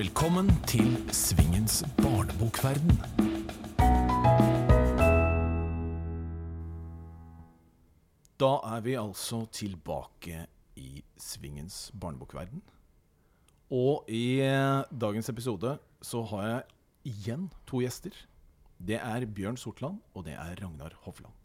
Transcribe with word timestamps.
Velkommen 0.00 0.46
til 0.64 0.94
Svingens 1.12 1.82
barnebokverden. 1.98 2.94
Da 8.40 8.52
er 8.70 8.80
vi 8.86 8.94
altså 8.96 9.42
tilbake 9.52 10.46
i 10.80 11.02
Svingens 11.20 11.92
barnebokverden. 12.00 12.62
Og 13.68 14.08
i 14.08 14.40
eh, 14.40 14.80
dagens 14.88 15.28
episode 15.28 15.76
så 16.00 16.24
har 16.32 16.48
jeg 16.48 16.64
igjen 17.12 17.50
to 17.68 17.84
gjester. 17.84 18.16
Det 18.80 18.96
er 18.96 19.28
Bjørn 19.28 19.60
Sortland, 19.60 20.00
og 20.14 20.24
det 20.24 20.32
er 20.32 20.56
Ragnar 20.64 20.96
Hovland. 21.04 21.36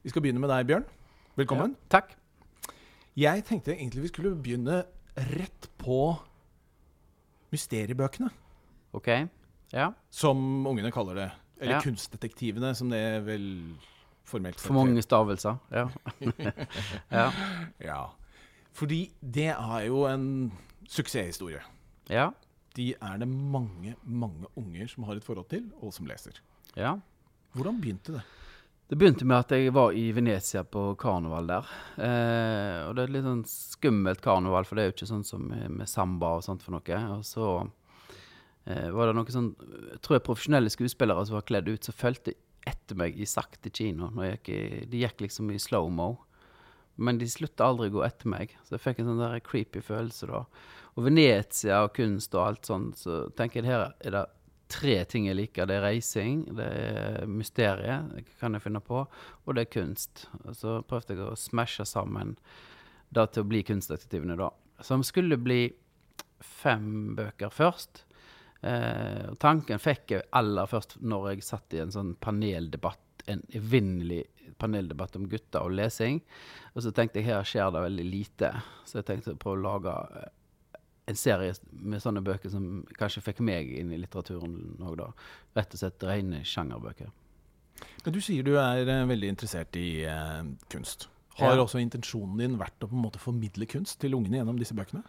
Vi 0.00 0.16
skal 0.16 0.24
begynne 0.24 0.40
med 0.40 0.48
deg, 0.48 0.64
Bjørn. 0.72 0.88
Velkommen. 1.36 1.76
Takk. 1.92 2.16
Jeg 3.20 3.44
tenkte 3.44 3.76
egentlig 3.76 4.08
vi 4.08 4.14
skulle 4.16 4.36
begynne 4.40 4.84
rett 5.36 5.74
på 5.76 6.14
mysteriebøkene, 7.52 8.30
OK. 8.92 9.08
Ja. 9.72 9.90
som 10.10 10.66
ungene 10.66 10.90
kaller 10.92 11.14
det. 11.14 11.30
Eller 11.62 11.74
Ja. 11.78 11.80
kunstdetektivene, 11.84 12.74
som 12.74 12.90
det 12.90 12.98
er 12.98 13.20
vel 13.20 13.44
formelt 14.24 14.58
sett 14.58 14.66
For 14.66 14.74
mange 14.74 15.02
stavelser. 15.02 15.58
Ja. 15.70 15.88
ja. 17.10 17.30
Ja. 17.80 18.00
Fordi 18.72 19.12
det 19.22 19.48
er 19.52 19.86
jo 19.86 20.04
en 20.08 20.52
suksesshistorie. 20.88 21.60
Ja. 22.10 22.30
De 22.76 22.94
er 23.00 23.16
det 23.20 23.28
mange, 23.28 23.94
mange 24.02 24.46
unger 24.56 24.88
som 24.88 25.04
har 25.04 25.14
et 25.20 25.24
forhold 25.24 25.48
til, 25.48 25.70
og 25.82 25.92
som 25.92 26.06
leser. 26.06 26.32
ja. 26.76 26.96
Hvordan 27.52 27.80
begynte 27.82 28.12
det? 28.14 28.22
Det 28.92 28.98
begynte 29.00 29.24
med 29.24 29.38
at 29.40 29.52
jeg 29.56 29.72
var 29.72 29.94
i 29.96 30.10
Venezia 30.12 30.60
på 30.68 30.80
karneval 31.00 31.46
der. 31.48 31.68
Eh, 31.96 32.80
og 32.84 32.90
det 32.92 33.00
er 33.00 33.06
et 33.06 33.12
litt 33.14 33.24
sånn 33.24 33.46
skummelt 33.48 34.20
karneval, 34.20 34.66
for 34.68 34.76
det 34.76 34.82
er 34.82 34.90
jo 34.90 34.92
ikke 34.92 35.08
sånn 35.08 35.24
som 35.24 35.46
med, 35.48 35.88
samba 35.88 36.34
og 36.36 36.44
sånt 36.44 36.60
for 36.60 36.76
noe. 36.76 36.98
Og 37.14 37.22
så 37.24 37.46
eh, 38.68 38.90
var 38.92 39.08
det 39.08 39.14
noen 39.16 39.32
sånn, 39.32 39.48
jeg 39.94 40.02
tror 40.04 40.18
jeg 40.18 40.24
profesjonelle 40.26 40.74
skuespillere 40.74 41.24
som 41.24 41.38
var 41.38 41.46
kledd 41.48 41.70
ut, 41.72 41.88
som 41.88 41.96
fulgte 41.96 42.36
etter 42.68 43.00
meg 43.00 43.16
i 43.16 43.30
sakte 43.32 43.72
kino. 43.72 44.10
Gikk 44.28 44.52
i, 44.52 44.60
de 44.92 45.00
gikk 45.06 45.24
liksom 45.24 45.48
i 45.56 45.56
slow-mo. 45.70 46.10
Men 47.00 47.16
de 47.16 47.32
slutta 47.32 47.72
aldri 47.72 47.88
å 47.88 47.96
gå 47.96 48.04
etter 48.04 48.28
meg, 48.28 48.52
så 48.60 48.76
jeg 48.76 48.84
fikk 48.90 49.00
en 49.00 49.14
sånn 49.14 49.24
der 49.24 49.40
creepy 49.40 49.80
følelse 49.88 50.28
da. 50.28 50.44
Og 50.98 51.08
Venezia 51.08 51.80
og 51.86 51.94
kunst 51.96 52.36
og 52.36 52.44
alt 52.44 52.68
sånt, 52.68 53.00
så 53.08 53.22
tenker 53.40 53.62
jeg 53.64 53.72
her 53.72 53.88
er 54.04 54.18
det 54.18 54.26
tre 54.72 54.96
ting 55.08 55.28
jeg 55.28 55.38
liker. 55.38 55.68
Det 55.68 55.76
er 55.76 55.84
reising, 55.84 56.44
det 56.56 56.66
er 56.66 57.28
mysteriet, 57.30 58.08
det 58.16 58.24
kan 58.40 58.56
jeg 58.56 58.64
finne 58.64 58.82
på, 58.84 59.04
og 59.04 59.56
det 59.56 59.66
er 59.66 59.74
kunst. 59.74 60.26
Og 60.46 60.56
så 60.58 60.78
prøvde 60.88 61.16
jeg 61.16 61.26
å 61.26 61.38
smashe 61.38 61.86
sammen 61.88 62.36
det 63.12 63.28
til 63.32 63.44
å 63.44 63.50
bli 63.50 63.60
kunstdetektivene, 63.68 64.38
da. 64.40 64.48
Som 64.82 65.04
skulle 65.06 65.38
bli 65.38 65.66
fem 66.42 67.14
bøker 67.18 67.52
først. 67.52 68.04
Eh, 68.62 69.32
tanken 69.42 69.82
fikk 69.82 70.14
jeg 70.14 70.28
aller 70.38 70.68
først 70.70 71.00
når 71.02 71.32
jeg 71.32 71.46
satt 71.46 71.74
i 71.76 71.82
en 71.82 71.94
sånn 71.94 72.14
paneldebatt, 72.22 73.26
en 73.30 73.42
evinnelig 73.54 74.24
paneldebatt 74.58 75.16
om 75.18 75.26
gutter 75.30 75.66
og 75.66 75.74
lesing. 75.76 76.20
Og 76.74 76.84
så 76.84 76.92
tenkte 76.94 77.20
jeg 77.20 77.30
her 77.30 77.46
skjer 77.46 77.72
det 77.74 77.84
veldig 77.84 78.06
lite, 78.06 78.52
så 78.86 79.00
jeg 79.00 79.08
tenkte 79.10 79.36
å 79.36 79.42
prøve 79.42 79.60
å 79.60 79.66
lage 79.66 79.96
eh, 80.20 80.30
en 81.10 81.16
serie 81.18 81.52
med 81.82 82.00
sånne 82.02 82.22
bøker 82.24 82.50
som 82.52 82.84
kanskje 82.98 83.22
fikk 83.26 83.40
meg 83.44 83.70
inn 83.80 83.90
i 83.92 83.98
litteraturen 83.98 84.54
òg, 84.80 84.96
da. 85.00 85.08
Rett 85.58 85.74
og 85.74 85.80
slett 85.82 86.04
rene 86.06 86.42
sjangerbøker. 86.46 87.10
Men 88.04 88.14
du 88.14 88.20
sier 88.22 88.44
du 88.46 88.52
er 88.60 88.86
eh, 88.86 89.04
veldig 89.10 89.28
interessert 89.32 89.74
i 89.80 90.04
eh, 90.06 90.42
kunst. 90.70 91.08
Har 91.40 91.56
Ja. 91.56 91.62
også 91.64 91.80
intensjonen 91.80 92.38
din 92.38 92.58
vært 92.60 92.78
å 92.84 92.88
på 92.90 92.94
en 92.94 93.02
måte 93.02 93.18
formidle 93.18 93.66
kunst 93.66 93.98
til 94.00 94.14
ungene 94.14 94.38
gjennom 94.42 94.58
disse 94.60 94.74
bøkene? 94.76 95.02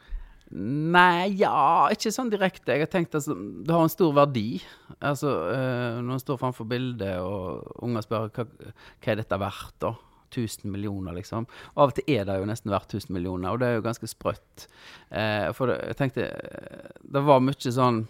Nei, 0.54 1.34
ja, 1.40 1.88
ikke 1.90 2.12
sånn 2.14 2.30
direkte. 2.30 2.74
Jeg 2.76 2.84
har 2.86 2.90
tenkt 2.92 3.16
at 3.18 3.26
det 3.26 3.74
har 3.74 3.82
en 3.86 3.90
stor 3.92 4.12
verdi. 4.14 4.62
Altså, 5.02 5.30
eh, 5.50 6.02
Når 6.02 6.14
en 6.18 6.20
står 6.22 6.38
framfor 6.42 6.68
bildet, 6.70 7.20
og 7.22 7.64
unger 7.82 8.02
spør 8.06 8.30
hva, 8.30 8.46
hva 8.46 9.12
er 9.14 9.16
dette 9.22 9.40
verdt, 9.40 9.78
da? 9.82 9.94
1000 10.34 10.72
millioner, 10.72 11.16
liksom. 11.18 11.48
Og 11.74 11.84
Av 11.86 11.94
og 11.94 11.96
til 11.98 12.10
er 12.16 12.28
det 12.28 12.40
jo 12.40 12.50
nesten 12.50 12.74
verdt 12.74 12.98
1000 12.98 13.14
millioner, 13.16 13.54
og 13.54 13.62
det 13.62 13.70
er 13.70 13.78
jo 13.78 13.86
ganske 13.86 14.10
sprøtt. 14.10 14.68
Eh, 15.10 15.50
for 15.58 15.72
det, 15.72 15.80
jeg 15.92 16.00
tenkte 16.00 16.28
eh, 16.32 16.92
Det 17.16 17.24
var 17.24 17.44
mye 17.44 17.74
sånn 17.78 18.04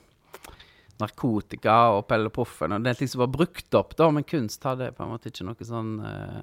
narkotika 1.02 1.78
og 1.98 2.06
Pelle 2.08 2.30
Proffen 2.32 2.76
og 2.76 2.84
det 2.86 2.94
ting 3.00 3.10
som 3.10 3.24
var 3.24 3.32
brukt 3.34 3.76
opp, 3.76 3.96
da, 3.98 4.10
men 4.14 4.26
kunst 4.30 4.64
hadde 4.68 4.92
på 4.96 5.04
en 5.04 5.14
måte 5.16 5.32
ikke 5.32 5.48
noe 5.48 5.68
sånn 5.68 5.96
eh, 6.06 6.42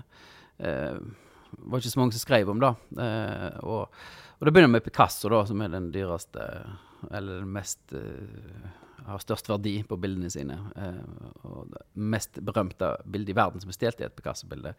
eh, 0.66 0.98
var 1.58 1.80
ikke 1.80 1.92
så 1.92 2.00
mange 2.00 2.16
som 2.16 2.24
skrev 2.24 2.50
om 2.50 2.60
det. 2.62 2.72
Eh, 3.02 3.58
og, 3.64 4.02
og 4.38 4.46
det 4.46 4.54
begynner 4.54 4.74
med 4.74 4.84
Picasso, 4.84 5.30
da, 5.32 5.42
som 5.48 5.62
er 5.62 5.72
den 5.72 5.90
dyreste 5.94 6.46
Eller 7.10 7.40
den 7.40 7.52
mest 7.54 7.94
eh, 7.96 8.68
Har 9.06 9.22
størst 9.22 9.48
verdi 9.50 9.74
på 9.86 9.98
bildene 10.00 10.30
sine. 10.32 10.56
Eh, 10.76 11.28
og 11.48 11.70
det 11.72 11.82
mest 12.14 12.40
berømte 12.44 12.92
bildet 13.04 13.34
i 13.34 13.36
verden 13.38 13.62
som 13.62 13.72
er 13.72 13.76
stjålet, 13.78 14.02
i 14.02 14.08
et 14.08 14.16
Picasso-bilde. 14.18 14.74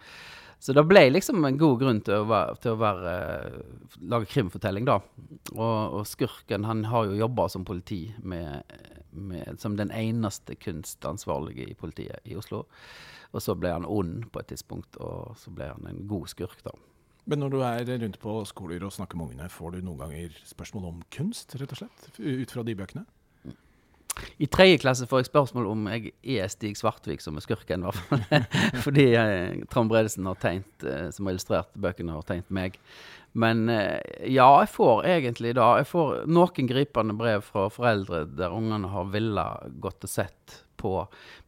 Så 0.62 0.76
det 0.78 0.84
ble 0.86 1.08
liksom 1.10 1.42
en 1.48 1.58
god 1.58 1.80
grunn 1.82 2.02
til 2.06 2.22
å, 2.22 2.28
være, 2.30 2.58
til 2.62 2.76
å 2.76 2.82
være, 2.82 3.16
eh, 3.16 3.96
lage 4.14 4.30
krimfortelling, 4.34 4.86
da. 4.90 5.00
Og, 5.56 5.98
og 6.02 6.06
skurken, 6.10 6.68
han 6.70 6.86
har 6.92 7.10
jo 7.10 7.18
jobba 7.24 7.48
som 7.50 7.66
politi 7.66 8.04
med, 8.22 8.78
med, 9.12 9.58
som 9.62 9.80
den 9.80 9.94
eneste 9.96 10.58
kunstansvarlige 10.62 11.72
i 11.72 11.78
politiet 11.78 12.22
i 12.30 12.38
Oslo. 12.38 12.68
Og 13.32 13.44
så 13.44 13.56
ble 13.56 13.74
han 13.74 13.88
ond 13.88 14.28
på 14.32 14.42
et 14.42 14.52
tidspunkt, 14.52 15.00
og 15.00 15.38
så 15.40 15.54
ble 15.56 15.72
han 15.72 15.88
en 15.88 16.06
god 16.10 16.30
skurk, 16.32 16.62
da. 16.68 16.76
Men 17.30 17.44
når 17.44 17.54
du 17.54 17.60
er 17.64 17.90
rundt 18.02 18.18
på 18.22 18.34
skoler 18.50 18.84
og 18.84 18.94
snakker 18.96 19.18
med 19.18 19.32
ungene, 19.32 19.50
får 19.52 19.76
du 19.76 19.84
noen 19.86 20.00
ganger 20.02 20.38
spørsmål 20.50 20.88
om 20.90 21.02
kunst, 21.14 21.54
rett 21.60 21.74
og 21.76 21.84
slett? 21.84 22.08
Ut 22.18 22.54
fra 22.54 22.66
de 22.66 22.76
bøkene? 22.78 23.06
I 24.42 24.48
tredje 24.52 24.82
klasse 24.82 25.08
får 25.10 25.22
jeg 25.22 25.30
spørsmål 25.30 25.70
om 25.72 25.88
jeg 25.92 26.12
er 26.36 26.50
Stig 26.52 26.76
Svartvik 26.80 27.24
som 27.24 27.38
er 27.40 27.46
skurken. 27.46 27.86
hvert 27.88 28.02
fall. 28.10 28.46
Fordi 28.86 29.08
eh, 29.18 29.62
Trond 29.72 29.92
Bredesen 29.92 30.28
har 30.30 30.40
tegnet, 30.42 30.86
eh, 30.86 31.08
som 31.16 31.26
har 31.28 31.36
illustrert 31.36 31.72
bøkene, 31.80 32.18
har 32.18 32.28
tegnet 32.28 32.52
meg. 32.54 32.80
Men 33.32 33.70
eh, 33.72 34.00
ja, 34.28 34.50
jeg 34.60 34.72
får 34.74 35.06
egentlig 35.08 35.54
da 35.56 35.78
Jeg 35.80 35.88
får 35.88 36.26
noen 36.28 36.68
gripende 36.68 37.16
brev 37.16 37.46
fra 37.48 37.70
foreldre 37.72 38.26
der 38.28 38.52
ungene 38.52 38.90
har 38.92 39.08
villet 39.14 39.78
gått 39.80 40.04
og 40.04 40.12
sett 40.12 40.58
på 40.82 40.98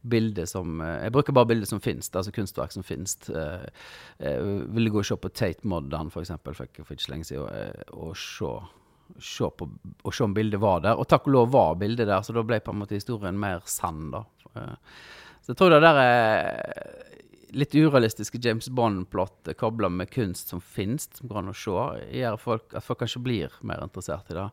bilder 0.00 0.48
som 0.48 0.80
eh, 0.80 1.02
Jeg 1.04 1.14
bruker 1.16 1.36
bare 1.36 1.50
bilder 1.50 1.68
som 1.68 1.82
finnes, 1.84 2.08
altså 2.14 2.32
kunstverk 2.32 2.72
som 2.72 2.86
finnes. 2.86 3.18
Ville 3.28 4.94
gå 4.94 5.02
og 5.02 5.08
se 5.08 5.18
på 5.20 5.32
Tate 5.34 5.68
for 5.68 6.22
eksempel, 6.22 6.54
for 6.54 6.70
ikke 6.70 6.86
for 6.86 6.96
ikke 6.96 7.06
så 7.08 7.12
lenge 7.12 7.28
siden, 7.28 7.52
eh, 7.52 7.84
og 7.92 8.16
se 8.16 8.54
se, 9.20 9.48
på, 9.58 9.68
og 10.04 10.14
se 10.14 10.24
om 10.26 10.34
bildet 10.36 10.60
var 10.62 10.80
der. 10.84 10.98
Og 11.00 11.08
takk 11.10 11.26
og 11.28 11.34
lov 11.36 11.50
var 11.54 11.74
bildet 11.80 12.08
der, 12.10 12.22
så 12.24 12.34
da 12.36 12.42
ble 12.46 12.60
på 12.64 12.72
en 12.74 12.80
måte 12.82 12.96
historien 12.98 13.38
mer 13.40 13.62
sann, 13.70 14.10
da. 14.14 14.24
Eh, 14.54 14.76
Så 15.44 15.52
jeg 15.52 15.58
tror 15.60 15.74
det 15.74 15.80
der 15.84 15.98
er 16.00 17.02
litt 17.54 17.74
urealistiske 17.76 18.38
James 18.42 18.66
Bond-plott 18.72 19.50
kobla 19.60 19.90
med 19.92 20.10
kunst 20.10 20.48
som 20.50 20.60
finnes, 20.60 21.04
som 21.14 21.28
går 21.28 21.38
an 21.42 21.52
å 21.52 21.54
se, 21.54 21.74
gjør 22.16 22.38
folk, 22.40 22.64
at 22.74 22.82
folk 22.82 22.98
kanskje 23.04 23.22
blir 23.22 23.52
mer 23.62 23.82
interessert 23.84 24.30
i 24.32 24.38
det. 24.38 24.46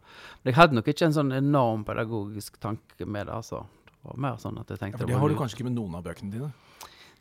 Men 0.44 0.52
jeg 0.52 0.58
hadde 0.60 0.78
nok 0.78 0.90
ikke 0.92 1.08
en 1.08 1.16
sånn 1.16 1.32
enorm 1.34 1.86
pedagogisk 1.88 2.60
tanke 2.62 3.08
med 3.08 3.26
det, 3.28 3.34
altså. 3.40 3.64
Det 3.88 4.04
var 4.12 4.20
mer 4.28 4.38
sånn 4.42 4.60
at 4.60 4.68
jeg 4.70 4.78
Ja, 4.78 4.84
tenkte 4.86 5.02
for 5.02 5.08
det 5.08 5.18
har 5.24 5.30
du 5.30 5.40
kanskje 5.40 5.58
ikke 5.58 5.70
med 5.72 5.78
noen 5.80 5.96
av 5.98 6.04
bøkene 6.06 6.32
dine? 6.36 6.52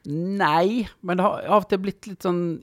Nei, 0.08 0.88
men 1.04 1.18
det 1.18 1.24
har 1.26 1.42
av 1.44 1.66
og 1.66 1.68
til 1.68 1.80
blitt 1.84 2.06
litt 2.08 2.24
sånn 2.24 2.56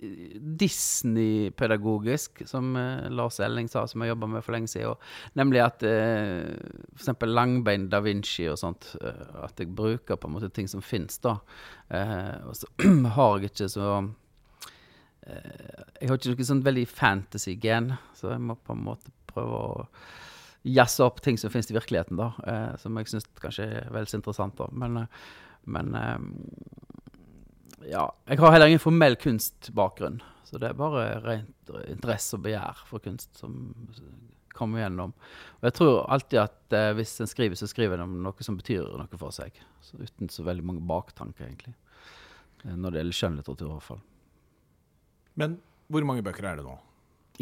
Disney-pedagogisk, 0.57 2.41
som 2.49 2.71
eh, 2.79 3.05
Lars 3.13 3.37
Elling 3.45 3.69
sa, 3.69 3.83
som 3.85 4.01
jeg 4.01 4.09
jobba 4.09 4.27
med 4.31 4.41
for 4.45 4.55
lenge 4.55 4.71
siden. 4.71 4.97
Nemlig 5.37 5.61
at 5.61 5.85
eh, 5.85 6.49
eksempel 6.95 7.29
langbein 7.37 7.85
da 7.91 8.01
Vinci 8.01 8.47
og 8.49 8.57
sånt, 8.57 8.89
eh, 8.97 9.25
at 9.45 9.61
jeg 9.61 9.69
bruker 9.77 10.17
på 10.17 10.25
en 10.29 10.33
måte 10.33 10.49
ting 10.55 10.69
som 10.71 10.81
fins, 10.81 11.21
da. 11.21 11.37
Eh, 11.93 12.41
og 12.49 12.57
så 12.57 12.65
har 13.19 13.37
jeg 13.37 13.51
ikke 13.51 13.69
så 13.69 13.87
eh, 15.29 15.83
Jeg 16.01 16.09
har 16.09 16.17
ikke 16.17 16.33
noe 16.33 16.49
sånn 16.49 16.65
veldig 16.65 16.87
fantasy-gen, 16.89 17.93
så 18.17 18.33
jeg 18.33 18.41
må 18.49 18.57
på 18.57 18.73
en 18.73 18.85
måte 18.89 19.13
prøve 19.29 19.61
å 19.61 19.85
jazze 20.67 21.05
opp 21.05 21.21
ting 21.21 21.37
som 21.37 21.53
finnes 21.53 21.69
i 21.69 21.77
virkeligheten, 21.77 22.17
da. 22.17 22.31
Eh, 22.49 22.71
som 22.81 22.97
jeg 22.97 23.13
syns 23.13 23.29
kanskje 23.37 23.69
er 23.83 23.91
vel 23.93 24.09
så 24.09 24.17
interessant, 24.19 24.57
da. 24.57 24.73
Men, 24.73 25.03
eh, 25.05 25.07
men 25.69 25.93
eh, 26.01 26.17
ja, 27.87 28.05
jeg 28.27 28.39
har 28.41 28.53
heller 28.53 28.69
ingen 28.71 28.83
formell 28.83 29.15
kunstbakgrunn. 29.19 30.19
Så 30.47 30.59
det 30.61 30.69
er 30.69 30.77
bare 30.79 31.05
rent 31.25 31.71
interesse 31.91 32.37
og 32.37 32.45
begjær 32.45 32.83
for 32.87 33.03
kunst 33.03 33.35
som 33.39 33.57
kommer 34.57 34.81
gjennom. 34.81 35.11
Og 35.59 35.67
jeg 35.67 35.75
tror 35.77 35.97
alltid 36.13 36.39
at 36.41 36.75
eh, 36.75 36.91
hvis 36.97 37.11
en 37.21 37.29
skriver, 37.29 37.59
så 37.59 37.67
skriver 37.69 37.97
en 37.99 38.05
om 38.07 38.15
noe 38.25 38.45
som 38.45 38.57
betyr 38.57 38.87
noe 38.97 39.19
for 39.19 39.35
seg. 39.35 39.57
Så 39.83 39.99
uten 39.99 40.31
så 40.33 40.45
veldig 40.47 40.65
mange 40.65 40.85
baktanker, 40.87 41.49
egentlig. 41.49 41.75
Eh, 42.63 42.73
Når 42.73 42.95
det 42.95 43.01
gjelder 43.03 43.19
skjønnlitteratur, 43.19 43.67
i 43.67 43.75
hvert 43.75 43.87
fall. 43.89 44.01
Men 45.37 45.59
hvor 45.91 46.07
mange 46.09 46.25
bøker 46.25 46.47
er 46.49 46.61
det 46.61 46.65
nå? 46.65 46.77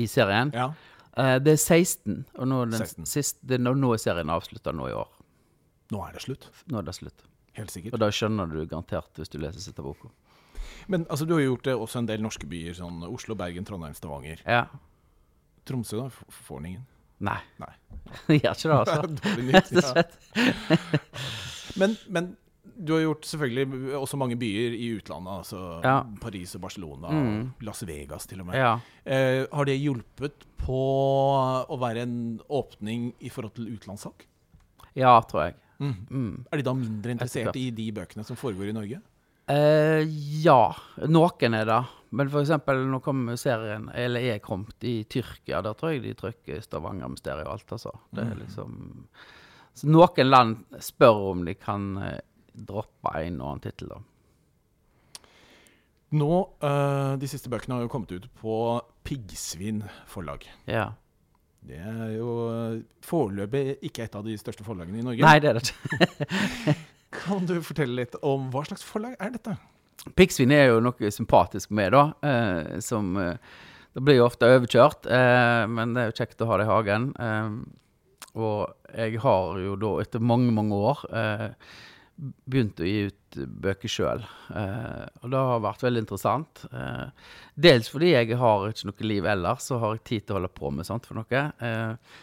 I 0.01 0.09
serien. 0.11 0.51
Ja. 0.57 0.71
Eh, 1.15 1.37
det 1.45 1.55
er 1.55 1.61
16, 1.61 2.25
og 2.35 2.49
nå 2.51 2.63
er, 2.65 2.73
den 2.73 2.83
16. 2.83 3.07
Siste, 3.07 3.39
det, 3.47 3.61
nå, 3.63 3.77
nå 3.79 3.93
er 3.95 4.01
serien 4.01 4.33
avslutta 4.33 4.73
nå 4.75 4.89
i 4.91 4.97
år. 4.97 5.13
Nå 5.93 6.01
er 6.09 6.17
det 6.17 6.25
slutt. 6.25 6.49
Nå 6.73 6.81
er 6.81 6.89
det 6.89 6.97
slutt. 6.97 7.23
Helt 7.55 7.71
sikkert. 7.71 7.95
Og 7.95 8.01
da 8.03 8.09
skjønner 8.11 8.49
du 8.51 8.65
garantert 8.65 9.21
hvis 9.21 9.31
du 9.31 9.37
leser 9.39 9.63
siste 9.63 9.85
boka. 9.85 10.09
Men 10.87 11.05
altså, 11.09 11.25
du 11.27 11.33
har 11.33 11.41
gjort 11.45 11.63
det 11.63 11.75
også 11.75 11.99
en 12.03 12.05
del 12.09 12.21
norske 12.21 12.47
byer, 12.47 12.73
sånn 12.77 13.03
Oslo, 13.07 13.35
Bergen, 13.35 13.65
Trondheim, 13.65 13.93
Stavanger. 13.97 14.41
Ja. 14.45 14.65
Tromsø, 15.65 15.97
da? 16.03 16.09
Får 16.45 16.59
den 16.61 16.65
ingen? 16.73 16.85
Nei. 17.25 17.39
Nei. 17.59 17.71
Jeg 18.27 18.41
gjør 18.43 18.57
ikke 18.57 18.71
det, 18.71 18.79
altså. 18.79 19.01
Rett 19.55 19.71
og 19.71 19.81
Ja. 19.81 19.91
slett. 19.93 20.17
Men, 21.79 21.95
men 22.11 22.35
du 22.75 22.91
har 22.93 23.01
gjort 23.05 23.25
selvfølgelig 23.27 23.95
også 23.97 24.17
mange 24.19 24.35
byer 24.39 24.73
i 24.75 24.89
utlandet. 24.97 25.41
Altså 25.45 25.59
Ja. 25.83 25.97
Paris 26.21 26.55
og 26.57 26.61
Barcelona, 26.65 27.11
Mm. 27.11 27.53
Las 27.63 27.83
Vegas 27.87 28.27
til 28.27 28.41
og 28.43 28.47
med. 28.47 28.55
Ja. 28.59 28.73
Eh, 29.05 29.45
har 29.51 29.65
det 29.65 29.77
hjulpet 29.79 30.45
på 30.59 30.79
å 31.69 31.77
være 31.79 32.03
en 32.03 32.39
åpning 32.49 33.13
i 33.21 33.29
forhold 33.29 33.55
til 33.55 33.69
utenlandssalg? 33.75 34.25
ja, 34.95 35.19
tror 35.27 35.41
jeg. 35.49 35.55
Mm. 35.79 35.95
Mm. 36.09 36.45
Er 36.51 36.57
de 36.57 36.63
da 36.63 36.73
mindre 36.73 37.11
interessert 37.11 37.55
i 37.59 37.69
de 37.75 37.89
bøkene 37.91 38.23
som 38.25 38.37
foregår 38.39 38.69
i 38.69 38.75
Norge? 38.75 39.01
Eh, 39.51 40.01
ja, 40.41 40.75
noen 41.05 41.57
er 41.57 41.69
det. 41.69 41.83
Men 42.15 42.31
eksempel 42.39 42.85
nå 42.87 43.01
kommer 43.03 43.35
serien, 43.39 43.89
eller 43.93 44.23
er 44.23 44.43
kommet 44.43 44.83
i 44.87 45.03
Tyrkia. 45.03 45.61
Der 45.65 45.75
tror 45.77 45.95
jeg 45.95 46.05
de 46.05 46.15
trykker 46.17 46.63
Stavanger-mysteriet 46.63 47.47
og 47.47 47.57
alt, 47.57 47.75
altså. 47.75 47.91
Det 48.15 48.23
er 48.23 48.39
liksom 48.39 48.77
Så 49.75 49.89
noen 49.91 50.29
land 50.29 50.61
spør 50.79 51.31
om 51.33 51.45
de 51.45 51.57
kan 51.59 51.97
eh, 51.99 52.19
droppe 52.55 53.11
en 53.19 53.41
og 53.41 53.49
annen 53.49 53.65
tittel, 53.65 53.91
da. 53.91 54.01
Nå, 56.15 56.31
uh, 56.63 57.17
De 57.19 57.27
siste 57.27 57.49
bøkene 57.51 57.75
har 57.75 57.83
jo 57.83 57.91
kommet 57.91 58.13
ut 58.15 58.29
på 58.39 58.55
Piggsvin 59.03 59.83
forlag. 60.07 60.45
Ja. 60.69 60.93
Det 61.65 61.81
er 61.81 62.11
jo 62.13 62.31
eh, 62.53 62.81
foreløpig 63.03 63.79
ikke 63.89 64.05
et 64.05 64.15
av 64.15 64.25
de 64.25 64.35
største 64.37 64.63
forlagene 64.63 65.01
i 65.01 65.05
Norge. 65.05 65.25
Nei, 65.25 65.39
det 65.41 65.49
er 65.49 65.57
det 65.57 65.63
ikke. 65.65 66.75
Kan 67.23 67.47
du 67.49 67.55
fortelle 67.65 68.01
litt 68.03 68.17
om 68.25 68.49
hva 68.53 68.65
slags 68.67 68.83
forlag 68.85 69.15
er 69.19 69.33
dette? 69.35 69.55
Piggsvin 70.17 70.51
er 70.53 70.67
jo 70.69 70.81
noe 70.83 71.11
sympatisk 71.13 71.71
med, 71.73 71.95
da. 71.95 72.03
Eh, 72.25 72.75
som 72.83 73.15
eh, 73.17 73.37
Det 73.95 74.03
blir 74.03 74.19
jo 74.19 74.27
ofte 74.27 74.49
overkjørt, 74.51 75.07
eh, 75.07 75.63
men 75.71 75.95
det 75.95 76.03
er 76.03 76.11
jo 76.11 76.17
kjekt 76.19 76.43
å 76.43 76.49
ha 76.51 76.59
det 76.59 76.67
i 76.67 76.71
hagen. 76.73 77.09
Eh, 77.15 77.49
og 78.35 78.91
jeg 78.91 79.21
har 79.23 79.59
jo 79.63 79.77
da, 79.79 79.91
etter 80.03 80.19
mange, 80.19 80.51
mange 80.51 80.75
år, 80.75 81.05
eh, 81.15 81.47
begynt 82.47 82.79
å 82.83 82.87
gi 82.87 83.05
ut 83.07 83.39
bøker 83.63 83.91
sjøl. 83.91 84.21
Eh, 84.51 85.05
og 85.23 85.31
det 85.31 85.39
har 85.47 85.63
vært 85.63 85.83
veldig 85.87 86.03
interessant. 86.03 86.65
Dels 87.55 87.89
fordi 87.91 88.13
jeg 88.13 88.37
har 88.39 88.67
ikke 88.69 88.91
noe 88.91 89.07
liv 89.09 89.27
ellers, 89.31 89.67
så 89.71 89.79
har 89.81 89.95
jeg 89.95 90.05
tid 90.11 90.25
til 90.27 90.35
å 90.35 90.39
holde 90.41 90.53
på 90.59 90.71
med 90.75 90.87
sånt 90.87 91.07
for 91.07 91.19
noe. 91.19 91.43
Eh, 91.63 92.21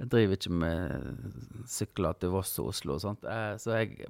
jeg 0.00 0.10
driver 0.10 0.34
ikke 0.36 0.56
med 0.58 1.64
sykler 1.70 2.16
til 2.18 2.32
Voss 2.34 2.56
og 2.58 2.72
Oslo 2.72 2.96
og 2.96 3.02
sånt. 3.04 3.26
Eh, 3.30 3.54
så 3.62 3.78
jeg 3.78 4.08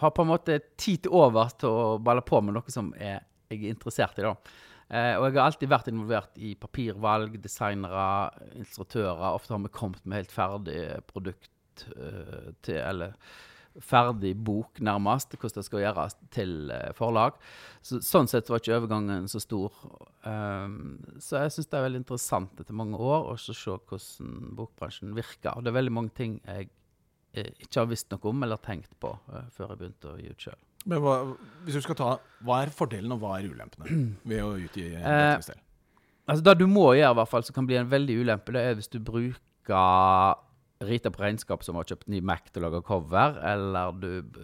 har 0.00 0.14
på 0.14 0.24
en 0.24 0.32
måte 0.32 0.58
tid 0.80 1.04
til 1.04 1.14
over 1.14 1.52
til 1.58 1.70
å 1.70 1.96
balle 2.02 2.24
på 2.26 2.40
med 2.42 2.56
noe 2.56 2.74
som 2.74 2.90
er, 2.98 3.22
jeg 3.52 3.62
er 3.62 3.74
interessert 3.76 4.18
i. 4.18 4.26
da. 4.26 4.34
Eh, 4.90 5.14
og 5.16 5.28
jeg 5.28 5.38
har 5.38 5.46
alltid 5.46 5.70
vært 5.70 5.90
involvert 5.92 6.42
i 6.42 6.52
papirvalg, 6.60 7.38
designere, 7.42 8.06
illustratører. 8.56 9.30
Ofte 9.30 9.54
har 9.54 9.62
vi 9.64 9.74
kommet 9.78 10.04
med 10.04 10.24
helt 10.24 10.34
ferdig 10.34 10.80
produkt 11.10 11.86
eh, 11.94 12.50
til 12.66 12.82
Eller 12.82 13.14
ferdig 13.82 14.34
bok, 14.46 14.78
nærmest, 14.84 15.34
hvordan 15.34 15.58
det 15.58 15.66
skal 15.66 15.82
gjøres 15.82 16.16
til 16.34 16.70
eh, 16.70 16.92
forlag. 16.96 17.38
Så, 17.82 17.98
sånn 18.04 18.30
sett 18.30 18.50
var 18.50 18.62
ikke 18.62 18.76
overgangen 18.76 19.26
så 19.30 19.40
stor. 19.42 19.74
Um, 20.24 21.00
så 21.22 21.42
jeg 21.42 21.54
syns 21.56 21.70
det 21.72 21.78
er 21.78 21.86
veldig 21.88 22.02
interessant 22.04 22.62
etter 22.62 22.76
mange 22.76 23.00
år 23.00 23.32
å 23.32 23.36
se 23.40 23.54
hvordan 23.54 24.54
bokbransjen 24.58 25.14
virker. 25.16 25.56
Og 25.56 25.64
det 25.64 25.72
er 25.72 25.78
veldig 25.80 25.96
mange 25.96 26.14
ting 26.16 26.38
jeg 26.44 26.70
eh, 27.34 27.50
ikke 27.66 27.82
har 27.82 27.90
visst 27.90 28.14
noe 28.14 28.30
om 28.30 28.46
eller 28.46 28.62
tenkt 28.62 28.94
på 29.02 29.10
eh, 29.32 29.50
før 29.56 29.74
jeg 29.74 29.82
begynte 29.82 30.14
å 30.14 30.16
gi 30.20 30.30
ut 30.30 30.48
sjøl. 30.48 30.62
Men 30.84 31.00
hva, 31.00 31.18
hvis 31.64 31.78
du 31.78 31.84
skal 31.84 31.98
ta, 31.98 32.08
hva 32.44 32.62
er 32.62 32.72
fordelen 32.74 33.14
og 33.16 33.22
hva 33.22 33.38
er 33.38 33.50
ulempene 33.50 34.00
ved 34.30 34.44
å 34.44 34.54
utgi 34.60 34.90
Eh, 34.92 35.02
bøkene 35.02 35.48
selv? 35.50 35.62
Altså 36.24 36.44
Det 36.46 36.54
du 36.56 36.68
må 36.70 36.86
gjøre, 36.96 37.12
i 37.12 37.18
hvert 37.18 37.28
fall, 37.28 37.44
som 37.44 37.56
kan 37.56 37.66
bli 37.68 37.76
en 37.76 37.90
veldig 37.90 38.14
ulempe, 38.22 38.54
det 38.56 38.62
er 38.64 38.78
hvis 38.78 38.88
du 38.92 38.96
bruker 39.04 40.38
Rita 40.82 41.10
på 41.14 41.22
regnskap 41.22 41.62
som 41.64 41.76
har 41.78 41.86
kjøpt 41.86 42.08
ny 42.10 42.18
Mac 42.26 42.48
til 42.52 42.64
å 42.64 42.66
lage 42.66 42.80
cover, 42.84 43.36
eller 43.46 43.92
du 44.02 44.40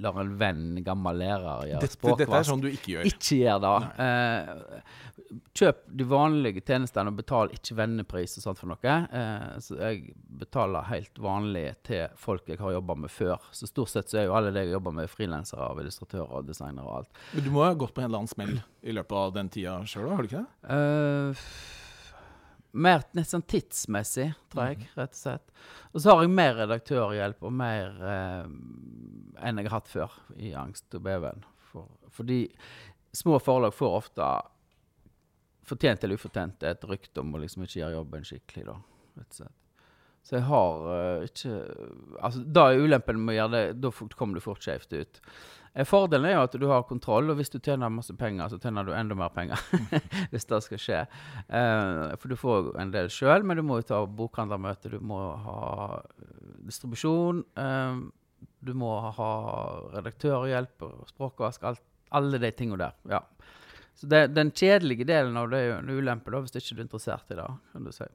lar 0.00 0.20
en 0.22 0.30
venn, 0.38 0.76
gammel 0.86 1.18
lærer, 1.18 1.66
gjøre 1.72 1.80
Dette, 1.82 1.96
språkvask. 1.98 2.20
dette 2.22 2.38
er 2.38 2.46
sånn 2.48 2.62
du 2.62 2.68
ikke 2.70 2.92
gjør. 2.94 3.08
Ikke 3.10 3.38
gjør 3.40 3.58
det. 3.64 3.72
Eh, 4.06 5.42
kjøp 5.58 5.82
de 5.98 6.06
vanlige 6.08 6.62
tjenestene 6.64 7.12
og 7.12 7.18
betal 7.18 7.52
ikke 7.56 7.76
vennepris 7.82 8.38
og 8.38 8.46
sånt 8.46 8.62
for 8.62 8.70
noe. 8.72 8.94
Eh, 9.18 9.58
så 9.66 9.76
jeg 9.82 10.14
betaler 10.42 10.86
helt 10.92 11.18
vanlig 11.26 11.66
til 11.90 12.06
folk 12.16 12.48
jeg 12.48 12.62
har 12.62 12.76
jobba 12.78 12.96
med 13.02 13.12
før. 13.12 13.42
Så 13.52 13.68
stort 13.68 13.92
sett 13.92 14.08
så 14.12 14.22
er 14.22 14.28
jo 14.30 14.38
alle 14.38 14.54
det 14.54 14.68
jeg 14.68 14.76
jobber 14.76 14.96
med, 15.02 15.10
frilansere 15.12 15.66
og 15.74 15.82
illustratører 15.82 16.30
og 16.38 16.48
designere 16.48 16.86
og 16.86 17.02
alt. 17.02 17.22
Men 17.34 17.44
du 17.44 17.52
må 17.58 17.66
ha 17.66 17.74
gått 17.74 17.92
på 17.98 18.04
en 18.04 18.08
eller 18.08 18.22
annen 18.22 18.32
smell 18.32 18.56
i 18.86 18.94
løpet 18.96 19.18
av 19.26 19.34
den 19.36 19.50
tida 19.52 19.80
sjøl, 19.84 20.08
har 20.14 20.22
du 20.24 20.30
ikke 20.30 20.46
det? 20.46 20.78
Eh, 20.78 21.46
mer 22.72 23.02
nesten 23.16 23.44
tidsmessig, 23.44 24.30
tror 24.52 24.70
jeg, 24.70 24.88
rett 24.96 25.12
og 25.12 25.18
slett. 25.18 25.52
Og 25.92 26.02
så 26.02 26.14
har 26.14 26.24
jeg 26.24 26.32
mer 26.32 26.56
redaktørhjelp 26.62 27.44
og 27.44 27.54
mer 27.54 27.98
eh, 28.08 28.46
enn 29.42 29.60
jeg 29.60 29.68
har 29.68 29.76
hatt 29.76 29.90
før 29.92 30.16
i 30.40 30.54
Angst 30.58 30.96
og 30.96 31.04
beven. 31.04 31.44
For, 31.72 31.90
fordi 32.12 32.46
små 33.16 33.38
forlag 33.44 33.74
får 33.76 33.98
ofte, 33.98 34.28
fortjent 35.68 36.04
eller 36.04 36.20
ufortjent, 36.20 36.64
et 36.64 36.88
rykte 36.88 37.22
om 37.22 37.34
å 37.36 37.42
liksom 37.42 37.66
ikke 37.66 37.82
gjøre 37.82 37.98
jobben 37.98 38.28
skikkelig, 38.28 38.68
da, 38.70 38.78
rett 39.20 39.28
og 39.28 39.42
slett. 39.42 39.61
Så 40.22 40.36
jeg 40.36 40.46
har 40.46 40.84
uh, 40.86 41.24
ikke 41.26 41.56
Altså, 42.20 42.42
da 42.46 42.68
er 42.70 42.84
ulempen 42.84 43.18
med 43.24 43.34
å 43.34 43.38
gjøre 43.40 43.54
det, 43.56 43.64
da 43.82 43.90
kommer 44.14 44.38
du 44.38 44.44
fort 44.44 44.62
skjevt 44.62 44.94
ut. 44.94 45.20
Eh, 45.74 45.86
Fordelen 45.88 46.28
er 46.28 46.36
jo 46.36 46.44
at 46.44 46.56
du 46.60 46.66
har 46.70 46.84
kontroll, 46.86 47.32
og 47.32 47.40
hvis 47.40 47.50
du 47.50 47.58
tjener 47.58 47.90
masse 47.92 48.14
penger, 48.18 48.52
så 48.52 48.60
tjener 48.62 48.86
du 48.86 48.92
enda 48.94 49.16
mer 49.18 49.32
penger. 49.34 49.60
hvis 50.32 50.46
det 50.50 50.62
skal 50.66 50.82
skje. 50.82 51.00
Uh, 51.48 52.12
for 52.20 52.30
du 52.30 52.38
får 52.38 52.72
en 52.82 52.94
del 52.94 53.10
sjøl, 53.12 53.46
men 53.46 53.58
du 53.58 53.66
må 53.66 53.80
jo 53.80 53.88
ta 53.90 54.02
bokhandlermøte, 54.06 54.92
du 54.94 55.00
må 55.02 55.20
ha 55.46 56.02
distribusjon. 56.68 57.42
Uh, 57.58 58.04
du 58.62 58.74
må 58.78 58.94
ha 59.18 59.32
redaktørhjelp 59.96 60.86
språkvask, 61.10 61.64
alt, 61.66 61.82
alle 62.14 62.38
de 62.42 62.54
tingene 62.54 62.84
der. 62.84 62.98
ja. 63.16 63.24
Så 63.98 64.08
det, 64.08 64.32
den 64.32 64.50
kjedelige 64.56 65.04
delen 65.06 65.36
av 65.36 65.50
det 65.52 65.58
er 65.60 65.66
jo 65.68 65.74
en 65.78 65.90
ulempe, 65.92 66.32
da, 66.32 66.40
hvis 66.42 66.54
ikke 66.56 66.74
du 66.74 66.80
er 66.80 66.86
interessert 66.86 67.32
i 67.34 67.36
det. 67.38 67.48
kan 67.74 67.84
du 67.86 67.92
si. 67.94 68.06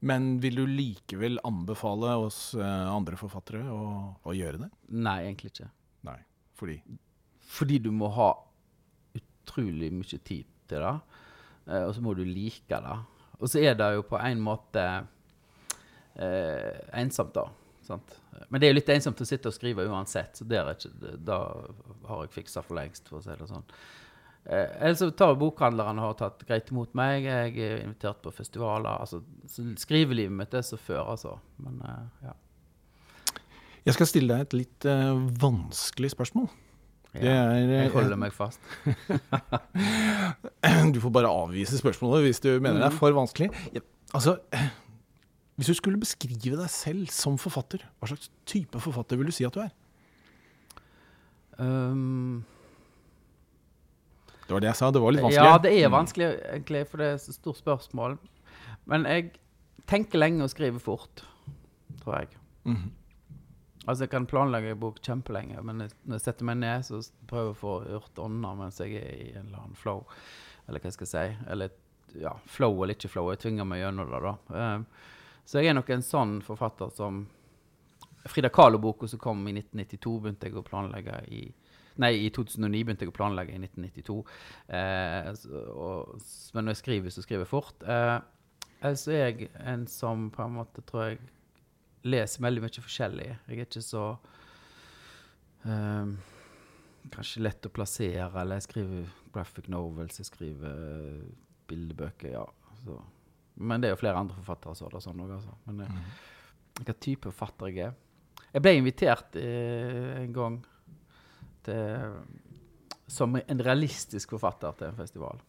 Men 0.00 0.40
vil 0.40 0.54
du 0.60 0.66
likevel 0.70 1.40
anbefale 1.44 2.12
oss 2.22 2.54
eh, 2.54 2.86
andre 2.92 3.18
forfattere 3.18 3.64
å, 3.72 3.80
å 4.22 4.34
gjøre 4.36 4.60
det? 4.62 4.68
Nei, 4.94 5.16
egentlig 5.26 5.50
ikke. 5.54 5.70
Nei. 6.06 6.18
Fordi 6.58 6.76
Fordi 7.48 7.78
du 7.82 7.90
må 7.94 8.10
ha 8.14 8.28
utrolig 9.18 9.90
mye 9.94 10.18
tid 10.22 10.46
til 10.70 10.84
det. 10.84 10.94
eh, 11.66 11.82
og 11.88 11.94
så 11.96 12.04
må 12.04 12.14
du 12.14 12.22
like 12.24 12.68
det. 12.84 12.98
Og 13.40 13.50
så 13.50 13.62
er 13.62 13.74
det 13.78 13.92
jo 13.96 14.04
på 14.06 14.18
en 14.22 14.40
måte 14.42 14.84
eh, 16.14 16.78
ensomt, 17.00 17.34
da. 17.34 17.46
Sant? 17.86 18.18
Men 18.48 18.60
det 18.60 18.68
er 18.68 18.74
jo 18.74 18.78
litt 18.78 18.90
ensomt 18.92 19.20
å 19.22 19.26
sitte 19.26 19.50
og 19.50 19.54
skrive 19.56 19.86
uansett, 19.88 20.36
så 20.38 20.44
det, 20.46 20.58
er 20.60 20.74
ikke, 20.76 21.14
det 21.26 21.38
har 22.08 22.24
jeg 22.26 22.34
fiksa 22.34 22.62
for 22.62 22.78
lengst, 22.78 23.08
for 23.08 23.18
å 23.18 23.24
si 23.24 23.34
det 23.34 23.48
sånn. 23.50 23.64
Eh, 24.48 24.68
ellers 24.80 25.02
så 25.02 25.10
tar 25.12 25.36
bokhandlerne 25.36 26.00
har 26.00 26.14
tatt 26.16 26.44
greit 26.48 26.70
imot 26.72 26.94
meg. 26.96 27.26
Jeg 27.28 27.56
er 27.60 27.82
invitert 27.82 28.22
på 28.24 28.32
festivaler. 28.32 29.02
altså 29.02 29.20
Skrivelivet 29.76 30.32
mitt 30.32 30.56
er 30.56 30.64
så 30.64 30.80
før, 30.80 31.04
altså. 31.16 31.36
Men 31.64 31.82
eh, 31.84 32.30
ja. 32.30 32.36
Jeg 33.84 33.96
skal 33.96 34.08
stille 34.10 34.34
deg 34.34 34.48
et 34.48 34.56
litt 34.58 34.86
uh, 34.88 35.20
vanskelig 35.40 36.10
spørsmål. 36.12 36.48
Det 37.14 37.24
ja. 37.24 37.44
er 37.54 37.70
Jeg 37.70 37.86
eh, 37.86 37.92
holder 37.94 38.18
meg 38.20 38.34
fast. 38.36 38.60
Du 40.94 41.00
får 41.00 41.12
bare 41.14 41.30
avvise 41.30 41.78
spørsmålet 41.78 42.26
hvis 42.26 42.42
du 42.44 42.50
mener 42.60 42.82
det 42.82 42.90
er 42.90 42.96
for 42.96 43.14
vanskelig. 43.16 43.48
Altså, 44.16 44.36
eh, 44.52 44.68
hvis 45.56 45.72
du 45.72 45.76
skulle 45.78 46.00
beskrive 46.00 46.56
deg 46.56 46.68
selv 46.72 47.08
som 47.12 47.38
forfatter, 47.40 47.84
hva 47.98 48.10
slags 48.10 48.28
type 48.48 48.80
forfatter 48.80 49.20
vil 49.20 49.30
du 49.30 49.34
si 49.34 49.46
at 49.48 49.56
du 49.56 49.62
er? 49.64 49.72
Um, 51.58 52.44
Det 54.48 54.56
var 54.56 54.64
det 54.64 54.70
jeg 54.70 54.80
sa, 54.80 54.88
det 54.90 55.00
var 55.04 55.12
litt 55.12 55.24
vanskelig. 55.26 55.48
Ja, 55.50 55.58
det 55.60 55.70
er 55.76 55.90
vanskelig, 55.92 56.26
egentlig, 56.48 56.80
for 56.88 57.02
det 57.02 57.08
er 57.10 57.18
et 57.18 57.34
stort 57.36 57.58
spørsmål. 57.60 58.14
Men 58.88 59.04
jeg 59.04 59.26
tenker 59.90 60.22
lenge 60.22 60.46
og 60.46 60.52
skriver 60.54 60.80
fort, 60.80 61.24
tror 62.00 62.22
jeg. 62.22 62.38
Mhm. 62.64 62.94
Altså, 63.88 64.04
jeg 64.04 64.10
kan 64.12 64.26
planlegge 64.28 64.72
en 64.74 64.80
bok 64.80 64.98
kjempelenge, 65.00 65.60
men 65.64 65.78
når 65.80 66.18
jeg 66.18 66.24
setter 66.26 66.44
meg 66.44 66.58
ned, 66.60 66.84
så 66.84 66.98
prøver 67.28 67.46
jeg 67.46 67.54
å 67.54 67.60
få 67.60 67.74
gjort 67.88 68.18
ånda 68.20 68.50
mens 68.58 68.80
jeg 68.82 68.98
er 69.00 69.14
i 69.14 69.28
en 69.32 69.46
eller 69.46 69.62
annen 69.62 69.78
flow, 69.80 70.02
eller 70.68 70.82
hva 70.82 70.90
jeg 70.90 70.96
skal 70.98 71.08
si. 71.08 71.22
Eller 71.48 71.70
ja, 72.16 72.34
flow 72.44 72.82
eller 72.82 72.96
ikke 72.96 73.08
flow. 73.12 73.30
Jeg 73.32 73.40
tvinger 73.44 73.68
meg 73.68 73.80
gjennom 73.80 74.10
det, 74.12 74.20
da. 74.24 74.34
Um, 74.52 74.84
så 75.48 75.62
jeg 75.62 75.70
er 75.70 75.78
nok 75.78 75.88
en 75.92 76.04
sånn 76.04 76.34
forfatter 76.44 76.92
som 76.96 77.22
Frida 78.28 78.50
Kahlo-boka 78.52 79.08
som 79.08 79.20
kom 79.22 79.40
i 79.48 79.54
1992, 79.56 80.18
begynte 80.20 80.50
jeg 80.50 80.58
å 80.60 80.66
planlegge 80.66 81.22
i 81.32 81.42
Nei, 81.98 82.12
i 82.26 82.30
2009 82.30 82.84
begynte 82.86 83.04
jeg 83.06 83.10
å 83.10 83.16
planlegge 83.16 83.56
i 83.56 83.58
1992. 83.58 84.18
Eh, 84.78 85.30
så, 85.34 85.62
og, 85.74 86.12
men 86.54 86.64
når 86.68 86.76
jeg 86.76 86.82
skriver, 86.84 87.10
så 87.14 87.24
skriver 87.24 87.42
jeg 87.42 87.50
fort. 87.50 87.82
Eh, 87.82 88.18
ellers 88.80 89.06
er 89.10 89.18
jeg 89.32 89.48
en 89.66 89.86
som 89.90 90.28
på 90.30 90.44
en 90.44 90.54
måte 90.60 90.84
tror 90.86 91.08
jeg 91.08 91.18
leser 92.06 92.44
veldig 92.46 92.62
mye 92.62 92.84
forskjellig. 92.86 93.26
Jeg 93.48 93.58
er 93.58 93.64
ikke 93.66 93.82
så 93.82 94.04
eh, 95.66 96.12
Kanskje 97.08 97.40
lett 97.40 97.64
å 97.64 97.70
plassere, 97.72 98.28
eller 98.42 98.58
jeg 98.58 98.66
skriver 98.68 99.12
graphic 99.32 99.68
novels, 99.72 100.18
jeg 100.20 100.28
skriver 100.28 100.82
eh, 100.92 101.28
bildebøker, 101.70 102.34
ja. 102.34 102.44
Så 102.84 102.98
Men 103.58 103.80
det 103.82 103.88
er 103.88 103.94
jo 103.96 104.00
flere 104.02 104.20
andre 104.20 104.36
forfattere 104.38 104.76
som 104.76 104.86
har 104.86 104.98
det 104.98 105.04
sånn 105.06 105.22
òg, 105.24 105.32
altså. 105.38 105.54
Men 105.66 105.80
eh, 105.86 105.94
Mhm. 105.98 106.10
hva 106.84 106.94
type 107.02 107.30
forfatter 107.32 107.72
jeg 107.72 107.88
er 107.88 107.94
Jeg 108.54 108.62
ble 108.62 108.72
invitert 108.78 109.36
eh, 109.40 110.22
en 110.22 110.32
gang 110.32 110.60
til, 111.68 112.18
som 113.08 113.38
en 113.38 113.64
realistisk 113.64 114.34
forfatter 114.36 114.76
til 114.80 114.90
en 114.90 114.98
festival. 114.98 115.40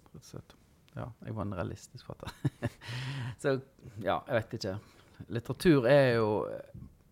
Ja, 0.95 1.09
jeg 1.25 1.35
var 1.35 1.45
en 1.45 1.57
realistisk 1.57 2.05
forfatter. 2.05 2.69
Så 3.41 3.57
ja, 4.03 4.19
jeg 4.27 4.35
vet 4.35 4.55
ikke. 4.59 4.77
Litteratur 5.35 5.88
er 5.89 6.13
jo 6.17 6.29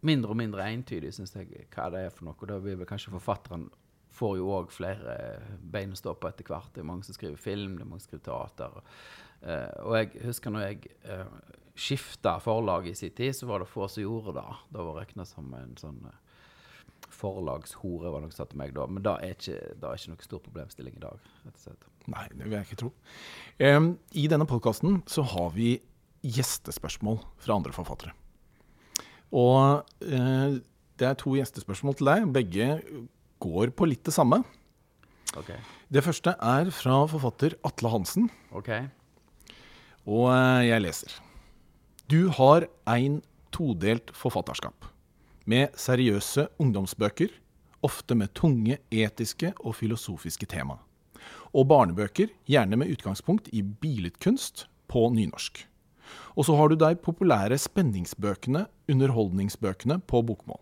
mindre 0.07 0.33
og 0.33 0.39
mindre 0.39 0.69
entydig, 0.71 1.11
syns 1.15 1.35
jeg, 1.35 1.67
hva 1.73 1.89
det 1.93 2.07
er 2.07 2.13
for 2.13 2.27
noe. 2.27 2.37
Og 2.37 2.49
da 2.49 2.59
blir 2.63 2.79
vel 2.79 2.89
kanskje 2.89 3.13
forfatteren 3.15 3.67
får 4.17 4.37
jo 4.39 4.49
òg 4.55 4.73
flere 4.73 5.15
bein 5.61 5.93
å 5.93 5.99
stå 5.99 6.15
på 6.17 6.29
etter 6.29 6.47
hvert. 6.49 6.71
Det 6.73 6.81
er 6.81 6.89
mange 6.89 7.05
som 7.05 7.17
skriver 7.17 7.39
film, 7.41 7.77
det 7.77 7.85
er 7.85 7.91
mange 7.91 8.03
som 8.03 8.11
skriver 8.11 8.25
teater. 8.29 8.79
Uh, 9.43 9.71
og 9.85 9.97
jeg 9.99 10.23
husker 10.25 10.53
når 10.53 10.65
jeg 10.65 10.93
uh, 11.05 11.27
skifta 11.77 12.37
forlag 12.41 12.89
i 12.89 12.95
sin 12.97 13.13
tid, 13.13 13.35
så 13.37 13.49
var 13.49 13.61
det 13.61 13.69
få 13.69 13.85
som 13.91 14.03
gjorde 14.03 14.39
det. 14.39 14.47
Da 14.73 14.85
var 14.87 15.01
regna 15.03 15.27
som 15.29 15.51
en 15.53 15.75
sånn 15.77 15.99
eh, 16.09 16.23
forlagshore, 17.13 18.11
var 18.13 18.23
noe 18.23 18.33
som 18.33 18.43
sa 18.43 18.49
til 18.51 18.59
meg 18.61 18.73
da. 18.75 18.85
Men 18.91 19.03
det 19.05 19.13
er 19.13 19.35
ikke, 19.35 19.57
det 19.79 19.89
er 19.89 19.99
ikke 19.99 20.13
noe 20.13 20.27
stor 20.27 20.43
problemstilling 20.45 20.97
i 20.97 21.03
dag. 21.03 21.27
rett 21.45 21.59
og 21.59 21.65
slett. 21.65 21.89
Nei, 22.07 22.25
det 22.33 22.45
vil 22.45 22.55
jeg 22.57 22.67
ikke 22.67 22.79
tro. 22.83 22.91
Um, 23.59 23.91
I 24.15 24.27
denne 24.31 24.47
podkasten 24.49 25.01
så 25.09 25.25
har 25.33 25.51
vi 25.55 25.77
gjestespørsmål 26.27 27.19
fra 27.43 27.57
andre 27.59 27.75
forfattere. 27.75 28.13
Og 29.35 29.83
uh, 29.83 30.59
det 30.97 31.07
er 31.07 31.17
to 31.19 31.35
gjestespørsmål 31.37 31.97
til 31.99 32.09
deg. 32.09 32.29
Begge 32.35 32.69
går 33.43 33.73
på 33.77 33.89
litt 33.89 34.05
det 34.07 34.15
samme. 34.15 34.41
OK. 35.37 35.51
Det 35.93 36.03
første 36.03 36.33
er 36.33 36.71
fra 36.73 37.01
forfatter 37.11 37.55
Atle 37.67 37.91
Hansen, 37.91 38.29
ok. 38.55 38.69
og 40.07 40.25
eh, 40.31 40.67
jeg 40.69 40.83
leser. 40.83 41.17
Du 42.07 42.29
har 42.31 42.67
ein 42.87 43.21
todelt 43.51 44.11
forfatterskap. 44.15 44.87
Med 45.47 45.71
seriøse 45.79 46.49
ungdomsbøker, 46.59 47.31
ofte 47.87 48.15
med 48.19 48.33
tunge 48.35 48.81
etiske 48.91 49.53
og 49.63 49.77
filosofiske 49.79 50.43
tema. 50.51 50.75
Og 51.55 51.69
barnebøker, 51.69 52.33
gjerne 52.51 52.75
med 52.75 52.91
utgangspunkt 52.91 53.47
i 53.55 53.61
billedkunst 53.63 54.65
på 54.91 55.05
nynorsk. 55.15 55.61
Og 56.35 56.47
så 56.47 56.55
har 56.59 56.67
du 56.67 56.75
de 56.75 56.89
populære 56.99 57.55
spenningsbøkene, 57.63 58.65
underholdningsbøkene 58.91 60.01
på 60.03 60.21
bokmål. 60.27 60.59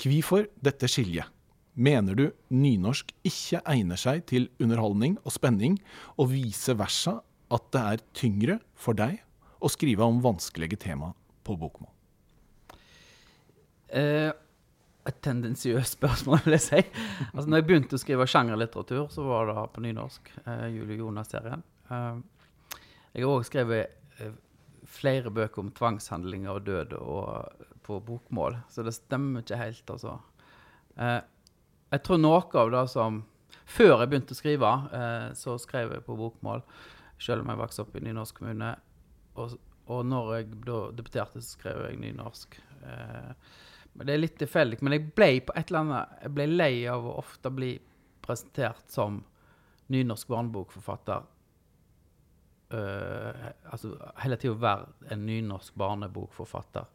Hvorfor 0.00 0.46
dette 0.64 0.88
skiljet? 0.88 1.28
Mener 1.76 2.16
du 2.16 2.30
nynorsk 2.48 3.12
ikke 3.20 3.60
egner 3.68 4.00
seg 4.00 4.22
til 4.32 4.48
underholdning 4.56 5.18
og 5.26 5.34
spenning, 5.36 5.76
og 6.16 6.32
vice 6.32 6.72
versa 6.72 7.18
at 7.52 7.68
det 7.76 7.84
er 7.84 8.06
tyngre 8.16 8.58
for 8.72 8.96
deg 8.96 9.20
å 9.60 9.68
skrive 9.68 10.08
om 10.08 10.24
vanskelige 10.24 10.80
tema 10.88 11.12
på 11.44 11.58
bokmål? 11.60 11.95
Eh, 13.88 14.32
et 15.06 15.20
tendensiøst 15.22 15.98
spørsmål, 15.98 16.40
vil 16.44 16.56
jeg 16.56 16.64
si. 16.64 16.80
Altså, 17.32 17.46
når 17.46 17.60
jeg 17.60 17.66
begynte 17.68 17.98
å 17.98 18.02
skrive 18.02 18.26
sjangerlitteratur, 18.30 19.04
så 19.12 19.26
var 19.26 19.50
det 19.50 19.66
på 19.74 19.84
nynorsk. 19.84 20.32
Uh, 20.46 20.66
Julie 20.74 20.98
Jonas-serien. 20.98 21.62
Uh, 21.90 22.18
jeg 23.12 23.22
har 23.22 23.30
òg 23.30 23.46
skrevet 23.46 24.18
uh, 24.18 24.34
flere 24.90 25.30
bøker 25.30 25.62
om 25.62 25.70
tvangshandlinger 25.76 26.58
og 26.58 26.66
død 26.66 26.96
og, 26.98 27.62
på 27.86 28.00
bokmål, 28.02 28.58
så 28.70 28.82
det 28.82 28.96
stemmer 28.96 29.44
ikke 29.44 29.60
helt, 29.60 29.90
altså. 29.90 30.16
Jeg 30.96 32.02
tror 32.06 32.18
noe 32.18 32.38
av 32.56 32.70
det 32.72 32.82
som 32.88 33.18
Før 33.68 34.00
jeg 34.00 34.08
begynte 34.08 34.32
å 34.32 34.38
skrive, 34.38 34.70
så 35.38 35.56
skrev 35.58 35.90
jeg 35.92 36.04
på 36.06 36.14
bokmål, 36.18 36.62
selv 37.18 37.42
om 37.42 37.50
jeg 37.50 37.60
vokste 37.60 37.82
opp 37.82 37.96
i 37.98 38.02
nynorsk 38.06 38.38
kommune. 38.38 38.68
Og, 39.42 39.56
og 39.90 40.04
når 40.06 40.30
jeg 40.36 40.48
da 40.66 40.78
debuterte, 40.94 41.42
så 41.42 41.58
skrev 41.58 41.82
jeg 41.88 41.98
nynorsk. 42.00 42.56
Eh, 42.86 43.30
Det 44.02 44.12
er 44.12 44.20
litt 44.20 44.36
tilfeldig. 44.40 44.80
Men 44.84 44.96
jeg 44.96 45.06
ble 45.16 45.30
på 45.46 45.54
et 45.56 45.70
eller 45.70 45.84
annet 45.84 46.18
Jeg 46.26 46.34
ble 46.36 46.46
lei 46.50 46.72
av 46.90 47.06
å 47.06 47.16
ofte 47.22 47.52
bli 47.54 47.72
presentert 48.26 48.90
som 48.92 49.22
nynorsk 49.92 50.28
barnebokforfatter. 50.28 51.26
Uh, 52.66 53.44
altså 53.70 53.92
hele 54.24 54.38
tida 54.42 54.56
være 54.58 55.12
en 55.14 55.22
nynorsk 55.28 55.76
barnebokforfatter. 55.78 56.88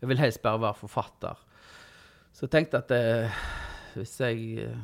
Jeg 0.00 0.08
vil 0.08 0.22
helst 0.22 0.42
bare 0.42 0.62
være 0.62 0.80
forfatter. 0.80 1.42
Så 2.32 2.46
jeg 2.46 2.54
tenkte 2.54 2.80
at 2.80 2.94
uh, 2.94 3.42
hvis 3.98 4.14
jeg 4.22 4.64
eh, 4.64 4.80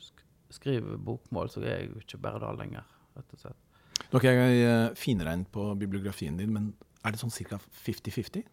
sk 0.00 0.24
skriver 0.56 0.98
bokmål, 1.02 1.50
så 1.52 1.60
er 1.60 1.72
jeg 1.72 1.88
jo 1.90 2.02
ikke 2.02 2.20
bare 2.24 2.40
det 2.40 2.52
lenger, 2.60 2.92
rett 3.18 3.32
og 3.34 3.42
slett. 3.42 3.62
Nå 4.12 4.20
er 4.22 4.94
finregnet 4.96 5.50
på 5.52 5.66
bibliografien 5.78 6.38
din, 6.38 6.52
men 6.54 6.70
er 7.04 7.12
det 7.12 7.20
sånn 7.20 7.34
ca. 7.34 7.58
50-50? 7.84 8.46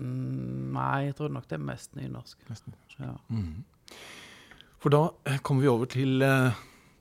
Nei, 0.00 1.06
jeg 1.08 1.16
tror 1.18 1.32
nok 1.34 1.46
det 1.50 1.56
er 1.58 1.64
mest 1.64 1.94
nynorsk. 1.98 2.40
Nesten. 2.50 2.76
Ja. 2.98 3.14
Mm. 3.32 3.64
For 4.80 4.92
da 4.92 5.02
eh, 5.28 5.40
kommer 5.44 5.64
vi 5.64 5.70
over 5.72 5.90
til 5.90 6.24
eh, 6.24 6.60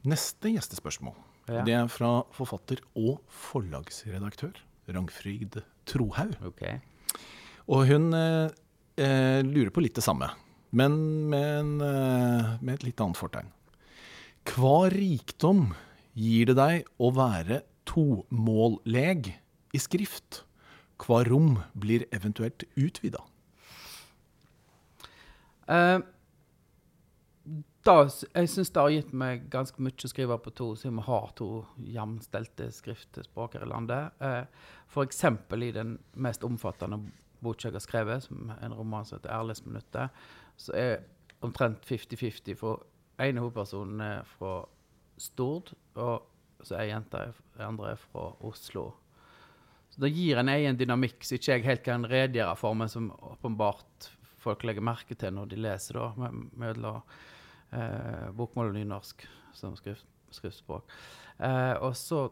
neste 0.10 0.52
gjestespørsmål. 0.54 1.16
Ja. 1.50 1.64
Det 1.66 1.76
er 1.76 1.92
fra 1.92 2.12
forfatter 2.36 2.82
og 3.00 3.22
forlagsredaktør 3.34 4.60
Rangfryd 4.90 5.62
Trohaug. 5.90 6.36
Okay. 6.52 6.80
Og 7.70 7.88
hun 7.90 8.12
eh, 8.18 8.52
eh, 9.02 9.40
lurer 9.48 9.72
på 9.74 9.84
litt 9.86 9.98
det 9.98 10.06
samme, 10.06 10.30
men 10.70 11.00
med, 11.32 11.48
en, 11.64 11.72
med 12.62 12.76
et 12.76 12.86
litt 12.86 13.02
annet 13.02 13.18
fortegn. 13.18 13.50
Hva 14.50 14.90
rikdom 14.94 15.72
gir 16.18 16.52
det 16.52 16.58
deg 16.60 16.92
å 17.02 17.10
være 17.16 17.64
tomålleg 17.90 19.32
i 19.74 19.82
skrift? 19.82 20.44
Hva 21.00 21.24
rom 21.28 21.60
blir 21.74 22.06
eventuelt 22.16 22.66
utvida? 22.76 23.22
Uh, 25.70 26.02
da, 27.86 27.96
jeg 28.04 28.50
syns 28.52 28.72
det 28.74 28.82
har 28.82 28.92
gitt 28.92 29.14
meg 29.16 29.46
ganske 29.54 29.82
mye 29.82 29.96
å 29.96 30.12
skrive 30.12 30.38
på 30.44 30.52
to, 30.58 30.74
siden 30.76 31.00
vi 31.00 31.06
har 31.08 31.32
to 31.40 31.50
jevnstelte 31.80 32.68
skriftspråk 32.76 33.56
her 33.56 33.66
i 33.66 33.72
landet. 33.72 34.20
Uh, 34.20 34.44
F.eks. 34.92 35.24
i 35.24 35.72
den 35.76 35.96
mest 36.14 36.44
omfattende 36.44 37.00
boka 37.40 37.70
jeg 37.70 37.78
har 37.78 37.86
skrevet, 37.86 38.28
som 38.28 38.52
er 38.52 38.66
en 38.66 38.76
roman 38.76 39.06
som 39.06 39.18
heter 39.18 39.32
'Ærlighetsminuttet', 39.32 40.10
så 40.58 40.76
er 40.76 40.98
omtrent 41.42 41.86
50-50. 41.86 42.56
For 42.60 42.84
ene 43.20 43.40
hovedpersonen 43.40 44.02
er 44.02 44.24
fra 44.24 44.66
Stord, 45.18 45.74
og 45.96 46.26
så 46.64 46.76
er 46.76 46.82
ei 46.82 46.92
andre 46.92 47.92
er 47.92 47.96
fra 47.96 48.32
Oslo. 48.44 48.92
Det 50.00 50.10
gir 50.16 50.40
en 50.40 50.50
egen 50.54 50.78
dynamikk 50.80 51.26
som 51.28 51.36
ikke 51.36 51.52
jeg 51.58 51.66
helt 51.66 51.84
kan 51.84 52.06
redegjøre 52.08 52.56
for, 52.60 52.76
men 52.80 52.88
som 52.92 53.10
åpenbart 53.34 54.10
folk 54.40 54.64
legger 54.64 54.86
merke 54.86 55.18
til 55.20 55.34
når 55.36 55.50
de 55.52 55.58
leser 55.60 55.98
da, 56.00 56.06
med- 56.16 56.54
mellom 56.62 57.02
eh, 57.76 58.30
bokmål 58.38 58.72
og 58.72 58.78
nynorsk 58.80 59.26
som 59.60 59.76
skrift, 59.76 60.08
skriftspråk. 60.32 60.88
Eh, 61.44 61.74
og 61.84 61.98
så 62.00 62.30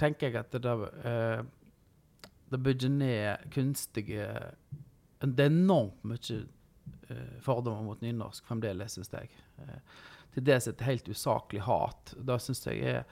tenker 0.00 0.30
jeg 0.30 0.40
at 0.40 0.56
det, 0.64 0.76
eh, 1.04 1.42
det 2.50 2.62
bygger 2.64 2.88
ned 2.94 3.44
kunstige 3.52 4.30
Det 5.20 5.44
er 5.44 5.50
enormt 5.52 6.00
mye 6.08 6.38
eh, 7.10 7.34
fordommer 7.44 7.84
mot 7.84 8.00
nynorsk 8.00 8.46
fremdeles, 8.48 8.96
syns 8.96 9.12
jeg. 9.12 9.28
Eh, 9.60 9.82
til 10.32 10.46
dels 10.46 10.68
et 10.70 10.80
helt 10.86 11.08
usaklig 11.12 11.60
hat. 11.66 12.14
Det 12.16 12.38
syns 12.40 12.64
jeg 12.70 12.80
er 12.80 13.04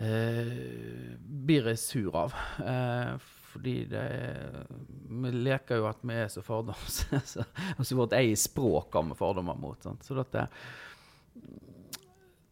eh, 0.00 1.16
blir 1.20 1.68
jeg 1.70 1.78
sur 1.82 2.16
av. 2.16 2.34
Eh, 2.64 3.14
fordi 3.50 3.76
det 3.90 4.00
er, 4.00 4.66
Vi 5.10 5.30
leker 5.34 5.80
jo 5.80 5.88
at 5.90 6.02
vi 6.06 6.14
er 6.14 6.28
så 6.30 6.42
fordoms... 6.46 7.00
så- 7.32 7.44
altså 7.76 7.96
vårt 7.98 8.12
eget 8.18 8.38
språk 8.38 8.94
har 8.94 9.02
vi 9.08 9.16
fordommer 9.18 9.58
mot. 9.58 9.80
Sant? 9.82 10.04
Så 10.06 10.14
dette, 10.14 10.44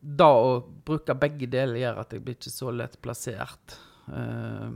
da 0.01 0.29
å 0.35 0.53
bruke 0.87 1.15
begge 1.19 1.49
deler 1.51 1.81
gjør 1.83 2.01
at 2.03 2.13
jeg 2.15 2.25
blir 2.25 2.39
ikke 2.39 2.53
så 2.55 2.71
lett 2.75 2.99
plassert. 3.03 3.79
Eh, 4.11 4.71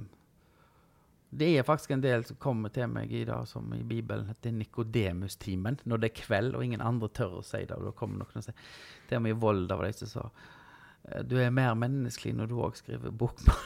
det 1.32 1.48
er 1.56 1.64
faktisk 1.64 1.94
en 1.94 2.02
del 2.04 2.24
som 2.28 2.36
kommer 2.36 2.68
til 2.74 2.90
meg 2.92 3.12
i 3.16 3.22
dag, 3.24 3.46
som 3.48 3.70
i 3.72 3.82
Bibelen 3.88 4.26
heter 4.28 4.52
Nikodemus-timen. 4.52 5.78
Når 5.88 6.02
det 6.02 6.10
er 6.10 6.18
kveld 6.22 6.58
og 6.58 6.64
ingen 6.66 6.82
andre 6.84 7.08
tør 7.08 7.38
å 7.38 7.44
si 7.46 7.62
det. 7.64 7.72
og 7.78 7.86
da 7.88 7.92
kommer 7.96 8.20
noen 8.20 8.42
og 8.42 8.44
sier, 8.44 8.66
Til 9.08 9.16
og 9.16 9.22
med 9.24 9.32
i 9.34 9.38
Volda 9.40 9.78
var 9.80 9.88
det 9.88 9.96
som 10.02 10.10
sa 10.12 10.26
Du 11.26 11.34
er 11.42 11.50
mer 11.54 11.74
menneskelig 11.78 12.36
når 12.38 12.50
du 12.50 12.56
òg 12.62 12.78
skriver 12.78 13.10
bokmål. 13.10 13.58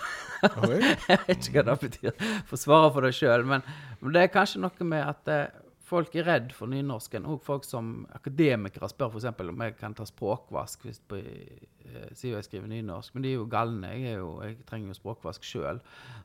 Jeg 1.11 1.21
vet 1.27 1.49
ikke 1.49 1.61
hva 1.61 1.65
det 1.69 1.77
betyr. 1.85 2.27
Får 2.49 2.61
svare 2.63 2.91
for 2.95 3.07
deg 3.07 3.17
sjøl. 3.17 3.45
Men, 3.49 3.65
men 4.01 4.17
det 4.17 4.25
er 4.25 4.33
kanskje 4.33 4.63
noe 4.63 4.89
med 4.89 5.05
at 5.05 5.31
eh, 5.33 5.63
folk 5.87 6.17
er 6.17 6.27
redd 6.29 6.53
for 6.57 6.71
nynorsken. 6.73 7.27
Og 7.29 7.45
folk 7.45 7.67
som 7.69 8.07
akademikere 8.17 8.89
spør 8.91 9.15
f.eks. 9.15 9.29
om 9.45 9.65
jeg 9.67 9.77
kan 9.81 9.97
ta 9.97 10.07
språkvask 10.09 10.87
hvis 10.89 11.01
på, 11.09 11.21
eh, 11.21 12.13
jeg 12.17 12.47
skriver 12.49 12.71
nynorsk. 12.73 13.15
Men 13.15 13.27
de 13.27 13.33
er 13.35 13.39
jo 13.39 13.49
galne. 13.51 13.93
Jeg, 13.95 14.19
jo, 14.21 14.37
jeg 14.45 14.59
trenger 14.69 14.93
jo 14.93 15.01
språkvask 15.01 15.47
sjøl. 15.47 15.83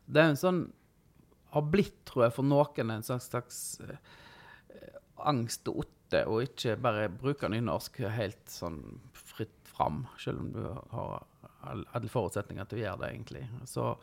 Det 0.08 0.24
er 0.24 0.34
en 0.34 0.40
sånn 0.40 0.64
har 1.52 1.68
blitt, 1.68 1.98
tror 2.08 2.28
jeg, 2.28 2.36
for 2.38 2.48
noen 2.48 2.94
en 2.94 3.04
slags, 3.04 3.28
slags 3.28 3.58
eh, 3.84 5.00
angst 5.28 5.68
og 5.68 5.84
otte, 5.84 6.24
og 6.28 6.46
ikke 6.46 6.78
bare 6.80 7.10
bruke 7.12 7.50
nynorsk 7.52 8.02
helt 8.16 8.42
sånn 8.52 8.80
fram, 9.72 10.06
selv 10.22 10.44
om 10.44 10.52
du 10.54 10.62
har 10.92 11.24
alle 11.62 12.12
forutsetninger 12.12 12.68
til 12.70 12.82
å 12.82 12.86
gjøre 12.86 13.02
det, 13.04 13.12
egentlig. 13.16 13.44
Så 13.70 13.96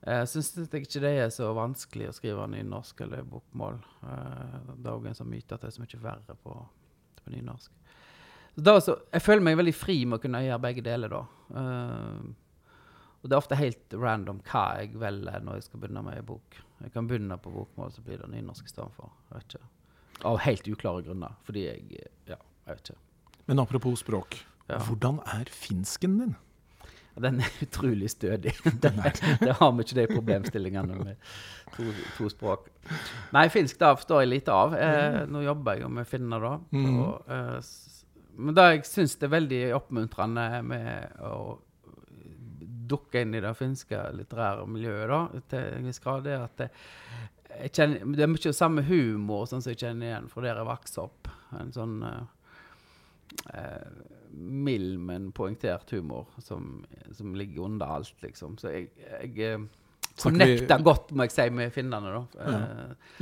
Jeg 0.00 0.28
syns 0.32 0.54
ikke 0.56 1.00
det 1.02 1.10
er 1.20 1.26
så 1.28 1.50
vanskelig 1.52 2.06
å 2.08 2.14
skrive 2.16 2.46
nynorsk 2.48 3.02
eller 3.04 3.26
bokmål. 3.28 3.74
Eh, 4.08 4.54
det 4.70 4.88
er 4.88 4.94
òg 4.94 5.10
en 5.10 5.18
sånn 5.18 5.28
myte 5.28 5.52
at 5.52 5.60
det 5.60 5.68
er 5.68 5.74
så 5.74 5.82
mye 5.82 6.00
verre 6.00 6.36
på, 6.40 6.54
på 7.20 7.32
nynorsk. 7.34 7.74
Da, 8.56 8.78
så, 8.80 8.96
jeg 9.12 9.22
føler 9.26 9.44
meg 9.44 9.58
veldig 9.60 9.74
fri 9.76 9.98
med 10.06 10.16
å 10.16 10.22
kunne 10.22 10.40
gjøre 10.46 10.64
begge 10.64 10.84
deler, 10.86 11.12
da. 11.12 11.20
Eh, 11.60 12.30
og 13.20 13.28
det 13.28 13.36
er 13.36 13.42
ofte 13.42 13.60
helt 13.60 13.96
random 14.00 14.40
hva 14.48 14.64
jeg 14.80 14.96
velger 15.00 15.44
når 15.44 15.58
jeg 15.58 15.68
skal 15.68 15.82
begynne 15.82 16.02
med 16.06 16.16
ei 16.16 16.24
bok. 16.24 16.56
Jeg 16.80 16.94
kan 16.94 17.08
begynne 17.08 17.36
på 17.36 17.52
bokmål, 17.52 17.92
så 17.92 18.04
blir 18.04 18.22
det 18.22 18.30
nynorsk 18.32 18.70
istedenfor. 18.70 19.12
Av 20.24 20.40
helt 20.46 20.68
uklare 20.68 21.04
grunner. 21.04 21.36
Fordi 21.44 21.66
jeg 21.66 22.06
Ja, 22.24 22.40
jeg 22.66 22.78
vet 22.78 22.92
ikke. 22.94 23.00
Men 23.46 23.60
apropos 23.60 24.00
språk. 24.00 24.38
Ja. 24.70 24.78
Hvordan 24.86 25.20
er 25.26 25.50
finsken 25.50 26.18
din? 26.20 26.36
Den 27.20 27.40
er 27.42 27.56
utrolig 27.66 28.10
stødig. 28.10 28.54
Det, 28.82 28.92
det 29.44 29.56
har 29.58 29.72
vi 29.72 29.86
ikke 29.86 29.98
de 30.00 30.06
problemstillingene 30.14 30.98
med 31.04 31.30
to, 31.76 31.86
to 32.16 32.28
språk. 32.32 32.68
Nei, 33.34 33.48
finsk 33.52 33.80
da 33.80 33.94
forstår 33.98 34.24
jeg 34.24 34.34
lite 34.34 34.54
av. 34.54 34.76
Eh, 34.76 35.22
nå 35.30 35.44
jobber 35.44 35.76
jeg 35.76 35.86
jo 35.86 35.94
med 35.98 36.08
finner, 36.08 36.46
da. 36.46 36.54
Mm. 36.70 37.00
Og, 37.04 37.32
eh, 37.34 37.72
men 38.40 38.56
det 38.56 38.68
jeg 38.70 38.86
syns 38.88 39.18
er 39.20 39.34
veldig 39.34 39.64
oppmuntrende 39.76 40.46
med 40.64 41.20
å 41.26 41.58
dukke 42.90 43.22
inn 43.22 43.36
i 43.36 43.42
det 43.42 43.52
finske 43.54 43.98
litterære 44.16 44.66
miljøet, 44.66 45.10
da, 45.10 45.42
til 45.52 45.76
en 45.76 45.86
viss 45.86 46.02
grad, 46.02 46.24
det 46.26 46.34
er 46.34 46.46
at 46.46 46.56
det, 46.58 46.70
kjenner, 47.76 48.02
det 48.16 48.24
er 48.24 48.30
mye 48.30 48.54
samme 48.56 48.82
humor 48.88 49.46
sånn 49.50 49.62
som 49.62 49.74
jeg 49.74 49.82
kjenner 49.84 50.08
igjen 50.08 50.30
fra 50.30 50.46
der 50.46 50.58
jeg 50.58 50.70
vokste 50.70 51.04
opp. 51.04 51.30
En 51.60 51.70
sånn 51.74 52.00
eh, 52.06 52.24
eh, 53.54 54.18
mild, 54.32 54.98
men 55.00 55.30
poengtert 55.32 55.90
humor 55.90 56.26
som, 56.42 56.84
som 57.16 57.34
ligger 57.34 57.62
under 57.66 57.86
alt, 57.98 58.14
liksom. 58.22 58.56
Så 58.60 58.70
jeg, 58.72 58.90
jeg 58.98 59.38
eh, 59.54 59.58
vi- 60.30 60.66
godt, 60.84 61.12
må 61.16 61.24
jeg 61.24 61.32
si, 61.32 61.46
med 61.50 61.72
finnene, 61.72 62.10
da. 62.12 62.44
Ja. 62.44 62.60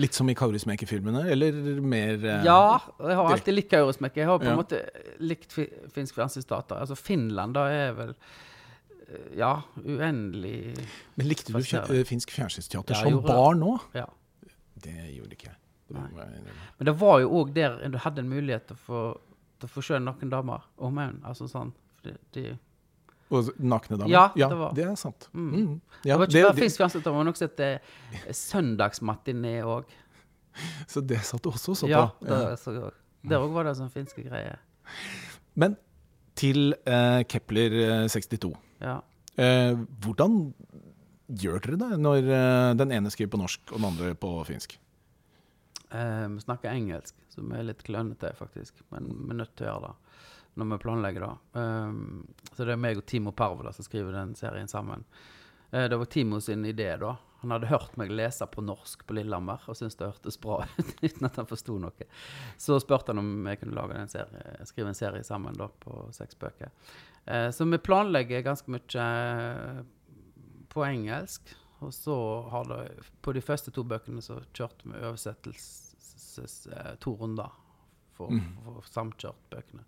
Litt 0.03 0.15
som 0.15 0.29
i 0.29 0.35
Kaurismäki-filmene, 0.35 1.27
eller 1.31 1.53
mer 1.81 2.15
eh, 2.25 2.45
ja, 2.45 2.79
jeg 2.99 3.17
har 3.21 3.33
alltid 3.33 3.55
likt 3.55 3.71
Kaurismäki. 3.73 4.23
Jeg 4.25 4.27
har 4.27 4.38
på 4.43 4.49
en 4.49 4.57
Ja. 4.57 4.57
måte 4.61 4.83
likt 5.21 5.53
fi, 5.53 5.69
finsk 5.95 6.15
fjernsynsdata. 6.19 6.81
Altså 6.83 6.97
Finland, 6.99 7.55
da 7.55 7.67
er 7.71 7.93
vel 7.99 8.15
eh, 9.09 9.38
Ja, 9.38 9.53
uendelig 9.85 10.75
Men 11.17 11.29
likte 11.29 11.53
du 11.53 11.59
Fascinerende. 11.61 12.00
eh, 12.00 12.05
finsk 12.05 12.31
fjernsynsteater 12.35 12.95
som 12.99 13.23
barn 13.25 13.62
òg? 13.62 13.81
Ja. 13.95 14.07
Det 14.83 14.97
gjorde 15.17 15.33
ikke 15.38 15.49
jeg. 15.53 15.57
Det. 15.88 16.03
Men 16.79 16.85
det 16.85 16.93
var 17.00 17.21
jo 17.23 17.31
òg 17.41 17.55
der 17.55 17.79
du 17.88 17.97
hadde 17.99 18.21
en 18.21 18.29
mulighet 18.29 18.67
til 18.69 18.77
å 18.77 18.83
få, 18.85 18.99
å 19.67 19.71
få 19.71 19.83
se 19.83 19.99
noen 19.99 20.31
damer 20.31 20.61
og 20.79 20.93
menn. 20.95 21.21
Altså 21.27 21.49
sånn. 21.50 21.73
For 21.99 22.15
de, 22.33 22.59
Og 23.31 23.50
nakne 23.61 23.99
damer? 23.99 24.09
Ja, 24.11 24.29
det 24.35 24.57
var- 24.57 24.73
det 24.75 24.85
er 24.87 24.95
sant. 24.97 25.29
Mm. 25.35 25.50
Mm. 25.53 25.81
Ja, 26.05 26.17
det 26.17 26.19
var 26.19 26.27
ikke 26.27 26.43
bare 26.45 26.55
det, 26.55 26.62
finsk 26.62 26.77
fjernsyn, 26.81 27.03
det 27.03 27.12
var 27.12 27.25
noe 27.25 27.35
som 27.35 27.49
eh, 27.59 27.79
søndagsmatiné 28.33 29.57
òg. 29.65 29.85
så 30.93 31.03
det 31.05 31.21
satt 31.27 31.43
du 31.43 31.50
også 31.50 31.75
og 31.75 31.77
så 31.83 31.88
Ja, 31.91 32.07
på? 32.09 32.27
det, 32.27 32.59
så, 32.62 32.91
der 33.29 33.38
òg 33.45 33.53
var 33.53 33.65
det 33.69 33.77
sånn 33.77 33.91
finske 33.93 34.25
greier. 34.25 34.59
Men 35.59 35.77
til 36.38 36.73
eh, 36.87 37.23
Kepler 37.29 37.75
eh, 37.83 38.09
62. 38.09 38.53
Ja. 38.81 39.00
Eh, 39.37 39.75
hvordan 40.00 40.55
gjør 41.29 41.61
dere 41.61 41.77
det 41.83 41.99
når 42.00 42.31
eh, 42.33 42.75
den 42.81 42.93
ene 42.97 43.11
skriver 43.12 43.35
på 43.37 43.41
norsk 43.43 43.73
og 43.75 43.81
den 43.83 43.88
andre 43.91 44.15
på 44.19 44.31
finsk? 44.49 44.79
Eh, 45.90 46.28
vi 46.28 46.40
snakker 46.40 46.71
engelsk, 46.71 47.16
så 47.28 47.42
vi 47.42 47.57
er 47.59 47.68
litt 47.71 47.83
klønete, 47.87 48.33
faktisk. 48.38 48.83
Men 48.95 49.09
vi 49.25 49.33
er 49.35 49.40
nødt 49.42 49.57
til 49.57 49.68
å 49.68 49.73
gjøre 49.73 49.88
det 49.88 49.95
når 50.59 50.73
vi 50.73 50.78
planlegger 50.83 51.25
det. 51.25 51.61
Eh, 51.61 52.52
så 52.52 52.66
det 52.66 52.75
er 52.75 52.83
meg 52.83 52.99
og 52.99 53.07
Timo 53.07 53.33
Parvola 53.33 53.73
som 53.73 53.87
skriver 53.87 54.16
den 54.16 54.35
serien 54.38 54.71
sammen. 54.71 55.04
Eh, 55.71 55.88
det 55.88 55.97
var 55.97 56.11
Timo 56.11 56.40
sin 56.40 56.64
idé, 56.66 56.97
da. 56.99 57.16
Han 57.40 57.54
hadde 57.54 57.71
hørt 57.71 57.95
meg 58.00 58.11
lese 58.11 58.47
på 58.50 58.64
norsk 58.66 59.04
på 59.07 59.14
Lillehammer 59.14 59.62
og 59.71 59.76
syntes 59.78 59.95
det 60.00 60.09
hørtes 60.09 60.40
bra 60.42 60.64
ut, 60.80 60.95
uten 61.04 61.28
at 61.28 61.38
han 61.38 61.47
forsto 61.47 61.76
noe. 61.78 62.09
Så 62.59 62.80
spurte 62.83 63.14
han 63.14 63.23
om 63.23 63.47
jeg 63.47 63.61
kunne 63.62 64.09
serie, 64.11 64.57
skrive 64.66 64.90
en 64.90 64.99
serie 64.99 65.26
sammen 65.26 65.54
da, 65.58 65.71
på 65.84 66.08
seks 66.17 66.39
bøker. 66.41 66.75
Eh, 67.26 67.50
så 67.54 67.69
vi 67.69 67.78
planlegger 67.78 68.47
ganske 68.47 68.75
mye 68.75 69.06
eh, 69.06 69.80
på 70.73 70.84
engelsk. 70.89 71.54
Og 71.80 71.93
så 71.95 72.14
har 72.50 72.64
det 72.64 72.80
På 73.23 73.32
de 73.32 73.41
første 73.41 73.71
to 73.75 73.84
bøkene 73.86 74.23
så 74.25 74.41
kjørte 74.52 74.84
vi 74.88 74.99
oversettelses 74.99 76.67
to 77.00 77.14
runder 77.21 77.50
for 78.19 78.30
Mm. 78.30 78.56
for 78.64 78.82
samkjørt 78.91 79.45
bøkene. 79.50 79.84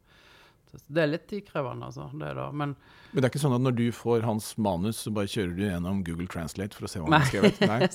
Så 0.71 0.79
det 0.89 1.03
er 1.03 1.09
litt 1.11 1.25
tidkrevende, 1.27 1.83
altså. 1.89 2.05
Det 2.15 2.29
da. 2.37 2.45
Men 2.53 2.77
Men 3.13 3.23
det 3.23 3.25
er 3.25 3.31
ikke 3.33 3.41
sånn 3.43 3.55
at 3.57 3.61
når 3.65 3.75
du 3.75 3.91
får 3.91 4.23
hans 4.23 4.53
manus, 4.57 5.01
så 5.03 5.11
bare 5.13 5.27
kjører 5.27 5.57
du 5.57 5.63
gjennom 5.65 6.05
Google 6.07 6.29
Translate 6.29 6.75
for 6.79 6.87
å 6.87 6.89
se 6.89 7.01
hva 7.01 7.09
han 7.11 7.17
har 7.21 7.27
skrevet? 7.27 7.61
Nei. 7.67 7.89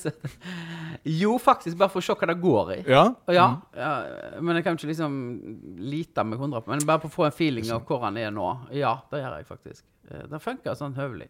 Jo, 1.22 1.38
faktisk, 1.40 1.78
bare 1.78 1.90
for 1.94 2.02
å 2.02 2.04
se 2.04 2.14
hva 2.20 2.28
det 2.28 2.36
går 2.42 2.72
i. 2.76 2.78
Ja? 2.92 3.06
Ja, 3.32 3.48
mm. 3.48 3.62
ja, 3.80 4.42
men 4.42 4.56
jeg 4.60 4.66
kan 4.66 4.76
ikke 4.76 4.90
liksom 4.92 5.16
lite 5.80 6.24
med 6.28 6.40
100 6.40 6.62
på 6.66 6.72
Men 6.74 6.84
bare 6.86 7.00
for 7.00 7.08
å 7.08 7.16
få 7.16 7.26
en 7.30 7.32
feeling 7.38 7.72
av 7.72 7.86
hvor 7.88 8.02
han 8.04 8.18
er 8.18 8.32
nå. 8.36 8.50
Ja, 8.76 8.98
det 9.12 9.22
gjør 9.24 9.38
jeg 9.40 9.48
faktisk. 9.48 9.84
Eh, 10.10 10.26
Det 10.28 10.42
funker 10.44 10.76
sånn 10.76 10.96
høvelig. 11.00 11.30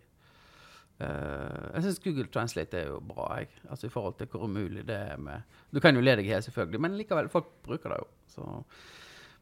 Eh, 0.95 1.63
jeg 1.75 1.83
syns 1.83 1.97
Google 2.05 2.27
Translate 2.31 2.77
er 2.79 2.85
jo 2.93 2.99
bra, 3.03 3.25
jeg. 3.41 3.49
Altså 3.69 3.89
i 3.89 3.91
forhold 3.91 4.15
til 4.19 4.29
hvor 4.31 4.45
umulig 4.47 4.85
det 4.87 4.95
er 4.95 5.17
med 5.19 5.43
Du 5.75 5.81
kan 5.83 5.95
jo 5.97 6.03
le 6.05 6.13
deg 6.15 6.27
i 6.27 6.31
hjel, 6.31 6.45
selvfølgelig, 6.45 6.79
men 6.85 6.95
likevel, 6.99 7.27
folk 7.33 7.49
bruker 7.65 7.91
det 7.91 7.97
jo. 7.99 8.07
Så. 8.31 8.45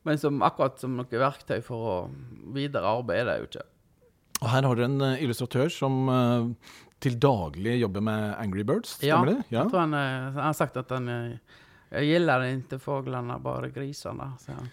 Men 0.03 0.17
som, 0.19 0.41
akkurat 0.43 0.81
som 0.81 0.95
noe 0.97 1.19
verktøy 1.21 1.59
for 1.63 1.89
å 1.91 1.93
videre 2.55 2.89
arbeid 2.89 3.21
er 3.21 3.29
det 3.29 3.35
jo 3.43 3.49
ikke. 3.51 3.67
Og 4.43 4.49
her 4.51 4.65
har 4.67 4.75
dere 4.79 4.89
en 4.89 5.05
eh, 5.11 5.21
illustratør 5.23 5.69
som 5.71 6.01
eh, 6.09 6.73
til 7.03 7.19
daglig 7.21 7.77
jobber 7.83 8.01
med 8.09 8.25
Angry 8.41 8.63
Birds, 8.67 8.97
Ja, 9.05 9.21
det? 9.27 9.37
det? 9.43 9.45
Jeg 9.53 9.69
tror 9.69 9.83
han, 9.85 9.93
han 9.93 10.41
har 10.47 10.57
sagt 10.57 10.77
at 10.79 10.89
han 10.95 11.07
Jeg 11.93 12.07
gillar 12.09 12.41
ikke 12.47 12.79
fuglene, 12.81 13.35
bare 13.43 13.69
grisene, 13.75 14.31
sier 14.41 14.55
han. 14.57 14.69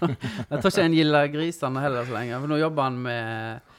Jeg 0.52 0.60
tror 0.60 0.68
ikke 0.70 0.84
han 0.86 0.94
gillar 0.94 1.30
grisene 1.32 1.82
heller 1.82 2.06
så 2.06 2.14
lenge. 2.14 2.36
For 2.44 2.52
nå 2.52 2.58
jobber 2.60 2.86
han 2.86 2.98
med 3.02 3.78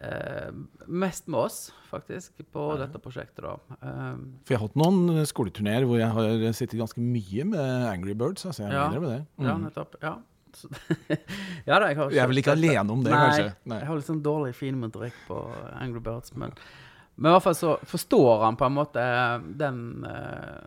eh, 0.00 0.50
Mest 0.86 1.28
med 1.28 1.40
oss, 1.40 1.58
faktisk, 1.90 2.32
på 2.52 2.64
dette 2.80 2.98
prosjektet, 3.02 3.42
da. 3.44 3.56
Um, 3.82 4.24
For 4.46 4.54
jeg 4.54 4.58
har 4.60 4.66
hatt 4.68 4.76
noen 4.80 5.24
skoleturneer 5.28 5.84
hvor 5.86 6.00
jeg 6.00 6.10
har 6.16 6.52
sittet 6.56 6.78
ganske 6.80 7.00
mye 7.04 7.44
med 7.52 7.86
Angry 7.90 8.14
Birds. 8.18 8.46
Altså 8.46 8.64
jeg 8.66 8.72
Ja. 8.72 8.88
med 8.98 9.08
det. 9.10 9.20
Ja, 9.38 9.54
Mm. 9.56 9.64
nettopp. 9.68 9.96
Ja. 10.02 10.16
Så, 10.52 10.66
ja 11.68 11.78
da, 11.78 11.86
jeg 11.92 11.96
har 11.96 12.10
Jeg 12.10 12.18
er 12.24 12.26
vel 12.26 12.38
ikke 12.42 12.56
alene 12.56 12.90
om 12.90 13.04
det, 13.04 13.12
Nei, 13.12 13.20
kanskje? 13.28 13.54
Nei. 13.70 13.78
Jeg 13.78 13.86
har 13.86 13.96
litt 14.00 14.06
sånn 14.10 14.22
dårlig 14.22 14.54
finmotorikk 14.58 15.14
på 15.28 15.36
Angry 15.78 16.00
Birds, 16.00 16.34
men, 16.34 16.50
men 17.16 17.30
i 17.30 17.34
hvert 17.36 17.44
fall 17.44 17.54
så 17.54 17.76
forstår 17.86 18.42
han 18.46 18.56
på 18.58 18.66
en 18.66 18.74
måte 18.74 19.04
den 19.60 20.04
eh, 20.10 20.66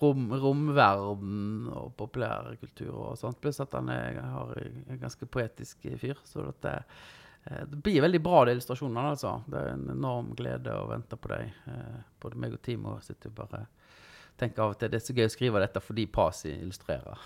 rom, 0.00 0.28
romverden 0.30 1.66
og 1.74 1.90
populærkultur 1.98 2.94
og 2.94 3.18
sånt. 3.18 3.40
Pluss 3.42 3.58
at 3.60 3.74
han 3.76 3.90
er, 3.92 4.20
har 4.22 4.54
en 4.62 5.00
ganske 5.02 5.26
poetisk 5.26 5.82
fyr. 6.00 6.14
Så 6.24 6.46
det, 6.62 6.76
eh, 6.78 6.82
det 7.44 7.76
blir 7.84 8.00
veldig 8.00 8.20
bra, 8.24 8.44
de 8.44 8.54
illustrasjonene. 8.56 9.10
altså. 9.14 9.34
Det 9.46 9.58
er 9.60 9.72
en 9.74 9.88
enorm 9.92 10.30
glede 10.38 10.72
å 10.72 10.86
vente 10.88 11.16
på 11.16 11.28
dem. 11.28 11.50
Eh, 11.68 11.98
både 12.22 12.38
meg 12.40 12.54
og 12.56 12.62
Timo 12.64 12.98
sitter 13.04 13.28
og 13.32 13.36
bare 13.42 13.66
tenker 14.40 14.62
av 14.64 14.72
og 14.74 14.78
til 14.80 14.90
det 14.90 14.98
er 14.98 15.04
så 15.04 15.14
gøy 15.14 15.28
å 15.28 15.32
skrive 15.34 15.60
dette 15.62 15.80
fordi 15.84 16.06
Pasi 16.10 16.54
illustrerer. 16.56 17.20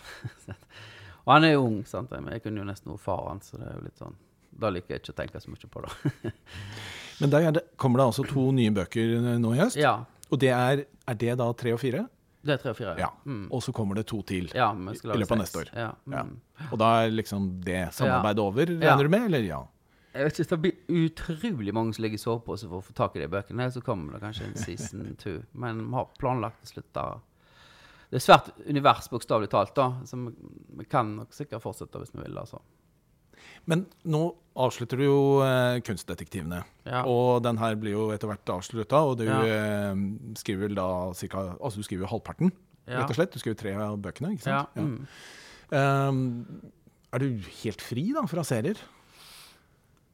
og 1.25 1.31
han 1.33 1.47
er 1.47 1.55
jo 1.55 1.63
ung, 1.69 1.79
sant? 1.89 2.11
men 2.11 2.33
jeg 2.35 2.43
kunne 2.45 2.61
jo 2.61 2.67
nesten 2.69 2.93
vært 2.93 3.05
far 3.07 3.23
hans, 3.31 3.53
så 3.53 3.61
det 3.61 3.71
er 3.71 3.79
jo 3.79 3.85
litt 3.87 4.03
sånn 4.03 4.19
Da 4.59 4.71
liker 4.75 4.97
jeg 4.97 5.05
ikke 5.05 5.15
å 5.15 5.19
tenke 5.23 5.41
så 5.41 5.51
mye 5.53 5.71
på 5.71 5.83
det. 5.85 6.33
Men 7.21 7.31
der 7.31 7.47
er 7.49 7.53
det, 7.55 7.63
kommer 7.79 8.01
det 8.01 8.07
altså 8.11 8.25
to 8.27 8.49
nye 8.55 8.71
bøker 8.75 9.13
eh, 9.21 9.35
nå 9.39 9.55
i 9.55 9.59
høst. 9.63 9.79
ja. 9.79 9.97
Og 10.29 10.39
det 10.43 10.51
er, 10.53 10.83
er 11.09 11.17
det 11.17 11.35
da 11.41 11.47
tre 11.57 11.73
og 11.73 11.79
fire? 11.81 12.03
Det 12.45 12.53
er 12.53 12.59
tre 12.61 12.73
og 12.75 12.77
fire. 12.77 12.93
Ja. 13.01 13.09
Mm. 13.25 13.47
Og 13.55 13.63
så 13.65 13.73
kommer 13.73 13.97
det 13.97 14.05
to 14.11 14.19
til. 14.27 14.51
ja 14.55 14.67
i 14.75 15.09
løpet 15.09 15.33
av 15.33 15.39
neste 15.41 15.63
år. 15.63 15.71
Ja. 15.73 15.87
Ja. 16.13 16.25
Mm. 16.29 16.35
Og 16.69 16.77
da 16.83 16.91
er 17.05 17.15
liksom 17.15 17.47
det 17.65 17.81
samarbeidet 17.97 18.43
over, 18.45 18.75
Ja. 18.75 18.91
regner 18.91 19.09
du 19.09 19.13
med? 19.15 19.25
Eller 19.31 19.47
ja? 19.47 19.63
Jeg 20.15 20.25
vet 20.25 20.39
ikke, 20.41 20.49
Det 20.51 20.61
blir 20.63 21.07
utrolig 21.07 21.75
mange 21.77 21.95
som 21.95 22.03
ligger 22.03 22.19
i 22.19 22.23
sovepose 22.23 22.69
for 22.69 22.81
å 22.81 22.85
få 22.85 22.95
tak 22.97 23.17
i 23.17 23.21
de 23.21 23.29
bøkene. 23.29 23.67
Så 23.73 23.83
kommer 23.85 24.13
det 24.17 24.23
kanskje 24.23 24.47
en 24.49 24.57
season 24.57 25.17
two. 25.21 25.43
Men 25.55 25.85
vi 25.91 25.95
har 25.95 26.09
planlagt 26.19 26.65
å 26.65 26.71
slutte 26.73 27.05
Det 28.11 28.17
er 28.17 28.25
svært 28.25 28.49
univers, 28.67 29.09
bokstavelig 29.13 29.51
talt, 29.53 29.75
da. 29.77 29.91
Så 30.09 30.17
vi, 30.17 30.85
kan 30.89 31.15
nok 31.19 31.33
sikkert 31.37 31.61
fortsette 31.63 32.01
hvis 32.01 32.15
vi 32.15 32.23
vil. 32.25 32.39
altså. 32.41 32.59
Men 33.69 33.85
nå 34.09 34.23
avslutter 34.57 34.97
du 34.99 35.05
jo 35.05 35.19
eh, 35.45 35.79
Kunstdetektivene. 35.85 36.63
Ja. 36.89 37.05
Og 37.07 37.43
den 37.45 37.59
her 37.61 37.77
blir 37.77 37.93
jo 37.93 38.09
etter 38.11 38.27
hvert 38.33 38.49
avslutta, 38.57 39.03
og 39.05 39.19
du 39.21 39.25
Ja. 39.29 39.43
eh, 39.45 39.95
skriver 40.41 40.73
da 40.75 41.13
cirka 41.15 41.55
Altså 41.61 41.77
du 41.77 41.83
skriver 41.85 42.09
halvparten, 42.09 42.51
Ja. 42.89 43.03
rett 43.03 43.11
og 43.11 43.17
slett. 43.17 43.33
Du 43.33 43.39
skriver 43.39 43.59
tre 43.61 43.75
av 43.77 43.99
bøkene, 44.01 44.33
ikke 44.39 44.47
Ja. 44.49 44.65
sant? 44.75 44.75
Mm. 44.75 45.07
Um, 45.71 46.63
er 47.13 47.19
du 47.19 47.29
helt 47.63 47.83
fri 47.83 48.13
da 48.15 48.23
fra 48.27 48.41
serier? 48.43 48.77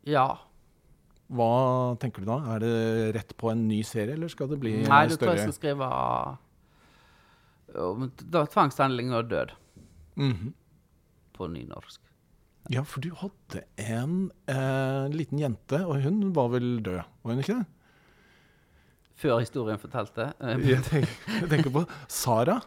Ja. 0.07 0.27
Hva 1.35 1.97
tenker 1.99 2.21
du 2.21 2.27
da? 2.29 2.37
Er 2.55 2.59
det 2.61 2.73
rett 3.17 3.33
på 3.41 3.51
en 3.51 3.63
ny 3.69 3.79
serie, 3.83 4.13
eller 4.15 4.29
skal 4.29 4.49
det 4.51 4.59
bli 4.61 4.75
Nei, 4.85 5.05
eh, 5.05 5.09
du 5.09 5.17
tror 5.17 5.35
jeg 5.35 5.47
skal 5.49 5.57
skrive 5.57 5.89
om 7.81 8.11
tvangshandling 8.31 9.13
og 9.17 9.29
død 9.31 9.55
Mhm. 10.17 10.53
på 11.35 11.49
nynorsk. 11.51 12.01
Ja, 12.71 12.83
for 12.83 13.01
du 13.01 13.11
hadde 13.15 13.65
en 13.79 14.31
eh, 14.49 15.09
liten 15.13 15.39
jente, 15.41 15.81
og 15.85 16.01
hun 16.03 16.33
var 16.33 16.49
vel 16.49 16.81
død, 16.83 17.03
var 17.25 17.33
hun 17.35 17.39
ikke 17.43 17.59
det? 17.61 17.67
før 19.17 19.39
historien 19.41 19.79
fortalte. 19.79 20.33
Jeg 20.69 20.83
tenker, 20.85 21.09
jeg 21.41 21.49
tenker 21.49 21.71
på 21.71 21.85
Sara. 22.09 22.61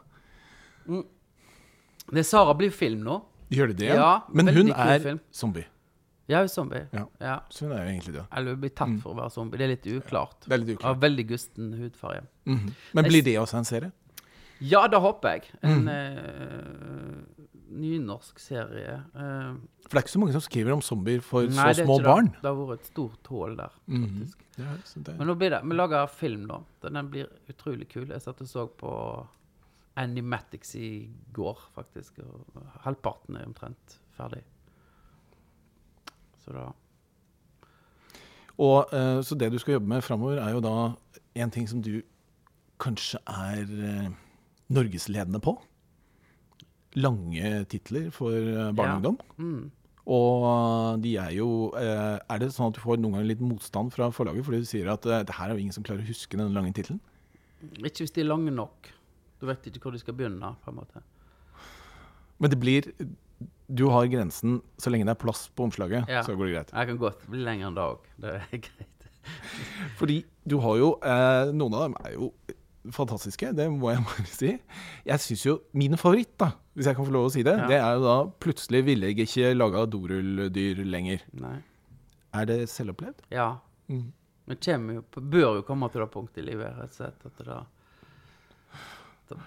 Det 0.88 2.24
Sara 2.26 2.54
blir 2.58 2.72
film 2.72 3.04
nå. 3.04 3.18
Gjør 3.52 3.68
det 3.74 3.78
det? 3.82 3.90
Ja, 3.96 4.22
Men 4.34 4.48
hun 4.48 4.72
er 4.72 5.00
film. 5.04 5.20
zombie. 5.32 5.66
Ja, 6.28 6.38
hun 6.42 6.44
er 6.44 6.48
zombie. 6.52 6.88
Ja. 6.94 7.06
Ja. 7.22 7.40
Så 7.50 7.66
hun 7.68 7.72
er 7.72 7.86
jo 7.86 7.92
egentlig 7.94 8.14
død. 8.18 8.26
Eller 8.36 8.52
hun 8.52 8.60
blir 8.62 8.74
tatt 8.76 8.98
for 9.02 9.14
å 9.14 9.18
være 9.22 9.32
zombie. 9.32 9.58
Det 9.58 9.64
er 9.64 9.72
litt 9.76 9.88
uklart. 10.04 10.42
Det 10.48 10.52
er 10.54 10.66
litt 10.66 10.82
Har 10.84 10.96
veldig 10.96 11.28
gusten 11.30 11.74
hudfarge. 11.80 12.26
Mhm. 12.46 12.74
Men 12.94 13.06
blir 13.06 13.24
det 13.24 13.38
også 13.40 13.58
en 13.58 13.64
serie? 13.66 13.92
Ja, 14.60 14.88
det 14.88 15.00
håper 15.00 15.30
jeg. 15.38 15.44
En 15.62 15.84
Mm. 15.86 15.88
uh, 15.88 17.24
nynorsk 17.78 18.40
serie. 18.40 18.96
Uh, 19.16 19.56
For 19.84 19.90
det 19.94 20.00
er 20.00 20.04
ikke 20.04 20.14
så 20.16 20.20
mange 20.20 20.34
som 20.34 20.42
skriver 20.42 20.74
om 20.74 20.82
zombier 20.82 21.22
for 21.22 21.44
nei, 21.44 21.72
så 21.74 21.86
små 21.86 22.00
barn. 22.04 22.26
Det. 22.34 22.42
det 22.42 22.50
har 22.50 22.56
vært 22.56 22.80
et 22.82 22.86
stort 22.92 23.28
hull 23.32 23.56
der. 23.56 23.72
Mhm. 23.88 24.08
faktisk. 24.20 24.38
Ja, 24.58 24.76
så 24.84 25.04
det- 25.04 25.18
Men 25.18 25.28
nå 25.28 25.36
blir 25.38 25.50
det 25.52 25.64
Vi 25.64 25.76
lager 25.76 26.08
film 26.10 26.48
nå. 26.48 26.64
Den 26.82 27.10
blir 27.10 27.28
utrolig 27.50 27.88
kul. 27.90 28.08
Jeg 28.08 28.22
satt 28.22 28.42
og 28.42 28.48
så 28.48 28.68
på 28.70 29.28
Animatics 29.96 30.76
i 30.76 31.10
går, 31.34 31.58
faktisk. 31.76 32.20
Og 32.20 32.46
halvparten 32.84 33.36
er 33.40 33.46
omtrent 33.46 33.98
ferdig. 34.18 34.42
Så 36.48 36.56
da 36.56 36.68
Og, 38.58 38.90
eh, 38.96 39.20
så 39.22 39.36
det 39.38 39.52
du 39.54 39.60
skal 39.62 39.76
jobbe 39.78 39.92
med 39.92 40.02
framover, 40.02 40.40
er 40.42 40.56
jo 40.56 40.62
da 40.66 40.96
en 41.38 41.52
ting 41.54 41.68
som 41.70 41.82
du 41.84 42.00
kanskje 42.82 43.20
er 43.30 43.68
eh, 43.70 44.08
norgesledende 44.74 45.42
på. 45.44 45.54
Lange 46.98 47.66
titler 47.70 48.08
for 48.16 48.34
eh, 48.34 48.72
barn 48.74 49.06
og 49.06 49.20
Ja. 49.20 49.44
mm. 49.44 49.72
Og 50.08 51.02
de 51.04 51.18
er 51.20 51.34
jo 51.36 51.74
eh, 51.76 52.16
Er 52.32 52.40
det 52.40 52.54
sånn 52.56 52.70
at 52.72 52.78
du 52.78 52.80
får 52.80 52.96
noen 52.98 53.18
ganger 53.18 53.28
litt 53.28 53.42
motstand 53.44 53.92
fra 53.92 54.08
forlaget 54.10 54.46
fordi 54.48 54.62
du 54.64 54.70
sier 54.70 54.88
at 54.94 55.06
eh, 55.06 55.26
det 55.28 55.36
her 55.36 55.52
er 55.52 55.58
jo 55.58 55.66
ingen 55.66 55.76
som 55.76 55.84
klarer 55.84 56.00
å 56.02 56.08
huske 56.08 56.40
den 56.40 56.56
lange 56.56 56.72
tittelen? 56.74 57.02
Ikke 57.84 58.06
hvis 58.06 58.16
de 58.16 58.24
er 58.24 58.30
lange 58.32 58.54
nok. 58.56 58.88
Du 59.42 59.46
vet 59.50 59.68
ikke 59.68 59.84
hvor 59.84 59.94
de 59.94 60.00
skal 60.00 60.16
begynne, 60.18 60.56
på 60.64 60.72
en 60.72 60.80
måte. 60.80 61.04
Men 62.40 62.54
det 62.54 62.60
blir 62.62 62.88
Du 63.68 63.88
har 63.92 64.06
grensen 64.08 64.62
så 64.80 64.90
lenge 64.94 65.06
det 65.10 65.12
er 65.18 65.20
plass 65.26 65.48
på 65.52 65.66
omslaget, 65.68 66.08
Ja. 66.08 66.22
så 66.24 66.36
går 66.38 66.46
det 66.48 66.54
greit. 66.56 66.70
Jeg 66.74 66.88
kan 66.88 66.98
godt 67.02 67.26
bli 67.28 67.42
lenger 67.44 67.68
enn 67.68 67.76
det 67.76 67.84
òg. 67.84 68.06
Det 68.24 68.36
er 68.38 68.62
greit. 68.68 69.08
Fordi 70.00 70.22
du 70.48 70.58
har 70.64 70.78
jo 70.80 70.94
eh, 71.04 71.50
Noen 71.52 71.74
av 71.76 71.82
dem 71.84 71.96
er 72.06 72.14
jo 72.14 72.30
fantastiske, 72.96 73.50
det 73.58 73.66
må 73.74 73.90
jeg 73.92 74.04
bare 74.08 74.26
si. 74.32 74.54
Jeg 75.10 75.20
syns 75.20 75.44
jo 75.46 75.58
Min 75.76 75.98
favoritt, 76.00 76.32
da, 76.40 76.54
hvis 76.78 76.88
jeg 76.88 76.96
kan 76.96 77.06
få 77.10 77.12
lov 77.12 77.28
å 77.28 77.34
si 77.34 77.44
det, 77.44 77.58
Ja. 77.60 77.68
det 77.68 77.80
er 77.82 77.98
jo 77.98 78.06
da 78.06 78.14
Plutselig 78.40 78.86
ville 78.88 79.10
jeg 79.12 79.26
ikke 79.28 79.52
laga 79.58 79.84
dorulldyr 79.92 80.80
lenger. 80.88 81.26
Nei. 81.34 81.58
Er 82.40 82.46
det 82.48 82.62
selvopplevd? 82.72 83.20
Ja. 83.36 83.58
Mm. 83.92 84.14
det 84.48 84.60
kommer 84.64 84.94
jo, 84.94 85.02
på- 85.12 85.22
bør 85.28 85.58
jo 85.60 85.62
komme 85.68 85.90
til 85.92 86.02
det 86.06 86.10
punktet 86.14 86.40
i 86.44 86.48
livet, 86.48 86.72
rett 86.80 86.92
og 86.92 86.96
slett. 86.96 87.26
At, 87.28 87.38
det, 87.44 87.60
at, 89.32 89.38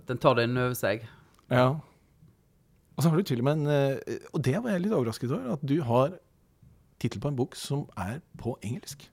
at 0.00 0.10
en 0.14 0.18
tar 0.24 0.34
det 0.38 0.44
inn 0.48 0.56
over 0.56 0.74
seg. 0.78 1.04
Ja. 1.52 1.66
Og 2.98 3.04
så 3.04 3.10
har 3.12 3.16
du 3.20 3.22
til 3.28 3.38
og 3.38 3.46
med 3.46 3.60
en 3.60 3.68
eh, 3.70 4.18
Og 4.34 4.42
det 4.42 4.56
var 4.58 4.72
jeg 4.74 4.82
litt 4.82 4.92
overrasket 4.96 5.30
over, 5.30 5.52
at 5.54 5.62
du 5.62 5.76
har 5.86 6.16
tittel 6.98 7.20
på 7.22 7.30
en 7.30 7.36
bok 7.38 7.54
som 7.54 7.84
er 7.96 8.18
på 8.40 8.56
engelsk. 8.66 9.04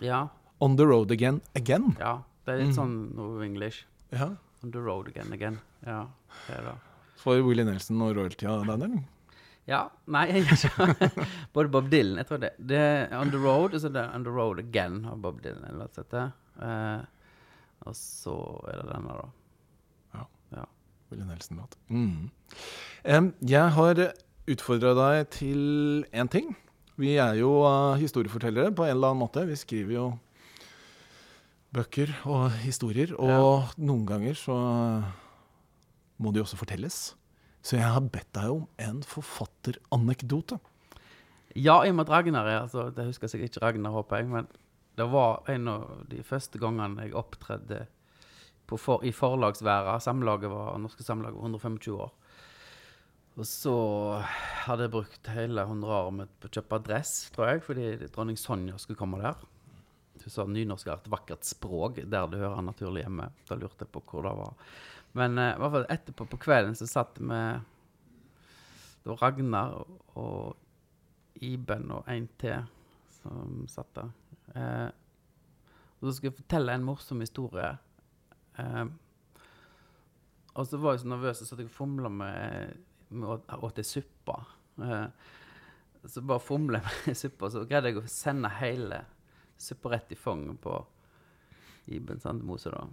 Ja. 0.00 0.28
On 0.62 0.76
the 0.78 0.86
road 0.86 1.10
again 1.10 1.40
again. 1.58 1.96
ja. 1.98 2.20
Det 2.46 2.54
er 2.54 2.62
litt 2.62 2.70
Mm. 2.70 2.76
sånn 2.78 2.92
noe 3.14 3.42
English. 3.44 3.82
Ja. 4.14 4.30
On 4.64 4.70
the 4.72 4.80
road 4.80 5.08
again 5.10 5.32
again. 5.32 5.58
Ja, 5.86 6.06
det 6.46 6.56
er 6.56 6.62
det. 6.70 6.72
For 7.20 7.42
Willy 7.44 7.62
Nelson 7.66 8.00
og 8.02 8.14
royalty 8.16 8.46
av 8.48 8.64
den, 8.66 8.80
delen? 8.80 9.04
Ja, 9.68 9.82
nei, 10.06 10.22
jeg 10.32 10.46
gjør 10.46 10.94
ikke 10.94 11.26
Både 11.54 11.68
Bob 11.70 11.90
Dylan, 11.92 12.16
jeg 12.22 12.26
tror 12.30 12.40
det. 12.42 12.50
Det 12.58 12.78
er 12.80 13.12
On 13.20 13.30
the 13.30 13.38
Road, 13.38 13.74
og 13.76 13.80
så 13.84 13.90
er 13.92 14.08
On 14.16 14.24
the 14.24 14.32
Road 14.32 14.58
Again 14.62 15.04
av 15.06 15.20
Bob 15.22 15.42
Dylan. 15.44 15.62
Eller 15.68 15.84
noe 15.84 15.92
sånt. 15.94 16.16
Eh, 16.16 17.04
og 17.86 17.94
så 17.94 18.34
er 18.72 18.80
det 18.80 18.88
denne, 18.94 19.18
da. 19.20 19.28
Willy 21.10 21.26
Nelson-låt. 21.28 21.76
Mm. 21.90 22.30
Jeg 23.46 23.66
har 23.76 24.02
utfordra 24.50 24.94
deg 24.96 25.30
til 25.34 25.62
én 26.10 26.30
ting. 26.30 26.52
Vi 27.00 27.14
er 27.20 27.38
jo 27.40 27.52
eh, 27.64 28.00
historiefortellere 28.02 28.74
på 28.76 28.84
en 28.84 28.96
eller 28.96 29.12
annen 29.12 29.22
måte. 29.22 29.46
Vi 29.48 29.56
skriver 29.58 29.94
jo 29.94 30.06
bøker 31.74 32.10
og 32.26 32.50
historier, 32.64 33.14
og 33.14 33.70
noen 33.78 34.02
ganger 34.08 34.36
så 34.38 34.56
må 36.20 36.32
de 36.34 36.42
også 36.42 36.58
fortelles. 36.60 36.98
Så 37.62 37.76
jeg 37.76 37.92
har 37.92 38.02
bedt 38.02 38.28
deg 38.34 38.50
om 38.52 38.66
en 38.80 39.00
forfatteranekdote. 39.06 40.58
Ja, 41.58 41.80
i 41.84 41.90
og 41.92 41.96
med 41.98 42.06
at 42.06 42.12
Ragnar 42.12 42.46
er 42.46 42.60
altså, 42.60 42.90
Det 42.94 43.08
husker 43.08 43.26
jeg 43.26 43.32
sikkert 43.32 43.50
ikke 43.50 43.64
Ragnar, 43.64 43.94
håper 43.94 44.20
jeg, 44.20 44.28
men 44.30 44.50
det 44.98 45.06
var 45.10 45.42
en 45.50 45.70
av 45.70 45.86
de 46.10 46.20
første 46.26 46.60
gangene 46.62 47.06
jeg 47.06 47.16
opptredde 47.18 47.86
for, 48.78 49.04
i 49.04 49.10
forlagsværa. 49.12 49.96
Samlaget 50.00 50.52
var, 50.52 50.78
Norske 50.78 51.02
Samlaget 51.02 51.38
var 51.38 51.48
125 51.48 51.96
år. 51.96 52.12
Og 53.40 53.46
så 53.46 53.74
hadde 54.66 54.84
jeg 54.84 54.92
brukt 54.92 55.30
hele 55.32 55.64
honoraret 55.64 56.16
mitt 56.18 56.32
på 56.42 56.50
å 56.50 56.54
kjøpe 56.58 56.80
dress, 56.84 57.14
tror 57.34 57.48
jeg, 57.48 57.64
fordi 57.64 57.86
dronning 58.10 58.38
Sonja 58.38 58.76
skulle 58.78 59.00
komme 59.00 59.20
der. 59.22 59.38
Hun 60.20 60.32
sa 60.34 60.44
nynorsk 60.44 60.88
er 60.90 60.98
et 60.98 61.10
vakkert 61.10 61.46
språk 61.48 62.02
der 62.02 62.26
det 62.28 62.42
hører 62.42 62.64
naturlig 62.66 63.06
hjemme. 63.06 63.30
Da 63.48 63.56
lurte 63.56 63.86
jeg 63.86 63.92
på 63.94 64.02
hvor 64.10 64.26
det 64.26 64.34
var. 64.36 64.56
Men 65.16 65.38
eh, 65.40 65.56
hvert 65.58 65.74
fall 65.74 65.86
etterpå 65.90 66.26
på 66.30 66.40
kvelden 66.44 66.76
så 66.78 66.86
satt 66.86 67.18
vi 67.18 67.38
Det 69.00 69.08
var 69.08 69.22
Ragnar 69.24 69.78
og 70.20 71.40
Iben 71.40 71.88
og 71.96 72.08
en 72.10 72.28
til 72.38 72.66
som 73.22 73.64
satt 73.70 73.94
der. 73.96 74.10
Eh, 74.54 74.88
og 76.00 76.08
så 76.08 76.16
skal 76.16 76.30
jeg 76.30 76.38
fortelle 76.42 76.74
en 76.76 76.84
morsom 76.84 77.24
historie. 77.24 77.70
Eh, 78.58 78.84
og 80.54 80.66
så 80.66 80.80
var 80.82 80.96
jeg 80.96 81.04
så 81.04 81.12
nervøs 81.12 81.42
så 81.46 81.58
jeg 81.60 81.70
fomla 81.72 82.10
med, 82.12 82.80
med 83.14 83.28
å 83.28 83.60
åte 83.68 83.84
suppa. 83.86 84.40
Eh, 84.82 85.06
så 86.08 86.22
bare 86.24 86.42
fomla 86.42 86.80
jeg 86.80 87.06
med 87.06 87.20
suppa, 87.20 87.50
så 87.52 87.64
greide 87.68 87.92
jeg 87.92 88.00
å 88.02 88.08
sende 88.10 88.50
hele 88.58 89.04
suppa 89.60 89.92
rett 89.94 90.12
i 90.12 90.18
fanget 90.18 90.60
på 90.64 90.74
Iben 91.92 92.20
Sandemose, 92.22 92.72
da. 92.72 92.86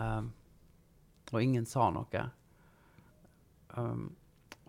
Eh, 0.00 0.24
og 1.32 1.42
ingen 1.42 1.66
sa 1.66 1.88
noe. 1.90 2.26
Um, 3.74 4.12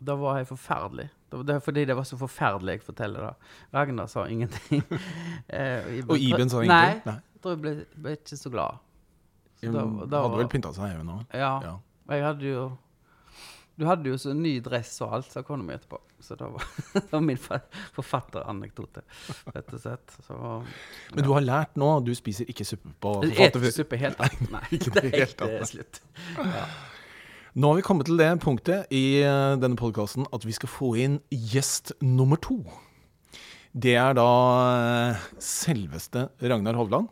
da 0.01 0.15
var 0.17 0.39
jeg 0.39 0.47
forferdelig. 0.49 1.09
Det 1.29 1.39
var 1.41 1.55
er 1.55 1.63
fordi 1.63 1.83
det 1.85 1.95
var 1.97 2.07
så 2.07 2.17
forferdelig 2.17 2.77
jeg 2.77 2.85
forteller 2.87 3.27
det. 3.27 3.33
Ragnar 3.75 4.07
sa 4.11 4.25
ingenting. 4.27 4.83
Eh, 5.47 6.01
Og 6.09 6.17
Iben 6.17 6.49
sa 6.49 6.63
Nei, 6.63 6.65
ingenting? 6.65 7.05
Nei. 7.05 7.19
jeg 7.35 7.41
tror 7.43 7.53
jeg 7.53 7.61
ble, 7.61 7.73
ble 8.01 8.15
ikke 8.17 8.37
så 8.39 8.51
glad. 8.53 8.81
Da- 9.61 10.05
da 10.11 10.21
hadde 10.25 10.37
vel 10.41 10.47
pynta 10.51 10.73
seg, 10.75 10.97
hun 10.97 11.05
nå. 11.07 11.19
Ja. 11.33 11.53
Ja. 11.63 11.75
Jeg 12.09 12.23
hadde 12.23 12.45
jo 12.51 12.65
Du 13.77 13.83
hadde 13.85 14.07
jo 14.07 14.15
så 14.15 14.31
ny 14.33 14.59
dress 14.63 15.01
og 15.03 15.11
alt, 15.17 15.25
sa 15.31 15.41
kona 15.43 15.63
mi 15.63 15.73
etterpå. 15.73 15.97
Så 16.23 16.37
det 16.39 16.47
var, 16.47 16.63
det 16.93 17.11
var 17.11 17.19
min 17.21 17.35
fa- 17.37 17.59
forfatteranekdote, 17.97 19.01
rett 19.53 19.73
og 19.75 19.79
slett. 19.81 20.13
Så, 20.23 20.37
Men 21.13 21.23
du 21.27 21.33
har 21.33 21.41
lært 21.43 21.75
nå, 21.75 21.89
du 22.05 22.13
spiser 22.15 22.47
ikke 22.47 22.63
suppe 22.65 22.93
på 23.03 23.11
Jeg 23.27 23.51
spiser 23.51 23.75
suppe 23.83 23.99
helt 23.99 24.17
tatt. 24.21 24.37
Nei, 24.49 24.61
ikke 24.77 24.93
det 24.95 25.11
det 25.11 25.49
er 25.59 25.67
slutt. 25.67 25.99
Ja. 26.39 26.63
Nå 27.55 27.67
har 27.73 27.75
vi 27.81 27.83
kommet 27.87 28.07
til 28.07 28.17
det 28.19 28.29
punktet 28.43 28.87
i 28.95 29.03
eh, 29.23 29.55
denne 29.59 29.75
podkasten 29.79 30.25
at 30.35 30.43
vi 30.47 30.55
skal 30.55 30.71
få 30.71 30.93
inn 30.99 31.19
gjest 31.31 31.91
nummer 32.03 32.39
to. 32.39 32.61
Det 33.75 33.97
er 33.99 34.15
da 34.15 34.25
eh, 35.11 35.27
selveste 35.39 36.29
Ragnar 36.43 36.79
Hovland. 36.79 37.11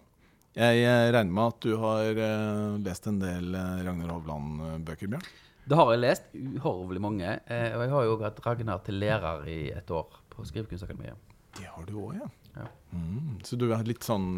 Jeg 0.53 1.13
regner 1.15 1.33
med 1.33 1.49
at 1.49 1.65
du 1.65 1.71
har 1.81 2.19
eh, 2.21 2.75
lest 2.85 3.07
en 3.09 3.17
del 3.21 3.55
eh, 3.57 3.79
Ragnar 3.87 4.11
Hovland-bøker, 4.13 5.09
Bjørn? 5.09 5.25
Det 5.65 5.77
har 5.79 5.89
jeg 5.93 6.01
lest. 6.03 6.27
Uhorvelig 6.37 7.01
mange. 7.01 7.31
Eh, 7.49 7.71
og 7.73 7.81
jeg 7.85 7.93
har 7.95 8.05
jo 8.05 8.11
også 8.13 8.27
hatt 8.27 8.41
Ragnar 8.45 8.83
til 8.85 8.99
lærer 9.01 9.47
i 9.49 9.57
et 9.73 9.93
år 9.93 10.19
på 10.29 10.45
Skrivekunstakademiet. 10.45 11.17
Det 11.57 11.65
har 11.69 11.87
du 11.89 11.95
òg, 12.03 12.19
ja. 12.19 12.29
Ja. 12.53 12.67
Mm, 12.93 13.39
så 13.45 13.57
du 13.57 13.65
har 13.71 13.81
litt 13.87 14.05
sånn 14.05 14.37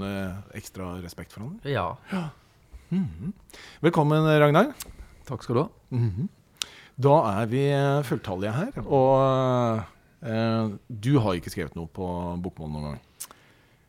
ekstra 0.56 0.93
respekt 1.04 1.36
for 1.36 1.43
ham? 1.43 1.58
Ja. 1.67 1.89
Velkommen, 3.84 4.30
Ragnar. 4.39 4.71
Takk 5.28 5.43
skal 5.43 5.58
du 5.60 5.62
ha. 5.65 5.69
Mhm. 5.95 6.32
Da 6.95 7.15
er 7.41 7.49
vi 7.51 7.63
fulltallige 8.08 8.56
her. 8.56 8.78
Og 8.88 9.84
eh, 10.23 10.75
du 10.88 11.17
har 11.19 11.36
ikke 11.36 11.51
skrevet 11.51 11.75
noe 11.75 11.91
på 11.91 12.08
bokmål 12.39 12.71
noen 12.71 12.88
gang? 12.93 13.01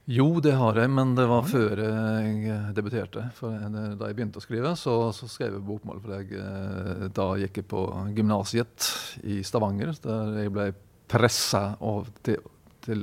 Jo, 0.07 0.27
det 0.39 0.53
har 0.55 0.77
jeg, 0.79 0.91
men 0.95 1.17
det 1.19 1.25
var 1.27 1.47
før 1.51 1.81
jeg 1.83 2.59
debuterte. 2.77 3.25
For 3.35 3.51
da 3.59 4.07
jeg 4.07 4.15
begynte 4.15 4.39
å 4.39 4.45
skrive, 4.45 4.71
så, 4.79 4.95
så 5.11 5.27
skrev 5.27 5.57
jeg 5.57 5.65
bokmål. 5.67 5.99
For 6.05 6.15
jeg, 6.15 6.29
eh, 6.39 7.07
da 7.11 7.33
gikk 7.43 7.59
jeg 7.59 7.67
på 7.73 7.83
gymnasiet 8.15 8.87
i 9.27 9.41
Stavanger, 9.47 9.97
der 10.05 10.39
jeg 10.45 10.53
ble 10.55 10.69
pressa 11.11 11.65
til, 12.27 12.39
til 12.87 13.03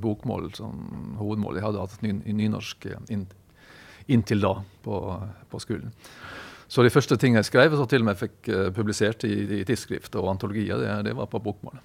bokmål 0.00 0.48
som 0.56 0.72
hovedmål. 1.20 1.60
Jeg 1.60 1.66
hadde 1.68 1.84
hatt 1.84 2.00
ny, 2.06 2.16
nynorsk 2.40 2.88
inn, 3.12 3.28
inntil 4.08 4.40
da 4.48 4.54
på, 4.88 5.04
på 5.52 5.60
skolen. 5.60 5.92
Så 6.68 6.80
de 6.84 6.92
første 6.92 7.20
tingene 7.20 7.42
jeg 7.42 7.50
skrev, 7.50 7.76
og 7.76 7.92
til 7.92 8.06
og 8.06 8.08
med 8.08 8.24
fikk 8.24 8.48
eh, 8.48 8.72
publisert 8.72 9.28
i, 9.28 9.34
i 9.60 9.62
tidsskrift 9.68 10.16
og 10.16 10.32
antologier, 10.32 10.80
det, 10.80 10.96
det 11.10 11.16
var 11.20 11.28
på 11.28 11.44
bokmål. 11.44 11.76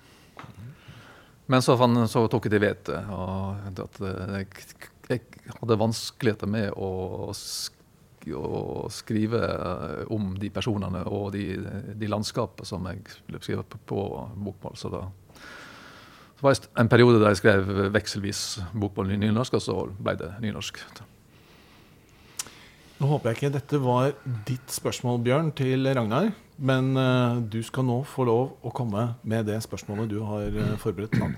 Men 1.52 1.62
så, 1.62 1.76
fann, 1.78 2.06
så 2.08 2.24
tok 2.32 2.48
jeg 2.48 2.56
til 2.56 2.64
vete 2.64 3.00
og 3.12 3.80
at 3.84 3.98
jeg 4.00 4.92
jeg 5.12 5.24
hadde 5.60 5.80
vanskeligheter 5.80 6.50
med 6.50 6.70
å, 6.80 6.90
å 7.34 8.62
skrive 8.94 9.42
eh, 9.44 10.04
om 10.16 10.34
de 10.40 10.52
personene 10.54 11.04
og 11.12 11.34
de, 11.36 11.58
de 12.00 12.10
landskapene 12.12 12.68
som 12.68 12.88
jeg 12.88 13.42
skrev 13.44 13.66
på 13.90 14.06
bokmål. 14.36 14.80
Så 14.80 14.94
da 14.94 15.04
så 16.34 16.48
var 16.48 16.56
det 16.58 16.72
en 16.82 16.90
periode 16.92 17.20
der 17.22 17.32
jeg 17.32 17.40
skrev 17.40 17.70
vekselvis 17.94 18.40
bokmål 18.76 19.14
i 19.16 19.20
nynorsk, 19.22 19.54
og 19.56 19.62
så 19.64 19.76
ble 19.96 20.16
det 20.20 20.32
nynorsk. 20.44 20.80
Nå 23.00 23.08
håper 23.12 23.30
jeg 23.30 23.38
ikke 23.38 23.52
dette 23.54 23.80
var 23.84 24.10
ditt 24.48 24.74
spørsmål, 24.76 25.22
Bjørn, 25.24 25.54
til 25.56 25.88
Ragnar. 25.88 26.34
Men 26.58 26.98
uh, 26.98 27.42
du 27.42 27.62
skal 27.66 27.86
nå 27.88 27.98
få 28.06 28.26
lov 28.30 28.54
å 28.62 28.72
komme 28.76 29.08
med 29.26 29.48
det 29.50 29.58
spørsmålet 29.66 30.12
du 30.12 30.20
har 30.28 30.54
uh, 30.54 30.76
forberedt. 30.82 31.18
nå. 31.18 31.32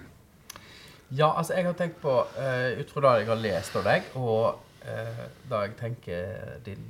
Ja, 1.15 1.29
altså 1.31 1.55
jeg 1.55 1.67
har 1.67 1.77
tenkt 1.79 2.01
på, 2.01 2.11
uh, 2.11 2.69
ut 2.79 2.91
fra 2.91 3.05
det 3.05 3.23
jeg 3.23 3.29
har 3.31 3.41
lest 3.41 3.79
av 3.79 3.87
deg, 3.87 4.13
og 4.19 4.61
da 5.49 5.63
jeg 5.63 5.71
tenker 5.79 6.59
din 6.61 6.81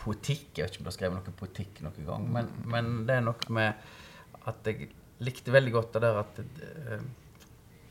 poetikk 0.00 0.56
Jeg 0.56 0.64
vet 0.64 0.70
ikke 0.72 0.80
om 0.80 0.86
du 0.86 0.88
har 0.88 0.94
skrevet 0.94 1.26
noe 1.28 1.34
poetikk 1.36 1.80
noen 1.84 2.06
gang, 2.06 2.22
men, 2.32 2.46
men, 2.72 2.86
det 3.04 3.18
er 3.18 3.26
noe 3.26 3.52
med 3.52 3.82
at 4.48 4.70
jeg 4.70 4.86
likte 5.20 5.52
veldig 5.52 5.74
godt 5.74 5.98
det 5.98 6.02
der 6.06 6.20
at 6.22 6.40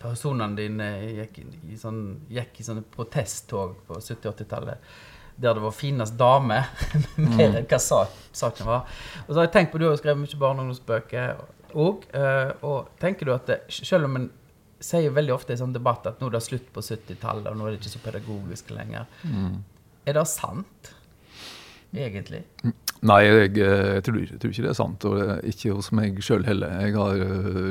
personene 0.02 0.58
dine 0.58 0.88
gikk 1.20 1.38
i, 1.70 1.78
sånn, 1.78 2.02
gikk 2.34 2.64
i 2.64 2.66
sånne 2.66 2.82
protesttog 2.96 3.78
på 3.86 4.00
70- 4.02 4.32
80-tallet 4.32 4.90
der 5.39 5.56
det 5.56 5.63
var 5.63 5.71
finest 5.75 6.17
dame, 6.19 6.58
mer 7.23 7.45
enn 7.62 7.67
hva 7.69 7.80
sak, 7.80 8.12
saken 8.36 8.67
var. 8.67 8.89
Og 9.28 9.32
så 9.34 9.38
har 9.39 9.47
jeg 9.47 9.54
tenkt 9.56 9.71
på 9.73 9.80
Du 9.80 9.86
har 9.88 9.93
jo 9.95 10.02
skrevet 10.02 10.19
mye 10.25 10.39
barne- 10.41 10.60
og 10.63 10.67
ungdomsbøker 10.67 11.39
òg. 11.80 12.06
Og 12.67 12.89
tenker 12.99 13.25
du 13.30 13.34
at 13.36 13.47
det, 13.47 13.60
selv 13.71 14.10
om 14.10 14.17
en 14.19 14.30
sier 14.84 15.12
veldig 15.12 15.34
ofte 15.36 15.52
i 15.56 15.60
sånn 15.60 15.73
debatt 15.75 16.06
at 16.08 16.21
nå 16.21 16.30
er 16.30 16.38
det 16.38 16.43
slutt 16.45 16.69
på 16.75 16.80
70-tallet, 16.84 17.49
og 17.52 17.58
nå 17.60 17.65
er 17.67 17.73
det 17.75 17.82
ikke 17.82 17.91
så 17.97 17.99
pedagogisk 18.04 18.69
lenger, 18.71 19.08
Mm. 19.28 19.58
er 20.08 20.13
det 20.15 20.28
sant? 20.32 20.93
Egentlig? 21.95 22.43
Nei, 23.02 23.17
jeg, 23.25 23.54
jeg, 23.58 24.04
tror, 24.06 24.17
jeg, 24.21 24.38
tror, 24.39 24.52
ikke 24.54 24.65
det 24.67 24.71
er 24.73 24.78
sant. 24.78 25.06
Og 25.10 25.19
er 25.23 25.39
ikke 25.49 25.73
hos 25.73 25.89
meg 25.95 26.19
sjøl 26.23 26.43
heller. 26.45 26.75
Jeg 26.84 26.93
har 26.99 27.23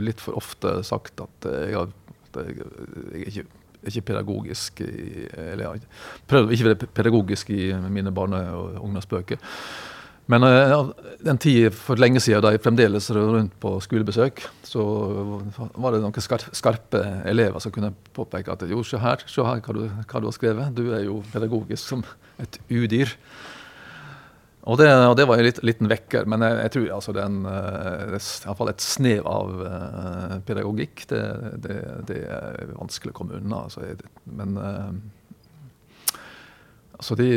litt 0.03 0.21
for 0.25 0.39
ofte 0.41 0.73
sagt 0.89 1.21
at 1.23 1.49
jeg, 1.53 1.77
har, 1.77 1.93
at 2.33 2.41
jeg, 2.43 2.57
jeg 2.59 3.21
er 3.23 3.29
ikke, 3.33 3.45
ikke 3.87 4.07
pedagogisk 4.13 4.81
Eller 4.83 5.63
jeg 5.65 5.69
prøvde 5.69 5.87
prøvd 6.31 6.49
å 6.49 6.57
ikke 6.57 6.69
være 6.69 6.91
pedagogisk 6.95 7.51
i 7.55 7.71
mine 7.89 8.13
barne- 8.15 8.49
og 8.55 8.83
ungdomsbøker. 8.85 9.39
Men 10.29 10.45
uh, 10.45 10.91
den 11.25 11.39
tid 11.41 11.73
for 11.73 11.97
lenge 11.97 12.21
siden 12.21 12.43
da 12.45 12.53
jeg 12.53 12.61
fremdeles 12.61 13.09
rød 13.17 13.31
rundt 13.33 13.55
på 13.63 13.71
skolebesøk, 13.81 14.43
så 14.69 14.83
var 15.81 15.95
det 15.95 16.03
noen 16.05 16.43
skarpe 16.53 17.01
elever 17.29 17.65
som 17.65 17.73
kunne 17.73 17.95
påpeke 18.17 18.53
at 18.53 18.67
jo, 18.69 18.83
se 18.85 19.01
her, 19.01 19.25
se 19.25 19.47
her 19.47 19.63
hva 19.65 19.77
du, 19.77 19.87
hva 19.89 20.21
du 20.21 20.29
har 20.29 20.37
skrevet. 20.37 20.75
Du 20.77 20.91
er 20.93 21.07
jo 21.07 21.23
pedagogisk 21.33 21.95
som 21.95 22.05
et 22.45 22.61
udyr. 22.69 23.15
Og 24.69 24.77
det, 24.77 24.89
og 24.93 25.15
det, 25.17 25.25
var 25.25 25.41
en 25.41 25.47
litt, 25.47 25.59
liten 25.65 25.89
vekker, 25.89 26.27
men 26.29 26.45
jeg, 26.45 26.57
jeg 26.61 26.73
tror 26.75 26.89
altså 26.99 27.13
det 27.17 27.23
er 27.25 28.17
iallfall 28.19 28.69
et 28.75 28.85
snev 28.85 29.29
av 29.31 29.63
uh, 29.65 30.35
pedagogikk. 30.45 31.07
Det, 31.09 31.23
det, 31.65 31.77
det, 32.11 32.19
er 32.29 32.75
vanskelig 32.75 33.15
å 33.15 33.17
komme 33.17 33.39
unna. 33.39 33.63
Altså, 33.65 33.87
men 34.29 34.59
uh, 34.61 34.91
altså 36.99 37.17
de 37.17 37.31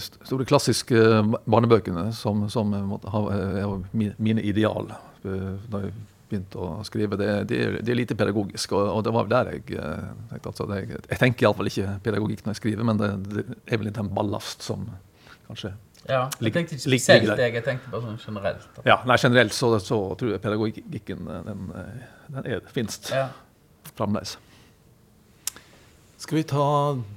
store 0.00 0.48
klassiske 0.48 1.04
barnebøkene 1.46 2.08
som, 2.18 2.48
som 2.50 2.74
er 2.74 3.76
mine 3.94 4.42
ideal 4.42 4.90
da 5.22 5.84
jeg 5.84 5.94
begynte 6.32 6.58
å 6.58 6.80
skrive, 6.88 7.18
det, 7.20 7.30
de, 7.52 7.60
det 7.84 7.92
er 7.92 7.98
lite 7.98 8.16
pedagogisk. 8.18 8.74
Og, 8.74 8.88
og, 8.88 9.00
det 9.06 9.14
var 9.14 9.30
der 9.30 9.52
jeg 9.52 9.62
tenkte 9.68 10.50
altså, 10.50 10.66
jeg, 10.74 10.90
jeg 10.98 11.20
tenker 11.20 11.46
iallfall 11.46 11.70
ikke 11.70 11.96
pedagogikk 12.02 12.42
når 12.42 12.56
jeg 12.56 12.62
skriver, 12.62 12.90
men 12.90 12.98
det, 12.98 13.46
er 13.68 13.78
vel 13.78 13.90
litt 13.90 14.00
en 14.02 14.10
ballast 14.16 14.66
som 14.66 14.88
kanskje 15.46 15.76
ja, 16.08 16.22
jeg 16.42 16.54
tenkte 16.54 16.76
ikke 16.76 16.82
spesielt 16.82 17.28
deg, 17.38 17.56
jeg 17.58 17.64
tenkte 17.66 17.90
bare 17.92 18.02
sånn 18.06 18.18
generelt. 18.18 18.64
Da. 18.76 18.84
Ja, 18.88 18.96
nei, 19.06 19.16
Generelt 19.22 19.54
så, 19.54 19.70
så, 19.78 19.98
tror 20.18 20.32
jeg 20.34 20.42
pedagogikken 20.42 21.28
den, 21.28 21.68
den 22.32 22.48
er, 22.48 22.64
finst 22.74 23.12
ja. 23.14 23.28
fremdeles. 23.94 24.36
Skal 26.22 26.40
vi 26.40 26.46
ta 26.50 26.64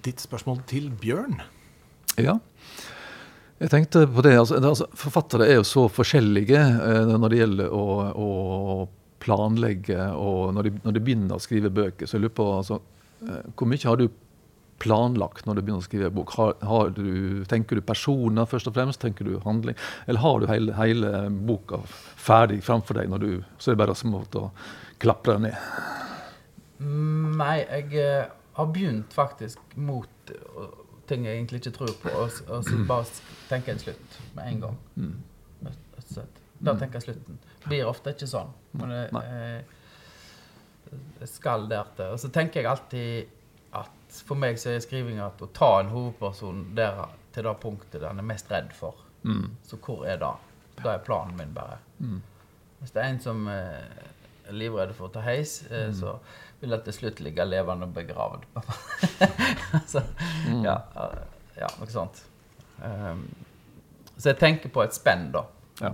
ditt 0.05 0.21
spørsmål 0.21 0.61
til 0.69 0.91
Bjørn? 1.01 1.39
Ja. 2.21 2.37
Jeg 3.61 3.71
tenkte 3.71 4.03
på 4.11 4.23
det, 4.25 4.35
altså, 4.37 4.59
altså 4.59 4.87
Forfattere 4.97 5.47
er 5.47 5.59
jo 5.59 5.65
så 5.67 5.85
forskjellige 5.89 6.59
eh, 6.59 7.13
når 7.15 7.31
det 7.31 7.39
gjelder 7.39 7.73
å, 7.73 7.85
å 8.11 8.29
planlegge, 9.23 10.09
og 10.13 10.53
når 10.53 10.67
de, 10.67 10.73
når 10.83 10.97
de, 10.97 11.03
begynner 11.07 11.37
å 11.37 11.41
skrive 11.43 11.71
bøker. 11.73 12.05
Så 12.05 12.17
jeg 12.17 12.27
lurer 12.27 12.37
på 12.37 12.49
altså, 12.57 12.81
hvor 13.55 13.69
mye 13.69 13.89
har 13.89 13.97
du 13.97 14.09
planlagt 14.83 15.47
når 15.47 15.57
du 15.57 15.61
begynner 15.61 15.83
å 15.83 15.87
skrive 15.87 16.11
bok? 16.13 16.33
Har, 16.39 16.55
har 16.67 16.91
du, 16.95 17.43
tenker 17.49 17.79
du 17.79 17.83
personer 17.85 18.47
først 18.49 18.69
og 18.69 18.75
fremst? 18.77 19.01
Tenker 19.03 19.27
du 19.27 19.37
handling? 19.45 19.77
Eller 20.05 20.23
har 20.23 20.39
du 20.41 20.47
hele, 20.51 20.75
hele 20.77 21.11
boka 21.47 21.81
ferdig 21.87 22.61
framfor 22.65 22.99
deg, 22.99 23.11
når 23.11 23.23
du, 23.23 23.29
så 23.57 23.71
er 23.71 23.77
det 23.77 23.83
bare 23.85 23.97
smått 23.97 24.39
å 24.39 24.49
klapre 25.01 25.37
den 25.37 25.47
ned? 25.49 25.69
Nei, 27.39 27.59
jeg 27.63 28.01
uh, 28.01 28.33
har 28.57 28.73
begynt 28.75 29.15
faktisk 29.15 29.77
mot 29.79 30.33
uh, 30.35 30.73
ting 31.07 31.27
jeg 31.27 31.37
egentlig 31.37 31.61
ikke 31.63 31.77
tror 31.77 31.93
på, 32.01 32.11
og, 32.11 32.41
og 32.49 32.65
så 32.65 32.81
bare 32.89 33.07
tenker 33.49 33.71
jeg 33.71 33.77
en 33.77 33.85
slutt 33.85 34.19
med 34.35 34.51
en 34.51 34.61
gang. 34.67 34.81
Mm. 34.99 35.15
Da 36.65 36.73
tenker 36.79 36.99
jeg 36.99 37.09
slutten. 37.09 37.39
Blir 37.65 37.87
ofte 37.89 38.13
ikke 38.15 38.27
sånn. 38.29 38.51
Men 38.79 38.93
jeg, 38.95 39.09
jeg, 39.13 39.63
jeg 41.21 41.31
skal 41.31 41.67
der 41.71 41.89
til. 41.97 42.13
Og 42.15 42.21
så 42.21 42.31
tenker 42.33 42.61
jeg 42.61 42.71
alltid 42.71 43.34
for 44.25 44.39
meg 44.39 44.59
så 44.59 44.71
er 44.71 44.83
skrivinga 44.83 45.27
å 45.27 45.49
ta 45.55 45.71
en 45.81 45.91
hovedperson 45.91 46.63
der, 46.77 47.05
til 47.35 47.47
det 47.47 47.55
punktet 47.61 48.03
den 48.03 48.21
er 48.21 48.27
mest 48.27 48.51
redd 48.51 48.71
for. 48.75 49.01
Mm. 49.25 49.55
Så 49.65 49.79
hvor 49.81 50.05
er 50.07 50.19
det? 50.21 50.33
Da 50.81 50.93
er 50.93 51.03
planen 51.03 51.37
min 51.39 51.53
bare. 51.55 51.79
Mm. 51.99 52.21
Hvis 52.79 52.93
det 52.95 53.01
er 53.01 53.13
en 53.13 53.21
som 53.23 53.47
eh, 53.51 54.03
er 54.45 54.57
livredd 54.59 54.93
for 54.97 55.09
å 55.09 55.13
ta 55.15 55.23
heis, 55.25 55.61
eh, 55.69 55.89
mm. 55.89 55.95
så 55.99 56.17
vil 56.61 56.75
jeg 56.75 56.85
til 56.85 56.97
slutt 56.99 57.23
ligge 57.25 57.47
levende 57.47 57.87
begravd. 57.95 58.45
så, 59.91 60.03
ja, 60.63 60.77
ja, 61.57 61.71
noe 61.79 61.91
sånt. 61.91 62.21
Um, 62.79 63.25
så 64.15 64.31
jeg 64.31 64.39
tenker 64.39 64.71
på 64.71 64.83
et 64.83 64.95
spenn, 64.95 65.29
da. 65.33 65.45
Ja. 65.81 65.91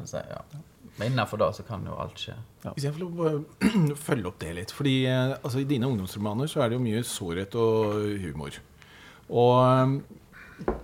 Men 1.01 1.11
innenfor 1.11 1.37
det 1.37 1.53
så 1.57 1.63
kan 1.65 1.85
jo 1.87 1.95
alt 1.97 2.19
skje. 2.21 2.35
Ja. 2.61 2.71
Hvis 2.75 2.83
jeg 2.85 2.93
får 2.93 3.01
lov 3.01 3.21
å 3.25 3.29
følge 4.07 4.29
opp 4.29 4.35
det 4.43 4.51
litt. 4.53 4.73
Fordi 4.77 4.93
altså, 5.09 5.63
I 5.63 5.65
dine 5.65 5.89
ungdomsromaner 5.89 6.51
så 6.51 6.61
er 6.61 6.69
det 6.69 6.77
jo 6.77 6.83
mye 6.83 7.01
sårhet 7.07 7.57
og 7.57 7.95
humor. 8.21 8.59
Og 9.31 9.55
um, 9.65 9.95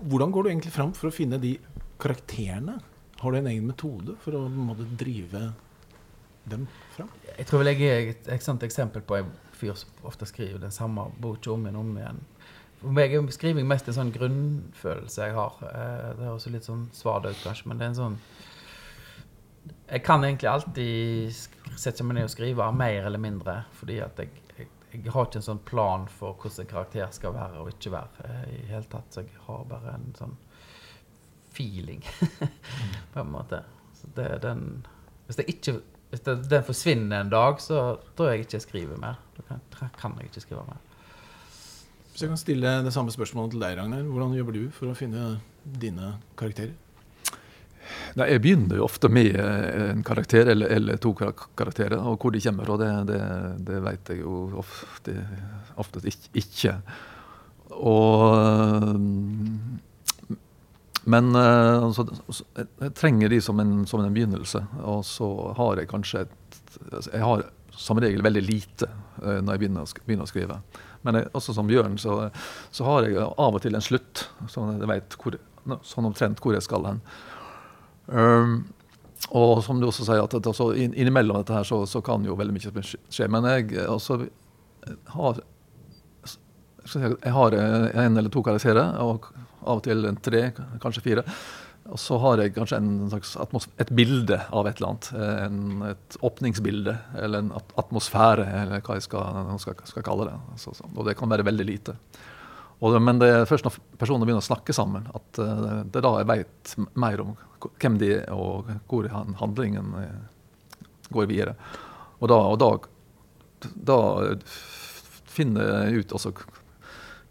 hvordan 0.09 0.33
går 0.33 0.47
du 0.47 0.49
egentlig 0.49 0.73
fram 0.73 0.95
for 0.97 1.11
å 1.11 1.13
finne 1.13 1.37
de 1.43 1.53
karakterene? 2.01 2.79
Har 3.21 3.33
du 3.33 3.37
en 3.37 3.51
egen 3.51 3.69
metode 3.69 4.17
for 4.23 4.39
å 4.39 4.41
måtte 4.49 4.89
drive 4.97 5.51
dem 6.49 6.65
fram? 6.95 7.13
Jeg 7.35 7.45
tror 7.51 7.61
vel 7.61 7.75
jeg 7.75 7.85
er 7.85 8.11
et, 8.15 8.33
et 8.39 8.49
sånt 8.49 8.65
eksempel 8.65 9.05
på 9.05 9.19
en 9.19 9.31
fyr 9.57 9.77
som 9.77 10.01
ofte 10.09 10.25
skriver 10.29 10.65
den 10.65 10.73
samme 10.73 11.11
boka 11.21 11.53
om 11.53 11.69
igjen 11.69 11.77
og 11.77 11.85
om 11.85 12.01
igjen. 12.01 12.25
For 12.81 12.93
meg 12.93 13.13
er 13.13 13.33
skriving 13.33 13.69
mest 13.69 13.85
en 13.89 14.01
sånn 14.01 14.17
grunnfølelse 14.17 15.29
jeg 15.29 15.37
har. 15.37 15.61
Det 15.61 16.25
høres 16.25 16.49
litt 16.53 16.65
sånn 16.65 16.87
svart 16.93 17.29
ut, 17.29 17.37
kanskje, 17.45 17.69
men 17.69 17.77
det 17.77 17.85
er 17.85 17.93
en 17.93 18.01
sånn 18.01 18.21
Jeg 19.87 20.03
kan 20.05 20.23
egentlig 20.23 20.49
alltid 20.51 21.77
sette 21.77 22.05
meg 22.05 22.17
ned 22.17 22.27
og 22.27 22.33
skrive, 22.33 22.67
mer 22.75 23.07
eller 23.07 23.21
mindre. 23.21 23.59
Fordi 23.79 23.99
at 24.03 24.19
jeg, 24.21 24.31
jeg, 24.57 24.69
jeg 24.93 25.13
har 25.13 25.27
ikke 25.27 25.41
en 25.41 25.47
sånn 25.49 25.63
plan 25.67 26.07
for 26.11 26.37
hvordan 26.37 26.65
en 26.65 26.71
karakter 26.71 27.11
skal 27.15 27.35
være 27.35 27.61
og 27.63 27.71
ikke 27.73 27.93
være. 27.93 28.31
i 28.53 28.63
hele 28.71 28.87
tatt, 28.91 29.11
Så 29.13 29.25
jeg 29.25 29.43
har 29.47 29.67
bare 29.69 29.97
en 29.97 30.09
sånn 30.17 30.37
feeling, 31.57 32.03
på 33.13 33.21
en 33.23 33.31
måte. 33.33 33.63
Så 33.97 34.09
det 34.15 34.41
den 34.43 34.85
Hvis 35.27 35.39
jeg 35.41 35.55
ikke 35.57 35.79
hvis 36.07 36.23
det, 36.23 36.35
den 36.47 36.63
forsvinner 36.63 37.21
en 37.21 37.31
dag, 37.31 37.57
så 37.59 37.97
tror 38.15 38.29
jeg 38.31 38.45
ikke 38.45 38.55
jeg 38.55 38.63
skriver 38.63 38.99
mer. 39.01 39.17
Da 39.35 39.43
kan, 39.49 39.89
kan 39.97 40.13
jeg 40.19 40.29
ikke 40.29 40.43
skrive 40.45 40.63
mer. 40.67 40.79
Så 42.13 42.25
jeg 42.25 42.31
kan 42.31 42.39
stille 42.39 42.71
det 42.85 42.93
samme 42.95 43.11
spørsmålet 43.11 43.51
til 43.53 43.61
deg, 43.61 43.75
Ragnar. 43.77 44.05
Hvordan 44.07 44.37
jobber 44.37 44.55
du 44.55 44.61
for 44.73 44.89
å 44.89 44.95
finne 44.97 45.25
dine 45.67 46.15
karakterer? 46.39 46.71
Nei, 48.19 48.29
Jeg 48.33 48.43
begynner 48.43 48.79
jo 48.79 48.85
ofte 48.87 49.09
med 49.11 49.35
en 49.37 50.03
karakter 50.07 50.51
eller, 50.53 50.71
eller 50.77 51.01
to 51.01 51.13
karakterer, 51.17 51.97
og 51.97 52.19
hvor 52.21 52.33
de 52.35 52.41
kommer 52.43 52.69
fra, 52.69 52.77
det, 52.81 52.91
det, 53.11 53.21
det 53.69 53.81
vet 53.85 54.13
jeg 54.13 54.23
jo 54.23 54.39
ofte, 54.61 55.17
ofte 55.77 56.15
ikke. 56.37 56.77
Og 57.77 58.23
men 61.07 61.29
altså, 61.39 62.03
jeg 62.27 62.91
trenger 62.99 63.31
de 63.31 63.37
som 63.39 63.59
en, 63.63 63.85
som 63.87 64.01
en, 64.03 64.11
begynnelse. 64.11 64.59
Og 64.83 65.05
så 65.07 65.27
har 65.55 65.79
jeg 65.79 65.87
kanskje 65.87 66.25
et 66.25 66.33
altså, 66.91 67.11
Jeg 67.13 67.23
har 67.23 67.45
som 67.77 67.99
regel 68.01 68.23
veldig 68.25 68.43
lite 68.43 68.89
uh, 69.21 69.37
når 69.39 69.53
jeg 69.53 69.61
begynner 69.61 69.97
begynner 70.05 70.25
å 70.25 70.31
skrive. 70.31 70.59
Men 71.05 71.19
jeg, 71.19 71.29
også 71.37 71.53
som 71.55 71.69
Bjørn 71.69 71.97
så, 72.01 72.17
så, 72.73 72.85
har 72.87 73.05
jeg 73.05 73.21
av 73.21 73.55
og 73.55 73.61
til 73.63 73.77
en 73.77 73.85
slutt, 73.85 74.25
så 74.49 74.65
jeg 74.73 74.89
vet 74.89 75.17
hvor, 75.21 75.37
sånn 75.85 76.09
omtrent 76.09 76.41
hvor 76.43 76.57
jeg 76.57 76.65
skal 76.65 76.87
hen. 76.89 77.01
Um, 78.07 78.57
og 79.35 79.63
som 79.65 79.81
du 79.81 79.87
også 79.89 80.05
sier, 80.07 80.23
at 80.23 80.35
altså, 80.37 80.71
innimellom 80.77 81.41
dette 81.41 81.55
her 81.55 81.67
så, 81.67 81.81
så, 81.89 82.01
kan 82.05 82.23
jo 82.25 82.37
veldig 82.39 82.53
mye 82.55 82.83
skje. 82.85 83.27
Men 83.33 83.47
jeg 83.49 83.87
også 83.87 84.21
har 85.17 85.41
skal 86.87 87.15
jeg 87.19 87.33
har 87.35 87.55
eh, 87.57 87.87
en 88.05 88.17
eller 88.17 88.31
to 88.31 88.43
karakterer, 88.45 88.95
og 89.03 89.29
av 89.67 89.79
og 89.79 89.83
til 89.87 90.05
en 90.07 90.19
tre, 90.23 90.49
kanskje 90.83 91.03
fire. 91.03 91.25
Og 91.87 91.99
så 91.99 92.17
har 92.19 92.41
jeg 92.41 92.53
kanskje 92.55 92.79
et 93.79 93.91
bilde 93.95 94.39
av 94.51 94.67
et 94.67 94.79
eller 94.79 94.89
annet. 94.93 95.09
eh, 95.15 95.43
En, 95.47 95.83
et 95.91 96.17
åpningsbilde, 96.21 96.95
eller 97.23 97.43
en 97.43 97.53
atmosfære, 97.79 98.47
eller 98.63 98.83
hva 98.83 98.97
jeg 98.99 99.07
skal, 99.07 99.43
skal, 99.63 99.77
skal 99.91 100.07
kalle 100.07 100.29
det. 100.29 100.39
Altså, 100.55 100.75
så, 100.79 100.89
og 100.93 101.07
det 101.07 101.17
kan 101.19 101.31
være 101.31 101.47
veldig 101.47 101.67
lite. 101.67 101.97
Og 102.85 102.93
men 103.01 103.17
det 103.17 103.27
er 103.33 103.47
først 103.49 103.65
når 103.65 103.77
personene 103.97 104.27
begynner 104.27 104.43
å 104.43 104.47
snakke 104.51 104.73
sammen, 104.75 105.07
at 105.17 105.39
uh, 105.41 105.81
det 105.89 105.97
er 105.97 106.05
da 106.05 106.11
jeg 106.19 106.29
veit 106.29 106.73
mer 106.99 107.23
om 107.23 107.31
hvem 107.81 107.95
de 107.97 108.11
er, 108.19 108.27
og 108.35 108.67
hvor 108.91 109.07
han- 109.09 109.33
handlingen 109.39 109.95
eh, 109.97 110.19
går 111.09 111.25
videre. 111.31 111.55
Og 112.21 112.29
da, 112.29 112.37
og 112.53 112.59
da, 112.61 112.69
da 113.89 113.97
finner 115.25 115.71
jeg 115.87 116.03
ut 116.03 116.13
også 116.19 116.35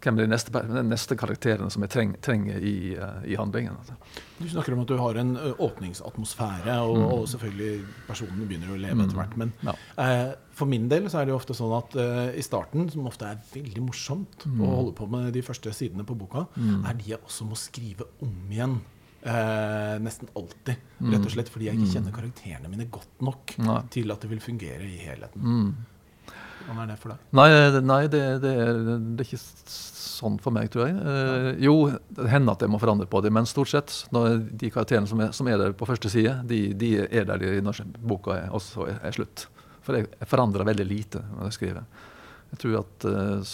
hvem 0.07 0.17
er 0.21 0.25
de 0.25 0.31
neste, 0.31 0.61
neste 0.87 1.17
karakterene 1.19 1.69
som 1.73 1.83
jeg 1.85 1.91
treng, 1.93 2.15
trenger 2.23 2.63
i, 2.63 2.75
eh, 2.95 3.19
i 3.33 3.37
handlingen. 3.39 3.75
Altså. 3.77 3.93
Du 4.39 4.47
snakker 4.49 4.73
om 4.77 4.81
at 4.85 4.91
du 4.91 4.97
har 5.01 5.19
en 5.21 5.35
åpningsatmosfære, 5.67 6.75
og, 6.87 6.97
og 7.19 7.23
selvfølgelig 7.31 7.85
personene 8.07 8.47
begynner 8.49 8.73
å 8.73 8.79
leve 8.81 9.05
etter 9.05 9.19
hvert. 9.19 9.37
Men 9.37 9.53
Ja. 9.65 9.73
eh, 10.01 10.33
for 10.57 10.65
min 10.69 10.87
del 10.89 11.05
så 11.11 11.19
er 11.21 11.25
det 11.27 11.33
jo 11.35 11.39
ofte 11.39 11.53
sånn 11.57 11.73
at 11.77 11.95
eh, 12.01 12.37
i 12.39 12.45
starten, 12.45 12.89
som 12.93 13.05
ofte 13.09 13.29
er 13.29 13.41
veldig 13.53 13.83
morsomt 13.85 14.47
å 14.49 14.69
holde 14.75 14.93
på 14.97 15.07
med 15.11 15.31
de 15.35 15.43
første 15.45 15.73
sidene 15.75 16.05
på 16.07 16.17
boka, 16.17 16.47
er 16.57 16.93
de 16.97 17.11
jeg 17.13 17.19
også 17.23 17.45
må 17.49 17.57
skrive 17.59 18.07
om 18.25 18.33
igjen. 18.49 18.79
Eh, 19.27 19.97
nesten 19.99 20.29
alltid. 20.37 20.77
Rett 21.01 21.25
og 21.25 21.31
slett 21.33 21.49
fordi 21.51 21.67
jeg 21.67 21.77
ikke 21.81 21.93
kjenner 21.97 22.13
karakterene 22.15 22.69
mine 22.71 22.85
godt 22.93 23.21
nok 23.25 23.55
Nei. 23.59 23.81
til 23.91 24.11
at 24.13 24.21
det 24.23 24.29
vil 24.31 24.39
fungere 24.39 24.85
i 24.87 24.97
helheten. 25.03 25.75
Hvordan 26.67 26.81
er 26.83 26.89
det 26.91 26.97
for 26.99 27.13
deg? 27.13 27.27
Nei, 27.39 27.47
det- 27.71 27.83
nei 27.87 28.01
det, 28.11 28.23
det, 28.43 28.51
er, 28.67 28.81
det 28.99 29.23
er 29.23 29.29
ikke 29.29 29.39
sånn 29.41 30.39
for 30.41 30.51
meg, 30.51 30.67
tror 30.73 30.87
jeg. 30.89 30.97
Eh, 30.97 31.49
jo, 31.63 31.75
det 32.17 32.27
hender 32.31 32.57
at 32.57 32.65
jeg 32.65 32.71
må 32.73 32.79
forandre 32.81 33.07
på 33.07 33.21
det, 33.23 33.31
men 33.31 33.47
stort 33.47 33.71
sett 33.71 33.93
når 34.11 34.39
de 34.59 34.71
karakterene 34.73 35.07
som 35.07 35.21
er, 35.23 35.31
som 35.37 35.47
er 35.47 35.57
der 35.61 35.75
på 35.77 35.87
første 35.87 36.11
side, 36.11 36.33
de, 36.49 36.73
de 36.73 36.91
er 37.05 37.27
der 37.29 37.39
de, 37.41 37.53
når 37.63 37.83
boka 38.01 38.35
er, 38.35 38.49
også 38.51 38.89
er, 38.97 39.11
slutt. 39.15 39.47
For 39.85 39.95
jeg, 39.95 40.09
jeg 40.19 40.27
forandrer 40.27 40.67
veldig 40.67 40.87
lite 40.89 41.21
når 41.37 41.47
jeg 41.47 41.57
skriver. 41.59 41.85
Jeg 42.51 42.59
tror 42.63 42.79
at 42.81 43.05
eh, 43.11 43.53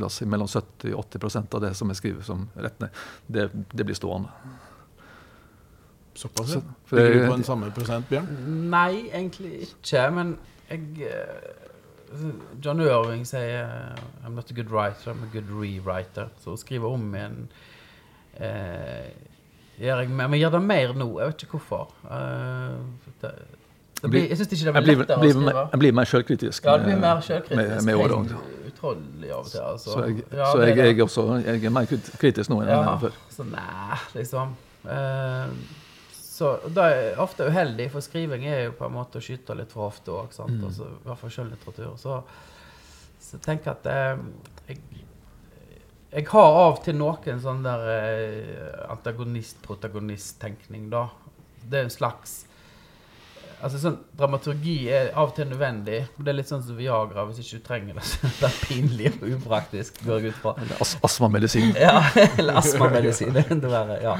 la 0.00 0.08
oss 0.08 0.20
si 0.20 0.28
mellom 0.28 0.48
70 0.48 0.94
og 0.94 1.04
80% 1.08 1.58
av 1.58 1.64
det 1.66 1.72
som 1.76 1.90
jeg 1.92 2.00
skriver 2.00 2.24
som 2.26 2.46
rett 2.56 2.80
ned, 2.80 3.02
det, 3.26 3.48
det 3.74 3.86
blir 3.88 3.96
stående. 3.98 4.32
Såpass, 6.14 6.54
ja. 6.54 6.60
Ligger 6.94 7.14
du 7.14 7.28
på 7.28 7.36
den 7.40 7.44
samme 7.44 7.70
prosent, 7.74 8.06
Bjørn? 8.08 8.28
Nei, 8.70 9.08
egentlig 9.10 9.64
ikke. 9.66 10.04
Men 10.14 10.36
jeg 10.70 11.08
eh, 11.10 11.72
John 12.64 12.80
Irving 12.80 13.24
sier 13.26 13.94
I'm 14.24 14.34
not 14.34 14.50
a 14.50 14.54
good 14.54 14.70
writer, 14.70 15.10
I'm 15.12 15.22
a 15.24 15.30
good 15.32 15.48
rewriter. 15.50 16.28
Så 16.42 16.54
å 16.54 16.58
skrive 16.60 16.86
om 16.86 17.08
igjen 17.14 17.48
eh, 18.40 19.10
gjør 19.80 20.04
jeg 20.04 20.10
mer. 20.14 20.28
Men 20.30 20.40
gjør 20.40 20.54
det 20.56 20.62
mer 20.62 20.94
nå. 20.98 21.08
Jeg 21.20 21.32
vet 21.32 21.44
ikke 21.46 21.58
hvorfor. 21.58 21.92
Uh, 22.06 22.80
det, 23.22 23.32
det 24.02 24.10
blir, 24.12 24.26
jeg 24.28 24.38
syns 24.40 24.52
ikke 24.56 24.72
det 24.72 24.82
blir 24.84 24.98
lettere 25.02 25.20
blir, 25.22 25.30
å 25.34 25.40
skrive. 25.40 25.64
jeg 25.74 25.82
blir 25.84 25.96
mer 26.00 26.10
sjølkritisk. 26.10 26.64
Ja, 26.68 26.76
det 26.78 26.88
blir 26.90 27.00
mer 27.02 27.22
selvkritisk. 27.24 27.56
med- 27.56 27.84
med 27.84 27.94
året 28.04 28.34
Utrolig 28.74 29.30
av 29.32 29.38
og 29.38 29.46
til. 29.50 29.60
Altså. 29.60 29.90
Så 29.94 30.04
jeg, 30.08 30.24
Ja, 30.32 30.50
så 30.52 30.60
jeg, 30.66 30.76
jeg, 30.76 31.00
også, 31.02 31.24
jeg 31.46 31.64
er 31.64 31.70
mer 31.70 31.86
kritisk 32.20 32.50
nå 32.50 32.60
enn 32.62 32.68
jeg 32.68 32.76
Ja, 32.76 32.82
var 32.90 32.98
før. 33.06 33.18
så 33.30 33.46
nei, 33.48 33.98
liksom. 34.14 34.54
Eh, 34.84 35.48
så 36.34 36.56
da 36.74 36.88
er 36.90 37.20
ofte 37.22 37.46
uheldig, 37.46 37.84
for 37.92 38.02
skriving 38.02 38.42
er 38.50 38.64
jo 38.64 38.72
på 38.74 38.88
en 38.88 38.96
måte 38.96 39.20
å 39.20 39.22
skyte 39.22 39.54
litt 39.54 39.70
for 39.70 39.86
ofte 39.86 40.10
òg. 40.10 40.32
Mm. 40.34 40.64
Altså, 40.66 40.84
I 40.90 41.06
hvert 41.06 41.20
fall 41.20 41.32
skjønnlitteratur. 41.36 41.92
Så, 42.00 42.12
så 43.22 43.38
jeg 43.38 43.60
at 43.70 43.84
eh, 43.92 44.16
jeg, 44.72 44.76
jeg 46.10 46.24
har 46.32 46.58
av 46.64 46.72
og 46.72 46.80
til 46.82 46.96
noen 46.98 47.38
sånn 47.44 47.62
der 47.62 47.80
eh, 47.92 48.82
antagonist-protagonist-tenkning, 48.96 50.90
da. 50.90 51.04
Det 51.62 51.78
er 51.78 51.86
en 51.86 51.94
slags 51.94 52.30
Altså 53.64 53.78
sånn, 53.80 53.94
Dramaturgi 54.18 54.90
er 54.92 55.06
av 55.16 55.30
og 55.30 55.36
til 55.38 55.46
nødvendig. 55.48 56.02
Det 56.18 56.28
er 56.28 56.36
litt 56.36 56.50
sånn 56.50 56.60
som 56.66 56.76
Viagra. 56.76 57.22
Hvis 57.30 57.38
ikke 57.40 57.56
du 57.62 57.64
trenger 57.64 57.94
det, 57.96 58.04
så 58.10 58.48
er 58.50 58.58
pinlig 58.66 59.14
og 59.14 59.30
upraktisk. 59.38 60.02
går 60.04 60.18
jeg 60.18 60.34
ut 60.34 60.42
fra. 60.42 60.52
Eller 60.60 60.82
as 60.84 60.92
astmamedisin. 61.08 61.72
Ja, 61.80 62.02
eller 62.42 62.60
astmamedisin. 62.60 63.32
det 63.38 63.46
det 63.48 63.70
være, 63.72 64.02
Ja. 64.04 64.18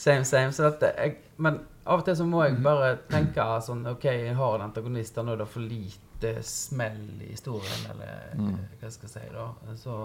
Same, 0.00 0.24
same. 0.24 0.52
Så 0.52 0.64
dette, 0.64 0.94
jeg, 0.96 1.18
men 1.36 1.58
av 1.84 2.00
og 2.00 2.06
til 2.06 2.16
så 2.16 2.24
må 2.24 2.40
jeg 2.46 2.60
bare 2.64 2.94
tenke 3.10 3.44
sånn 3.66 3.82
OK, 3.90 4.06
jeg 4.08 4.36
har 4.38 4.54
en 4.56 4.64
antagonist, 4.70 5.12
da 5.16 5.24
nå 5.26 5.34
er 5.34 5.42
det 5.42 5.48
for 5.52 5.64
lite 5.64 6.32
smell 6.46 7.02
i 7.20 7.32
historien, 7.34 7.82
eller 7.92 8.38
hva 8.80 8.92
skal 8.94 9.08
jeg 9.08 9.12
si, 9.12 9.26
da. 9.34 9.74
Så 9.80 9.96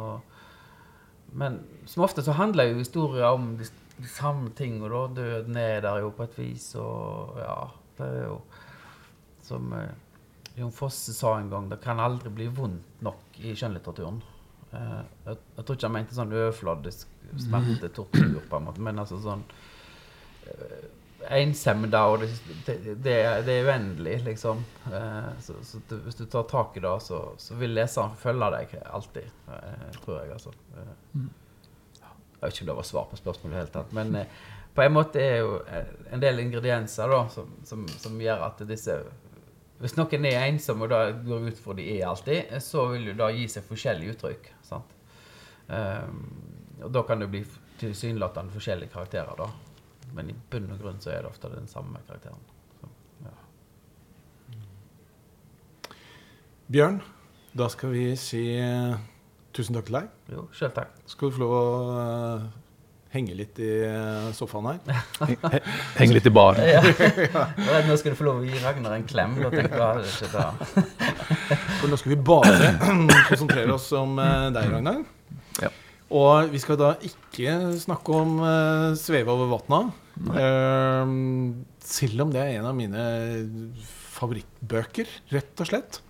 Men 1.35 1.61
som 1.87 2.03
ofte 2.03 2.23
så 2.23 2.35
handler 2.35 2.69
jo 2.69 2.81
historier 2.81 3.27
om 3.29 3.53
de, 3.59 3.67
de 3.97 4.11
samme 4.11 4.51
tingene, 4.57 4.89
da. 4.91 5.05
Døden 5.15 5.59
er 5.61 5.79
der 5.85 6.01
jo 6.03 6.11
på 6.15 6.27
et 6.27 6.35
vis, 6.39 6.73
og 6.75 7.39
ja 7.39 7.59
Det 7.95 8.07
er 8.07 8.25
jo 8.25 8.39
som 9.45 9.71
eh, 9.77 9.93
Jon 10.59 10.73
Fosse 10.75 11.13
sa 11.13 11.37
en 11.39 11.51
gang, 11.51 11.69
det 11.69 11.77
kan 11.83 12.01
aldri 12.03 12.31
bli 12.33 12.47
vondt 12.51 13.03
nok 13.05 13.39
i 13.43 13.53
skjønnlitteraturen. 13.55 14.19
Eh, 14.71 14.99
jeg, 15.29 15.39
jeg 15.55 15.63
tror 15.63 15.77
ikke 15.77 15.87
han 15.87 15.95
mente 15.95 16.17
sånn 16.17 16.35
overfladisk 16.35 17.15
smerte, 17.45 17.91
tortur, 17.95 18.41
på 18.49 18.59
en 18.59 18.67
måte, 18.67 18.83
men 18.83 18.99
altså 18.99 19.21
sånn 19.23 19.45
da 21.91 22.01
og 22.11 22.19
det, 22.21 22.29
det, 22.65 22.95
det, 23.03 23.13
er- 23.25 23.41
det 23.47 23.55
uendelig, 23.65 24.19
liksom. 24.25 24.63
Eh, 24.93 25.31
så 25.41 25.53
så 25.63 25.79
du, 25.89 25.95
hvis 26.05 26.15
du 26.19 26.25
tar 26.25 26.43
tak 26.43 26.77
i 26.77 26.79
det, 26.83 27.01
så, 27.01 27.21
så 27.37 27.55
vil 27.55 27.73
leseren 27.73 28.15
følge 28.19 28.49
deg 28.53 28.75
alltid, 28.85 29.31
eh, 29.49 29.87
tror 30.03 30.19
jeg, 30.21 30.31
altså. 30.37 30.53
Eh, 30.77 31.21
jeg 32.35 32.49
vet 32.51 32.53
ikke 32.53 32.63
om 32.65 32.67
det 32.69 32.75
var 32.77 32.83
svar 32.91 33.05
på 33.09 33.17
spørsmålet 33.17 33.53
i 33.53 33.55
det 33.55 33.61
hele 33.63 33.73
tatt, 33.73 33.93
men 33.95 34.15
på 34.75 34.81
en 34.83 34.93
måte 34.93 35.21
er 35.23 35.37
jo 35.39 35.53
en 36.13 36.21
del 36.21 36.39
ingredienser 36.43 37.09
da, 37.09 37.21
som, 37.31 37.47
som, 37.65 37.87
som 37.87 38.19
gjør 38.21 38.43
at 38.51 38.59
disse 38.67 38.97
Hvis 39.79 39.95
noen 39.97 40.25
er 40.27 40.45
ensomme, 40.45 40.85
og 40.85 40.91
da 40.91 40.99
går 41.25 41.47
ut 41.49 41.57
fra 41.59 41.73
de 41.75 41.85
er 41.97 42.05
alltid, 42.07 42.53
så 42.63 42.85
vil 42.93 43.07
jo 43.09 43.15
da 43.19 43.31
gi 43.33 43.47
seg 43.51 43.63
forskjellige 43.67 44.13
uttrykk. 44.13 44.45
sant? 44.63 44.93
Um, 45.67 46.21
og 46.83 46.91
da 46.95 47.01
kan 47.07 47.19
det 47.19 47.27
bli 47.33 47.41
tilsynelatende 47.81 48.53
forskjellige 48.53 48.93
karakterer, 48.93 49.35
da. 49.39 49.47
Men 50.15 50.31
i 50.31 50.35
bunn 50.51 50.69
og 50.71 50.79
grunn 50.79 51.01
så 51.03 51.11
er 51.11 51.25
det 51.25 51.31
ofte 51.33 51.51
den 51.51 51.67
samme 51.67 51.99
karakteren. 52.07 52.39
Så, 52.79 52.91
ja. 53.25 53.33
Bjørn, 56.71 57.01
da 57.55 57.67
skal 57.71 57.91
vi 57.91 58.05
si 58.19 58.45
eh, 58.59 58.95
tusen 59.55 59.75
takk 59.75 59.89
til 59.89 59.97
deg. 59.99 60.13
Jo, 60.31 60.45
selv 60.55 60.75
takk. 60.77 60.93
Skal 61.11 61.29
du 61.29 61.35
få 61.35 61.43
lov 61.43 61.55
å 61.57 61.65
eh, 61.99 62.45
henge 63.17 63.35
litt 63.35 63.59
i 63.59 63.71
eh, 63.85 64.29
sofaen 64.35 64.71
her. 64.71 64.79
henge 65.99 66.15
litt 66.15 66.31
i 66.31 66.33
baren. 66.35 66.63
Ja. 67.35 67.81
Nå 67.85 67.99
skal 67.99 68.15
du 68.15 68.19
få 68.19 68.29
lov 68.29 68.39
å 68.39 68.47
gi 68.47 68.63
Ragnar 68.63 68.95
en 68.95 69.07
klem. 69.07 69.35
Da 69.43 69.51
tenker 69.51 69.83
jeg, 69.83 69.95
det 69.99 70.07
ikke 70.15 70.31
da. 70.31 70.47
For 71.81 71.91
nå 71.91 71.99
skal 71.99 72.15
vi 72.15 72.21
bare 72.31 72.71
konsentrere 73.33 73.75
oss 73.75 73.91
om 73.99 74.15
deg, 74.15 74.63
Ragnar. 74.63 75.03
Ja. 75.59 75.75
Og 76.15 76.51
vi 76.53 76.59
skal 76.61 76.77
da 76.79 76.95
ikke 77.03 77.55
snakke 77.81 78.13
om 78.13 78.35
uh, 78.43 78.95
sveve 78.99 79.33
over 79.33 79.49
vatna. 79.55 79.79
Eh, 80.15 81.15
selv 81.85 82.25
om 82.25 82.31
det 82.33 82.41
er 82.43 82.59
en 82.59 82.69
av 82.71 82.75
mine 82.77 83.05
favorittbøker, 84.15 85.09
rett 85.35 85.61
og 85.63 85.69
slett. 85.71 86.01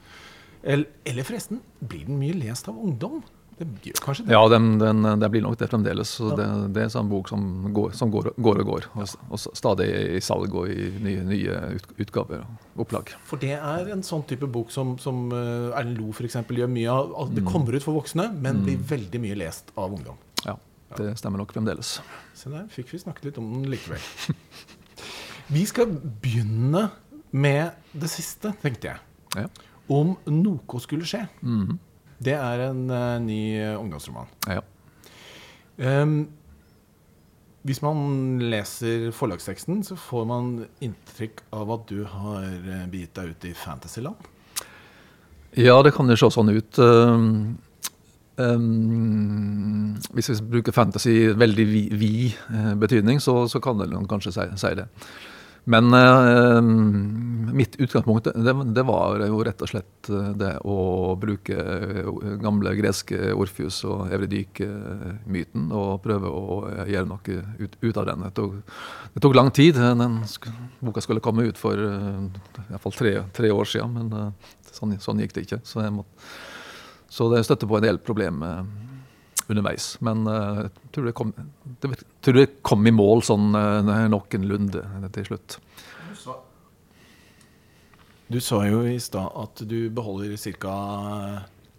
Eller, 0.65 0.87
eller 1.05 1.25
forresten, 1.27 1.61
blir 1.85 2.05
den 2.07 2.19
mye 2.21 2.35
lest 2.37 2.69
av 2.71 2.77
ungdom? 2.81 3.21
Det 3.55 3.65
gjør 3.87 3.99
kanskje 4.03 4.23
det. 4.27 4.33
Ja, 4.35 4.41
den, 4.51 4.65
den, 4.81 5.05
det 5.21 5.29
blir 5.31 5.43
nok 5.45 5.55
det 5.61 5.69
fremdeles. 5.71 6.09
Så 6.17 6.27
Ja. 6.33 6.35
det, 6.41 6.47
det 6.75 6.81
er 6.81 6.87
en 6.89 6.91
sånn 6.95 7.07
bok 7.11 7.29
som 7.31 7.45
går, 7.71 7.93
som 7.95 8.11
går, 8.11 8.33
går 8.35 8.59
og 8.63 8.67
går. 8.71 8.87
Og, 8.99 9.13
og 9.31 9.39
stadig 9.45 9.87
i 10.17 10.19
salg 10.25 10.51
og 10.59 10.67
i 10.73 10.89
nye, 11.05 11.23
nye 11.23 11.59
utgaver 12.03 12.43
og 12.43 12.83
opplag. 12.83 13.13
For 13.29 13.39
det 13.39 13.53
er 13.55 13.93
en 13.93 14.03
sånn 14.03 14.25
type 14.27 14.49
bok 14.51 14.73
som, 14.75 14.97
som 14.99 15.29
eh, 15.31 15.69
Erlend 15.79 16.01
Loe 16.01 16.11
f.eks. 16.17 16.35
gjør 16.51 16.67
mye 16.73 16.97
av. 16.97 17.31
Det 17.37 17.45
kommer 17.47 17.77
ut 17.77 17.85
for 17.85 17.95
voksne, 18.01 18.27
men 18.43 18.59
blir 18.65 18.81
veldig 18.91 19.23
mye 19.23 19.39
lest 19.45 19.71
av 19.79 19.93
ungdom. 19.95 20.19
Det 20.95 21.15
stemmer 21.19 21.41
nok 21.41 21.53
fremdeles. 21.55 21.97
Se 22.37 22.51
der 22.51 22.67
fikk 22.71 22.93
vi 22.93 23.01
snakket 23.01 23.29
litt 23.29 23.39
om 23.41 23.49
den 23.53 23.65
likevel. 23.73 24.01
Vi 25.55 25.61
skal 25.69 25.91
begynne 26.21 26.87
med 27.35 27.75
det 27.93 28.09
siste, 28.09 28.53
tenkte 28.63 28.93
jeg. 28.93 29.01
Ja. 29.35 29.49
Om 29.93 30.15
noe 30.31 30.81
skulle 30.81 31.05
skje. 31.09 31.25
Mhm. 31.45 31.75
Det 32.25 32.33
er 32.33 32.61
en 32.69 32.85
uh, 32.87 33.19
ny 33.19 33.59
eh, 33.59 33.75
ungdomsroman. 33.75 34.29
ja. 34.47 34.63
Um, 35.75 36.29
hvis 37.65 37.81
man 37.81 38.37
leser 38.39 39.09
forlagsteksten, 39.15 39.79
så 39.83 39.97
får 39.97 40.25
man 40.29 40.49
inntrykk 40.85 41.41
av 41.57 41.71
at 41.73 41.87
du 41.89 42.03
har 42.05 42.43
eh, 42.45 42.83
begitt 42.91 43.15
deg 43.17 43.31
ut 43.33 43.47
i 43.49 43.53
fantasyland. 43.57 44.27
Ja, 45.57 45.79
det 45.81 45.95
kan 45.95 46.11
jo 46.11 46.17
se 46.19 46.29
sånn 46.35 46.51
ut. 46.53 46.77
Um, 48.37 49.95
hvis 50.11 50.29
vi 50.33 50.35
bruker 50.57 50.75
fantasy 50.75 51.11
i 51.11 51.29
veldig 51.39 51.65
vid 51.69 51.93
vi, 51.95 52.11
eh, 52.51 52.73
betydning, 52.75 53.21
så, 53.23 53.45
så 53.47 53.61
kan 53.63 53.79
det 53.79 53.87
kanskje 54.11 54.35
si, 54.35 54.49
si 54.59 54.73
det. 54.75 54.89
Men, 55.67 55.93
eh, 55.93 56.61
mitt 57.53 57.75
utgangspunkt 57.75 58.23
det, 58.23 58.53
det, 58.73 58.83
var 58.85 59.17
jo 59.25 59.39
rett 59.43 59.63
og 59.65 59.69
slett 59.71 60.09
eh, 60.13 60.27
det 60.37 60.51
å 60.61 61.15
bruke 61.17 61.57
eh, 61.57 62.09
gamle 62.41 62.75
greske 62.77 63.31
Orfius 63.33 63.79
og 63.89 64.13
Evredyk-myten 64.13 65.71
og 65.73 66.03
prøve 66.05 66.29
å 66.29 66.59
gjøre 66.85 67.09
noe 67.09 67.39
ut, 67.57 67.79
ut 67.81 67.97
av 67.97 68.05
den. 68.11 68.27
Det 68.27 68.33
tok, 68.37 68.59
det 69.15 69.25
tok, 69.25 69.37
lang 69.39 69.49
tid. 69.57 69.81
Den 69.81 70.19
boka 70.85 71.01
skulle 71.01 71.25
komme 71.25 71.47
ut 71.49 71.57
for 71.57 71.81
iallfall 71.81 72.99
tre, 72.99 73.15
tre 73.33 73.49
år 73.49 73.73
siden, 73.73 73.97
men 73.97 74.69
sånn, 74.69 74.99
sånn, 75.01 75.25
gikk 75.25 75.33
det 75.33 75.47
ikke. 75.47 75.63
Så, 75.65 75.81
jeg 75.81 75.97
måtte, 75.97 76.29
så 77.09 77.29
det 77.33 77.43
støtter 77.45 77.69
på 77.69 77.79
en 77.79 77.85
del 77.85 78.01
problemer 78.03 78.65
underveis. 79.47 79.95
Men 80.05 80.25
jeg 80.25 80.71
tror 80.95 81.09
det 81.09 81.13
kom, 81.17 81.33
det, 81.83 81.91
tror 82.25 82.39
det 82.39 82.47
kom 82.65 82.87
i 82.87 82.93
mål 82.95 83.21
sånn 83.27 83.51
noenlunde 83.53 84.81
til 85.13 85.27
slutt. 85.29 85.59
Du 88.25 88.39
sa 88.41 88.63
jo 88.65 88.81
i 88.89 88.97
stad 89.01 89.35
at 89.37 89.61
du 89.69 89.85
beholder 89.93 90.33
ca. 90.57 90.77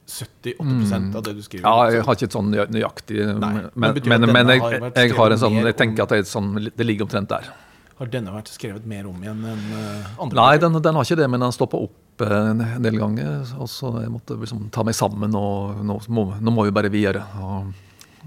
78 0.07 0.63
mm. 0.63 1.17
av 1.17 1.23
det 1.27 1.33
du 1.35 1.43
skriver. 1.43 1.67
Ja, 1.67 1.91
jeg 1.91 2.05
har 2.07 2.15
ikke 2.15 2.29
et 2.29 2.35
sånn 2.37 2.53
nøyaktig 2.55 3.25
Nei, 3.43 3.49
Men, 3.75 3.97
men, 4.07 4.27
men 4.31 4.53
jeg, 4.55 4.61
jeg, 4.95 5.15
har 5.19 5.35
en 5.35 5.41
sånn, 5.43 5.57
jeg 5.67 5.75
tenker 5.75 6.07
at 6.07 6.15
det, 6.15 6.21
sånn, 6.31 6.53
det 6.63 6.87
ligger 6.87 7.09
omtrent 7.09 7.33
der. 7.33 7.49
Har 7.97 8.11
denne 8.13 8.33
vært 8.35 8.51
skrevet 8.53 8.85
mer 8.89 9.07
om 9.09 9.23
igjen 9.25 9.41
enn 9.49 9.63
uh, 9.73 10.09
andre? 10.21 10.37
Nei, 10.37 10.59
den, 10.61 10.75
den, 10.85 10.99
har 10.99 11.07
ikke 11.07 11.17
det, 11.17 11.29
men 11.33 11.41
den 11.41 11.55
stoppa 11.57 11.79
opp 11.81 12.25
uh, 12.27 12.35
en 12.51 12.85
del 12.85 12.99
ganger. 13.01 13.55
Og 13.57 13.71
så 13.73 13.95
jeg 14.03 14.13
måtte 14.13 14.37
liksom 14.37 14.67
ta 14.75 14.85
meg 14.85 14.99
sammen, 14.99 15.33
og 15.39 15.81
nå 15.81 15.97
må, 16.13 16.27
nå 16.37 16.53
må 16.53 16.67
vi 16.67 16.75
bare 16.77 16.93
videre. 16.93 17.25
Og, 17.41 17.71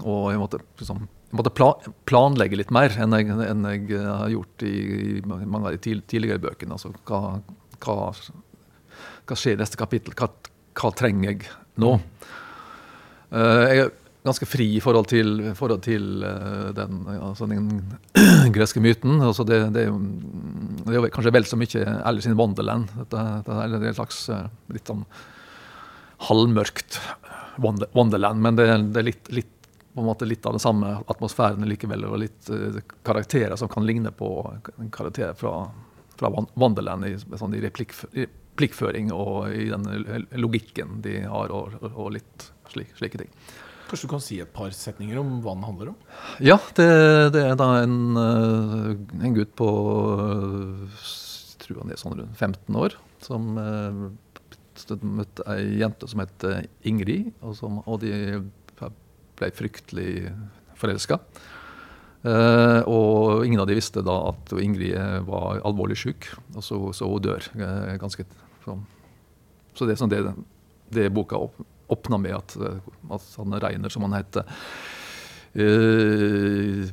og 0.02 0.24
jeg 0.32 0.42
måtte, 0.42 0.60
liksom, 0.80 1.04
jeg 1.30 1.38
måtte 1.38 1.54
pla, 1.54 1.70
planlegge 2.10 2.58
litt 2.58 2.74
mer 2.74 2.98
enn 2.98 3.14
jeg, 3.14 3.30
enn 3.46 3.70
jeg 3.70 4.02
har 4.02 4.34
gjort 4.34 4.66
i, 4.66 4.74
i 5.20 5.22
mange 5.22 5.62
av 5.62 5.76
de 5.76 5.96
tidligere 6.02 6.42
bøkene. 6.42 6.74
Altså, 6.74 6.90
hva, 7.06 7.38
hva, 7.78 8.10
hva 9.22 9.38
skjer 9.38 9.54
i 9.54 9.62
neste 9.62 9.78
kapittel? 9.78 10.18
Hva, 10.18 10.32
hva 10.80 10.94
trenger 10.98 11.30
jeg 11.30 11.46
nå? 11.78 11.94
Uh, 13.30 13.66
jeg 13.70 13.90
ganske 14.26 14.46
fri 14.48 14.66
i 14.76 14.82
forhold 14.84 15.08
til, 15.10 15.30
forhold 15.56 15.82
til 15.86 16.24
uh, 16.24 16.70
den, 16.76 17.04
altså 17.16 17.48
den, 17.50 17.70
greske 18.56 18.82
myten. 18.84 19.20
Altså 19.24 19.46
det, 19.48 19.62
det, 19.76 19.86
det, 20.86 20.96
er 20.98 21.12
kanskje 21.14 21.34
vel 21.34 21.48
så 21.48 21.58
mye 21.60 21.84
Alice 22.08 22.28
in 22.28 22.38
Wonderland. 22.38 22.92
Dette, 22.98 23.26
dette 23.46 23.60
er 23.64 23.88
et 23.92 24.00
slags 24.00 24.24
uh, 24.32 24.46
litt 24.74 24.90
sånn 24.90 25.06
halvmørkt 26.28 27.00
Wonderland, 27.60 28.40
men 28.44 28.56
det, 28.56 28.66
det 28.92 29.00
er 29.00 29.06
litt, 29.08 29.30
litt, 29.32 29.54
på 29.94 30.02
en 30.02 30.08
måte 30.08 30.28
litt 30.28 30.44
av 30.46 30.54
den 30.54 30.62
samme 30.62 30.98
atmosfæren 31.12 31.64
likevel, 31.68 32.04
og 32.08 32.20
litt 32.22 32.50
karakterer 33.04 33.56
som 33.60 33.68
kan 33.72 33.84
ligne 33.88 34.12
på 34.16 34.28
karakterer 34.92 35.36
fra 35.36 35.64
fra 36.20 36.44
Wonderland 36.54 37.06
i, 37.08 37.14
sånn, 37.18 37.56
i 37.56 37.62
replikkføring 37.64 39.10
og 39.14 39.54
i 39.56 39.68
den 39.70 40.26
logikken 40.36 41.00
de 41.04 41.22
har, 41.24 41.52
og, 41.54 41.78
og 41.90 42.12
litt 42.18 42.50
slik, 42.72 42.92
slike 42.98 43.22
ting. 43.22 43.32
Kanskje 43.90 44.06
du 44.06 44.12
kan 44.12 44.22
si 44.22 44.38
et 44.38 44.52
par 44.54 44.70
setninger 44.70 45.18
om 45.18 45.40
hva 45.42 45.56
den 45.56 45.66
handler 45.66 45.92
om? 45.92 45.96
Ja, 46.38 46.60
det, 46.78 46.88
det 47.34 47.42
er 47.42 47.56
da 47.58 47.68
en, 47.82 47.96
eh, 48.22 48.90
en, 49.18 49.34
gutt 49.34 49.56
på 49.58 49.70
tror 51.64 51.82
han 51.82 51.90
er 51.90 51.98
sånn 51.98 52.14
rundt 52.20 52.38
15 52.38 52.78
år, 52.78 52.94
som 53.22 53.58
uh, 53.58 55.00
møtte 55.02 55.44
ei 55.50 55.80
jente 55.82 56.08
som 56.08 56.22
het 56.22 56.46
Ingrid, 56.86 57.32
og, 57.42 57.56
som, 57.58 57.82
og 57.84 58.00
de 58.04 58.40
ble 59.40 59.50
fryktelig 59.56 60.30
forelska. 60.78 61.18
Uh, 62.20 62.84
og 62.84 63.46
ingen 63.46 63.62
av 63.62 63.68
de 63.70 63.78
visste 63.78 64.02
da 64.04 64.14
at 64.28 64.50
Ingrid 64.60 64.92
eh, 64.92 65.18
var 65.24 65.62
alvorlig 65.64 65.96
syk, 65.96 66.28
og 66.52 66.64
så, 66.64 66.78
så 66.96 67.08
hun 67.08 67.22
dør 67.24 67.46
uh, 67.56 67.96
ganske 68.00 68.26
sånn. 68.66 68.82
Så 69.72 69.88
det 69.88 69.94
er 69.94 70.00
sånn 70.02 70.12
det, 70.12 70.20
det 70.92 71.06
boka 71.16 71.40
opp, 71.40 71.62
åpna 71.92 72.18
med, 72.22 72.36
at, 72.38 72.56
at 73.16 73.36
han 73.36 73.60
Reiner, 73.62 73.92
som 73.92 74.06
han 74.06 74.16
heter, 74.18 74.48
uh, 75.58 76.90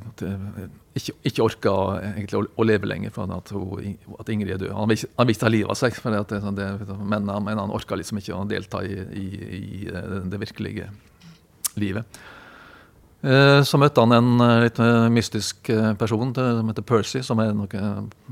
ikke, 0.98 1.14
ikke 1.30 1.44
orka 1.46 1.74
egentlig 2.14 2.40
å, 2.40 2.46
å, 2.58 2.66
leve 2.66 2.90
lenger 2.90 3.14
for 3.14 3.36
at, 3.36 3.52
hun, 3.54 4.00
at 4.18 4.32
Ingrid 4.34 4.56
er 4.56 4.64
død. 4.64 4.74
Han 4.78 4.90
vil, 4.90 5.04
han 5.20 5.36
ta 5.38 5.52
livet 5.54 5.74
av 5.74 5.78
seg, 5.78 6.00
det, 6.02 6.40
sånn 6.42 6.58
men, 7.04 7.30
men, 7.30 7.62
han 7.62 7.76
orka 7.76 8.00
liksom 8.00 8.22
ikke 8.22 8.34
å 8.34 8.48
delta 8.50 8.82
i, 8.86 8.98
i, 8.98 9.28
i 9.60 9.92
det 10.32 10.42
virkelige 10.42 10.90
livet. 11.78 12.20
Eh, 13.26 13.64
så 13.66 13.80
møtte 13.82 14.04
han 14.04 14.14
en 14.14 14.44
eh, 14.46 14.60
litt 14.68 14.80
eh, 14.84 15.08
mystisk 15.10 15.72
person 15.98 16.34
som 16.36 16.70
heter 16.70 16.86
Percy, 16.86 17.24
som 17.26 17.42
er 17.42 17.56
noe 17.58 17.82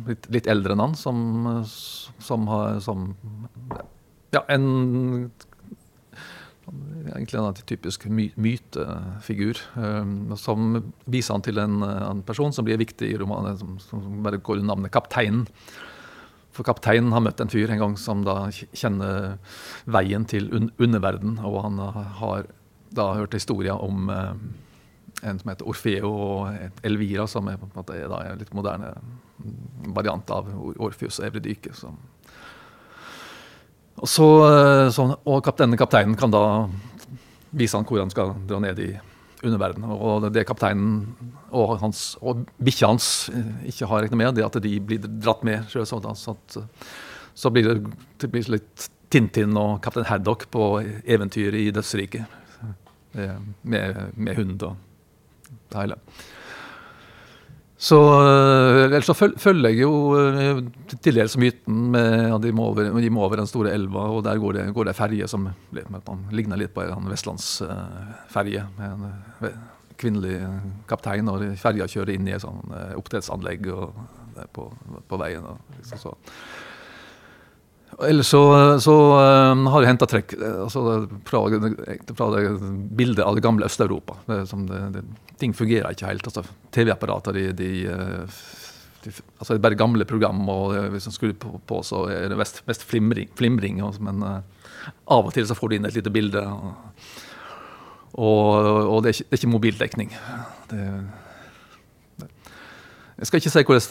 litt, 0.05 0.29
litt 0.33 0.49
eldre 0.51 0.75
enn 0.75 0.83
han, 0.83 0.93
som, 0.99 1.17
som 2.21 2.45
har 2.51 2.79
som, 2.85 3.09
Ja, 4.35 4.43
en 4.51 5.31
Egentlig 6.65 7.39
en 7.39 7.57
typisk 7.69 8.05
my, 8.09 8.31
mytefigur. 8.35 9.59
som 10.41 10.79
viser 11.05 11.35
han 11.35 11.43
til 11.45 11.61
en, 11.61 11.83
en, 11.83 12.23
person 12.25 12.53
som 12.53 12.65
blir 12.65 12.81
viktig 12.81 13.11
i 13.11 13.17
romanen, 13.21 13.57
som, 13.59 13.75
som 13.79 14.23
bare 14.25 14.41
går 14.41 14.61
under 14.61 14.73
navnet 14.73 14.93
Kapteinen. 14.93 15.45
For 16.55 16.63
kapteinen 16.63 17.11
har 17.11 17.19
møtt 17.19 17.41
en 17.43 17.51
fyr 17.51 17.69
en 17.69 17.81
gang 17.81 17.95
som 17.99 18.21
da 18.23 18.47
kjenner 18.49 19.35
veien 19.91 20.23
til 20.25 20.47
un 20.55 20.69
underverden, 20.79 21.37
og 21.43 21.57
han 21.65 21.81
har 22.21 22.47
da 22.95 23.09
hørt 23.17 23.35
historier 23.35 23.75
om 23.75 24.07
en 24.09 25.39
som 25.39 25.51
heter 25.51 25.67
Orfeo 25.67 26.11
og 26.11 26.83
Elvira, 26.85 27.27
som 27.27 27.47
er, 27.51 27.59
på 27.59 27.67
en 27.67 27.75
måte, 27.75 27.97
er 27.97 28.31
en 28.31 28.39
litt 28.39 28.53
moderne 28.55 28.93
variant 29.95 30.31
av 30.31 30.49
Orfeus 30.79 31.19
og 31.19 31.27
Evridyke. 31.29 31.73
Og, 33.95 34.07
så, 34.11 34.27
eh, 34.49 34.87
så, 34.91 35.07
og 35.23 35.43
kap, 35.45 35.57
denne 35.61 35.79
kapteinen 35.79 36.17
kan 36.19 36.33
da 36.33 36.43
vise 37.55 37.77
han 37.77 37.87
hvor 37.87 38.01
han 38.01 38.11
skal 38.11 38.33
dra 38.47 38.59
ned 38.63 38.81
i 38.83 38.89
underverdenen. 39.45 39.91
Og 39.95 40.27
det 40.33 40.45
kapteinen 40.47 41.05
og, 41.51 41.77
hans, 41.83 42.15
og 42.21 42.43
hans 42.81 43.09
ikke 43.65 43.87
har 43.87 44.05
regnet 44.05 44.19
med, 44.19 44.35
det 44.35 44.47
at 44.47 44.59
de 44.63 44.73
blir 44.83 45.05
dratt 45.05 45.45
med. 45.47 45.69
Så, 45.71 45.85
at, 45.85 46.57
så 47.35 47.51
blir 47.53 47.69
det, 47.69 47.77
det 48.21 48.31
blir 48.33 48.51
litt 48.57 48.89
Tintin 49.13 49.53
og 49.59 49.77
kaptein 49.85 50.07
Haddock 50.09 50.47
på 50.51 50.65
eventyr 51.05 51.55
i 51.55 51.69
dødsriket. 51.71 52.41
Eh, 53.15 53.35
med, 53.61 53.95
med 54.15 54.35
hund 54.35 54.63
og 54.63 54.75
det 55.71 55.79
hele. 55.79 55.95
Så, 57.85 57.97
eh, 58.17 58.85
ellers 58.87 59.05
så 59.05 59.13
følger 59.13 59.69
jeg 59.69 59.83
jo 59.83 59.91
eh, 60.17 60.61
til 61.03 61.19
dels 61.19 61.35
myten 61.37 61.91
med 61.93 62.31
at 62.33 62.41
de 62.41 62.53
må, 62.55 62.71
over, 62.71 62.89
de 62.89 63.11
må 63.13 63.21
over 63.27 63.37
den 63.37 63.49
store 63.49 63.75
elva, 63.77 64.07
og 64.15 64.23
der 64.25 64.41
går 64.41 64.57
det, 64.57 64.63
går 64.73 64.89
det 64.89 64.95
ferje 64.97 65.27
som 65.29 65.45
ligner 66.33 66.57
litt 66.57 66.73
på 66.73 66.81
en 66.81 67.11
vestlandsferje. 67.11 68.65
med 68.79 69.05
en 69.05 69.59
kvinnelig 70.01 70.39
kaptein, 70.89 71.29
og 71.29 71.45
ferja 71.61 71.85
kjører 71.91 72.15
inn 72.15 72.27
i 72.27 72.33
et 72.35 72.43
sånn 72.43 72.73
oppdrettsanlegg 72.97 73.69
på, 74.55 74.65
på, 75.05 75.21
veien. 75.21 75.45
Og, 75.45 75.77
liksom 75.77 76.01
så. 76.01 76.15
Ellers 78.09 78.33
så, 78.33 78.41
så 78.83 78.95
um, 79.53 79.69
har 79.71 79.85
jeg 79.85 79.93
henta 79.93 80.09
trekk 80.09 80.33
altså, 80.41 81.05
fra, 81.29 81.45
fra, 82.17 82.27
det 82.33 82.73
bildet 82.97 83.23
av 83.23 83.37
det 83.37 83.45
gamle 83.45 83.69
Øst-Europa. 83.69 84.17
Ting 85.39 85.55
fungerer 85.55 85.91
ikke 85.91 86.09
helt. 86.09 86.27
Altså, 86.29 86.43
TV-apparater 86.75 87.35
de, 87.35 87.45
de, 87.57 87.71
de, 89.03 89.13
altså, 89.39 89.53
det 89.53 89.59
er 89.59 89.65
bare 89.67 89.79
gamle 89.79 90.07
program, 90.07 90.41
og 90.49 90.75
hvis 90.93 91.09
en 91.09 91.15
skrur 91.15 91.35
på, 91.39 91.59
på, 91.67 91.81
så 91.85 92.05
er 92.11 92.29
det 92.31 92.39
mest, 92.39 92.63
mest 92.67 92.85
flimring. 92.87 93.29
flimring 93.35 93.83
også, 93.83 94.05
men 94.07 94.23
uh, 94.23 94.39
av 95.11 95.27
og 95.27 95.33
til 95.35 95.47
så 95.47 95.57
får 95.57 95.71
du 95.71 95.77
inn 95.77 95.89
et 95.89 95.97
lite 95.97 96.13
bilde. 96.13 96.41
Og, 96.45 96.73
og, 98.15 98.81
og 98.95 99.03
det, 99.03 99.11
er 99.11 99.17
ikke, 99.17 99.29
det, 99.29 99.31
er 99.33 99.41
ikke, 99.41 99.53
mobildekning. 99.53 100.17
Det, 100.71 100.81
jeg 103.15 103.29
skal 103.29 103.39
ikke 103.39 103.51
si 103.53 103.63
hvordan 103.63 103.85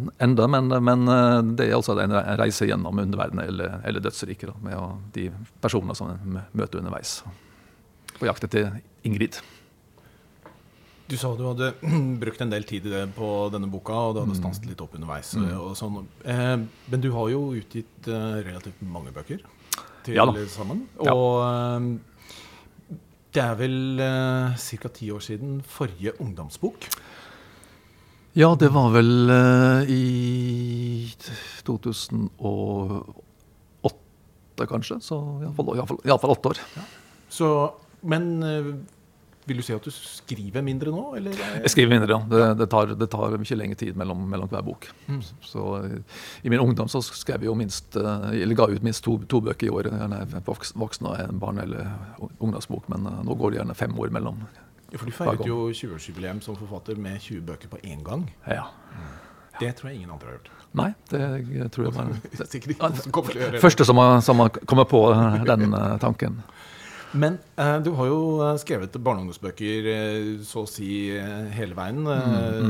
det 0.00 0.12
ender, 0.24 0.46
men, 0.48 0.70
men, 0.80 1.08
eh, 1.12 1.38
det 1.52 1.66
er 1.66 1.74
altså 1.76 1.98
en 2.00 2.14
reise 2.40 2.64
gjennom 2.64 2.96
underverdenen 3.02 3.44
eller, 3.44 3.74
eller 3.84 4.00
dødsriket 4.00 4.54
med 4.64 5.02
de 5.12 5.26
personene 5.60 5.96
som 5.96 6.14
en 6.14 6.38
møter 6.56 6.80
underveis. 6.80 7.18
På 8.16 8.28
jakt 8.28 8.46
etter 8.48 8.78
Ingrid. 9.04 9.36
Du 11.10 11.16
sa 11.18 11.32
du 11.34 11.42
hadde 11.48 11.72
brukt 12.22 12.40
en 12.44 12.52
del 12.52 12.64
tid 12.68 12.86
på 13.16 13.28
denne 13.50 13.70
boka, 13.70 13.92
og 13.92 14.14
du 14.14 14.20
hadde 14.22 14.36
mm. 14.36 14.40
stanset 14.40 14.68
litt 14.70 14.82
opp 14.84 14.94
underveis. 14.98 15.32
Mm. 15.34 15.48
Og 15.58 15.72
sånn. 15.78 16.04
Eh, 16.22 16.56
men 16.92 17.02
du 17.02 17.10
har 17.16 17.26
jo 17.32 17.40
utgitt 17.58 18.08
eh, 18.08 18.36
relativt 18.46 18.78
mange 18.86 19.10
bøker 19.14 19.42
til 20.06 20.14
ja, 20.16 20.26
sammen. 20.52 20.86
Ja. 21.02 21.12
Og 21.12 21.34
det 23.34 23.42
er 23.42 23.54
vel 23.58 24.00
ca. 24.58 24.88
ti 24.94 25.10
år 25.14 25.22
siden 25.22 25.60
forrige 25.66 26.12
ungdomsbok. 26.22 26.86
Ja, 28.38 28.54
det 28.54 28.70
var 28.70 28.92
vel 28.94 29.30
eh, 29.34 29.90
i 29.90 31.10
2008, 31.66 32.30
kanskje. 34.70 35.00
Så 35.02 35.18
iallfall 35.42 36.30
åtte 36.36 36.48
år. 36.52 36.58
Ja. 36.76 36.82
Så, 37.30 37.48
men 38.06 38.42
uh, 38.42 38.74
Vil 39.48 39.56
du 39.56 39.64
si 39.64 39.72
at 39.72 39.84
du 39.86 39.90
skriver 39.90 40.62
mindre 40.62 40.92
nå, 40.92 41.04
eller? 41.16 41.36
Jeg 41.64 41.72
skriver 41.72 41.90
mindre, 41.94 42.12
ja. 42.12 42.18
Det, 42.28 42.40
det, 42.60 42.66
tar, 42.70 42.92
det 42.98 43.08
tar 43.10 43.36
ikke 43.38 43.56
lengre 43.56 43.78
tid 43.80 43.96
mellom, 43.98 44.26
mellom 44.30 44.50
hver 44.52 44.62
bok. 44.66 44.86
Mm. 45.08 45.22
Så 45.42 45.64
eh, 45.80 46.18
I 46.44 46.52
min 46.52 46.60
ungdom 46.60 46.90
så 46.92 47.00
skrev 47.02 47.40
jeg 47.40 47.48
jo 47.48 47.56
minst, 47.58 47.96
eh, 47.96 48.26
eller 48.42 48.58
ga 48.58 48.68
ut 48.70 48.84
minst 48.86 49.02
to, 49.06 49.16
to 49.30 49.40
bøker 49.48 49.70
i 49.70 49.72
året. 49.72 49.96
Gjerne 49.96 50.20
en 50.26 50.44
voksen 50.46 51.08
og 51.10 51.16
en 51.24 51.40
barn- 51.40 51.62
eller 51.64 51.88
ungdomsbok, 52.38 52.90
men 52.92 53.08
eh, 53.08 53.22
nå 53.26 53.38
går 53.40 53.54
det 53.56 53.62
gjerne 53.62 53.78
fem 53.80 53.96
år 53.98 54.12
mellom. 54.18 54.44
Ja, 54.90 54.98
For 54.98 55.06
du 55.08 55.14
feiret 55.14 55.46
jo 55.46 55.58
20-årsjubileum 55.70 56.40
som 56.44 56.58
forfatter 56.58 56.98
med 57.00 57.20
20 57.22 57.44
bøker 57.46 57.72
på 57.72 57.80
én 57.86 58.04
gang. 58.06 58.28
Ja. 58.46 58.68
Det 59.60 59.72
tror 59.76 59.90
jeg 59.90 60.00
ingen 60.00 60.10
andre 60.14 60.30
har 60.30 60.38
gjort. 60.38 60.50
Nei, 60.78 60.90
det 61.10 61.66
tror 61.74 61.88
jeg 61.88 61.94
det. 63.50 63.60
første 63.60 63.84
som 63.84 63.98
har, 63.98 64.20
som 64.24 64.38
har 64.44 64.52
kommet 64.62 64.88
på 64.90 65.02
eh, 65.12 65.40
den 65.48 65.74
eh, 65.74 65.96
tanken. 66.02 66.42
Men 67.12 67.38
eh, 67.58 67.78
du 67.82 67.90
har 67.98 68.06
jo 68.06 68.18
eh, 68.44 68.56
skrevet 68.62 68.94
barne- 69.02 69.22
og 69.22 69.26
ungdomsbøker 69.26 69.88
eh, 69.90 70.28
så 70.46 70.62
å 70.62 70.68
si 70.70 71.10
eh, 71.16 71.48
hele 71.56 71.74
veien. 71.78 72.04
Eh, 72.06 72.68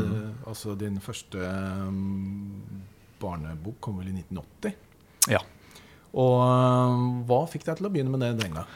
Altså 0.51 0.72
din 0.74 0.97
første 1.03 1.38
mm, 1.38 2.80
barnebok 3.22 3.76
kom 3.84 4.01
vel 4.01 4.09
i 4.11 4.14
1980. 4.16 4.72
Ja. 5.30 5.43
Og 6.16 6.41
hva 7.28 7.43
fikk 7.53 7.68
deg 7.68 7.78
til 7.78 7.86
å 7.86 7.93
begynne 7.93 8.11
med 8.11 8.24
det 8.24 8.32
den 8.41 8.57
gang? 8.57 8.66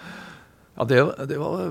Ja, 0.74 0.84
det, 0.90 1.00
det 1.30 1.38
var 1.40 1.64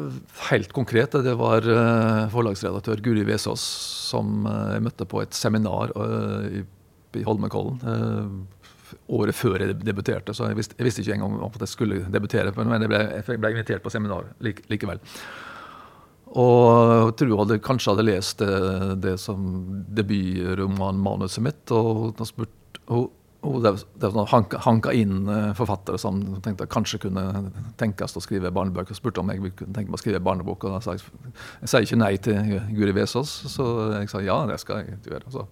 helt 0.50 0.74
konkret. 0.76 1.16
Det 1.24 1.36
var 1.40 1.64
eh, 1.64 2.26
forlagsredaktør 2.34 3.04
Guri 3.06 3.24
Vesaas 3.28 3.64
som 4.10 4.44
jeg 4.50 4.84
møtte 4.90 5.08
på 5.08 5.22
et 5.24 5.38
seminar 5.38 5.94
i, 6.50 6.66
i 7.20 7.24
Holmenkollen 7.28 7.80
året 9.10 9.36
før 9.36 9.64
jeg 9.64 9.80
debuterte. 9.84 10.36
Så 10.36 10.50
jeg 10.50 10.60
visste, 10.60 10.78
jeg 10.80 10.88
visste 10.88 11.04
ikke 11.04 11.18
engang 11.18 11.40
at 11.48 11.66
jeg 11.66 11.74
skulle 11.74 12.04
debutere, 12.14 12.54
men 12.60 12.86
jeg 12.86 12.92
ble, 12.92 13.02
jeg 13.20 13.42
ble 13.42 13.56
invitert 13.56 13.84
på 13.84 13.94
seminar 13.94 14.30
like, 14.44 14.66
likevel. 14.72 15.02
Og 16.34 17.10
jeg 17.10 17.18
tror 17.20 17.34
hun 17.34 17.42
hadde, 17.44 17.60
kanskje 17.62 17.94
hadde 17.94 18.08
lest 18.08 18.40
det, 18.42 18.54
det 19.04 19.18
som 19.22 19.44
debutromanmanuset 19.94 21.46
mitt. 21.46 21.76
og 21.76 22.16
hun 22.18 23.12
hun 23.44 23.64
det, 23.64 23.74
det 24.00 24.10
sånn 24.14 24.30
hanka, 24.64 24.94
inn 24.96 25.28
eh, 25.28 25.50
forfattere 25.58 26.00
som 26.00 26.22
tenkte 26.44 26.64
at 26.64 26.72
kanskje 26.72 27.02
kunne 27.06 27.52
tenkes 27.80 28.16
å 28.16 28.24
skrive 28.24 28.54
barnebøker. 28.56 28.96
og 28.96 29.00
spurte 29.00 29.20
om 29.20 29.32
jeg 29.34 29.52
kunne 29.60 29.76
tenke 29.76 29.92
meg 29.92 30.00
å 30.00 30.02
skrive 30.02 30.24
barnebok. 30.24 30.64
og 30.64 30.78
da 30.78 30.80
sa 30.84 30.96
Jeg 30.96 31.04
jeg 31.62 31.72
sier 31.72 31.88
ikke 31.88 32.00
nei 32.00 32.16
til 32.18 32.62
Guri 32.72 32.96
Vesaas, 32.96 33.34
så 33.52 33.66
jeg 34.00 34.10
sa 34.10 34.22
ja, 34.24 34.46
det 34.48 34.60
skal 34.64 34.84
jeg 34.84 35.00
gjøre. 35.12 35.32
Så. 35.32 35.48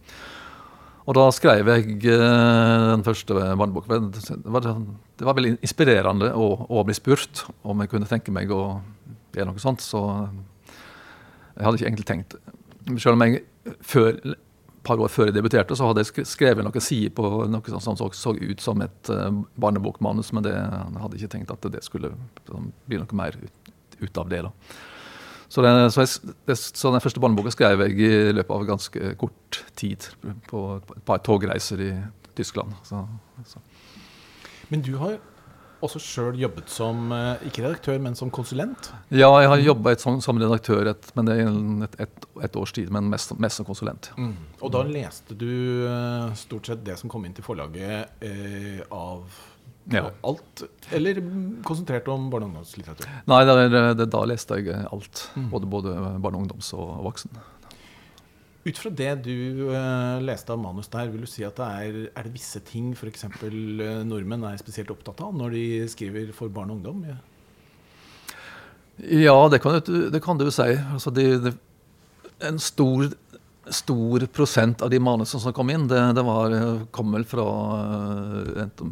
Og 1.10 1.18
da 1.18 1.24
skrev 1.34 1.70
jeg 1.72 1.98
eh, 2.14 2.88
den 2.92 3.04
første 3.06 3.34
barneboka. 3.58 3.98
Det 4.12 4.54
var, 4.54 4.68
det 4.68 5.26
var 5.26 5.38
veldig 5.38 5.56
inspirerende 5.58 6.30
å, 6.38 6.52
å 6.70 6.84
bli 6.86 6.96
spurt 6.98 7.46
om 7.66 7.82
jeg 7.82 7.92
kunne 7.94 8.10
tenke 8.10 8.34
meg 8.34 8.54
å 8.54 8.78
gjøre 9.34 9.50
noe 9.50 9.64
sånt. 9.64 9.82
Så 9.82 10.04
jeg 11.56 11.66
hadde 11.66 11.80
ikke 11.80 11.90
egentlig 11.90 12.10
tenkt 12.10 12.38
Selv 12.98 13.14
om 13.16 13.26
jeg 13.26 13.42
før, 13.86 14.16
et 14.18 14.38
par 14.88 15.02
år 15.02 15.12
før 15.14 15.30
jeg 15.30 15.36
debuterte, 15.36 15.76
så 15.78 15.90
hadde 15.90 16.02
jeg 16.02 16.26
skrevet 16.26 16.66
noen 16.66 16.82
sider 16.82 17.14
på 17.14 17.28
noe 17.46 17.74
som 17.74 17.84
som 17.84 17.98
så, 18.00 18.08
så 18.18 18.34
ut 18.38 18.64
som 18.64 18.82
et 18.82 19.12
eh, 19.14 19.42
barnebokmanus, 19.62 20.32
men 20.34 20.46
det, 20.48 20.56
jeg 20.56 21.04
hadde 21.04 21.20
ikke 21.20 21.34
tenkt 21.36 21.54
at 21.54 21.68
det 21.74 21.84
skulle 21.86 22.14
sånn, 22.50 22.72
bli 22.90 23.02
noe 23.02 23.18
mer 23.18 23.38
ut, 23.38 23.74
ut 24.02 24.22
av 24.22 24.32
det. 24.34 24.42
da. 24.48 24.54
Så, 25.52 25.64
den, 25.66 25.92
så, 25.92 26.06
jeg, 26.06 26.36
det, 26.48 26.56
så 26.58 26.94
den 26.94 27.04
første 27.04 27.20
barneboka 27.20 27.52
skrev 27.52 27.84
jeg 27.84 27.98
i 28.00 28.12
løpet 28.32 28.56
av 28.56 28.70
ganske 28.70 29.16
kort 29.20 29.60
tid. 29.76 30.08
På 30.48 30.78
et 30.80 31.04
par 31.08 31.20
togreiser 31.26 31.84
i 31.84 31.92
Tyskland. 32.38 32.72
Så, 32.88 33.04
så. 33.50 33.60
Men 34.72 34.86
du 34.86 34.94
har 35.02 35.18
også 35.82 36.00
sjøl 36.02 36.38
jobbet 36.40 36.70
som, 36.72 37.12
eh, 37.12 37.48
ikke 37.50 37.66
redaktør, 37.66 38.00
men 38.00 38.16
som 38.16 38.32
konsulent. 38.32 38.92
Ja, 39.10 39.30
jeg 39.42 39.50
har 39.50 39.64
jobba 39.66 39.96
som, 40.00 40.22
som 40.22 40.40
redaktør 40.40 40.92
et, 40.94 41.12
men 41.18 41.28
det 41.28 41.38
et, 41.42 41.96
et, 42.06 42.28
et 42.48 42.56
års 42.56 42.72
tid, 42.72 42.92
men 42.94 43.10
mest, 43.12 43.34
mest 43.42 43.60
som 43.60 43.68
konsulent. 43.68 44.12
Og 44.62 44.72
da 44.74 44.84
leste 44.88 45.36
du 45.36 45.50
eh, 45.90 46.34
stort 46.40 46.70
sett 46.70 46.86
det 46.86 47.00
som 47.02 47.12
kom 47.12 47.26
inn 47.26 47.36
til 47.36 47.46
forlaget 47.46 48.24
eh, 48.24 48.84
av 48.88 49.26
Ja. 49.90 50.12
alt, 50.24 50.62
eller 50.94 51.18
konsentrert 51.66 52.06
om 52.14 52.28
barne- 52.30 52.46
og 52.46 52.52
ungdomslitteratur? 52.52 53.08
Nei, 53.28 53.40
det, 53.50 53.96
det, 53.98 54.06
da 54.14 54.22
leste 54.30 54.60
jeg 54.62 54.84
alt. 54.92 55.24
Både, 55.50 55.66
både 55.66 55.96
barne-, 56.22 56.38
ungdoms 56.44 56.70
og 56.78 57.00
voksen. 57.08 57.34
Ut 58.62 58.78
fra 58.78 58.92
det 58.94 59.10
du 59.26 59.72
uh, 59.74 60.20
leste 60.22 60.54
av 60.54 60.60
manus 60.62 60.88
der, 60.94 61.10
vil 61.10 61.24
du 61.26 61.30
si 61.30 61.42
at 61.48 61.58
det 61.58 61.66
er, 61.82 61.96
er 62.14 62.28
det 62.28 62.34
visse 62.36 62.62
ting 62.62 62.92
f.eks. 62.94 63.26
Uh, 63.42 64.04
nordmenn 64.06 64.46
er 64.52 64.62
spesielt 64.62 64.94
opptatt 64.94 65.24
av 65.26 65.34
når 65.34 65.56
de 65.58 65.64
skriver 65.90 66.30
for 66.38 66.54
barn 66.54 66.70
og 66.70 66.78
ungdom? 66.78 67.02
Ja. 67.10 67.18
Ja, 69.02 69.36
det 69.50 69.62
kan, 69.64 69.80
du- 69.82 70.10
det 70.14 70.22
kan 70.22 70.38
du 70.38 70.46
si. 70.54 70.68
Altså, 70.94 71.10
de, 71.10 71.26
de, 71.42 71.56
en 72.46 72.60
stor, 72.62 73.10
stor 73.74 74.26
prosent 74.36 74.82
av 74.86 74.90
de 74.92 75.00
manusene 75.04 75.42
som 75.44 75.54
kom 75.56 75.70
inn, 75.74 75.88
det, 75.90 76.00
det 76.18 76.24
var, 76.28 76.54
kom 76.96 77.14
vel 77.16 77.26
fra 77.28 77.46
eh, 77.80 78.64
eh, 78.66 78.84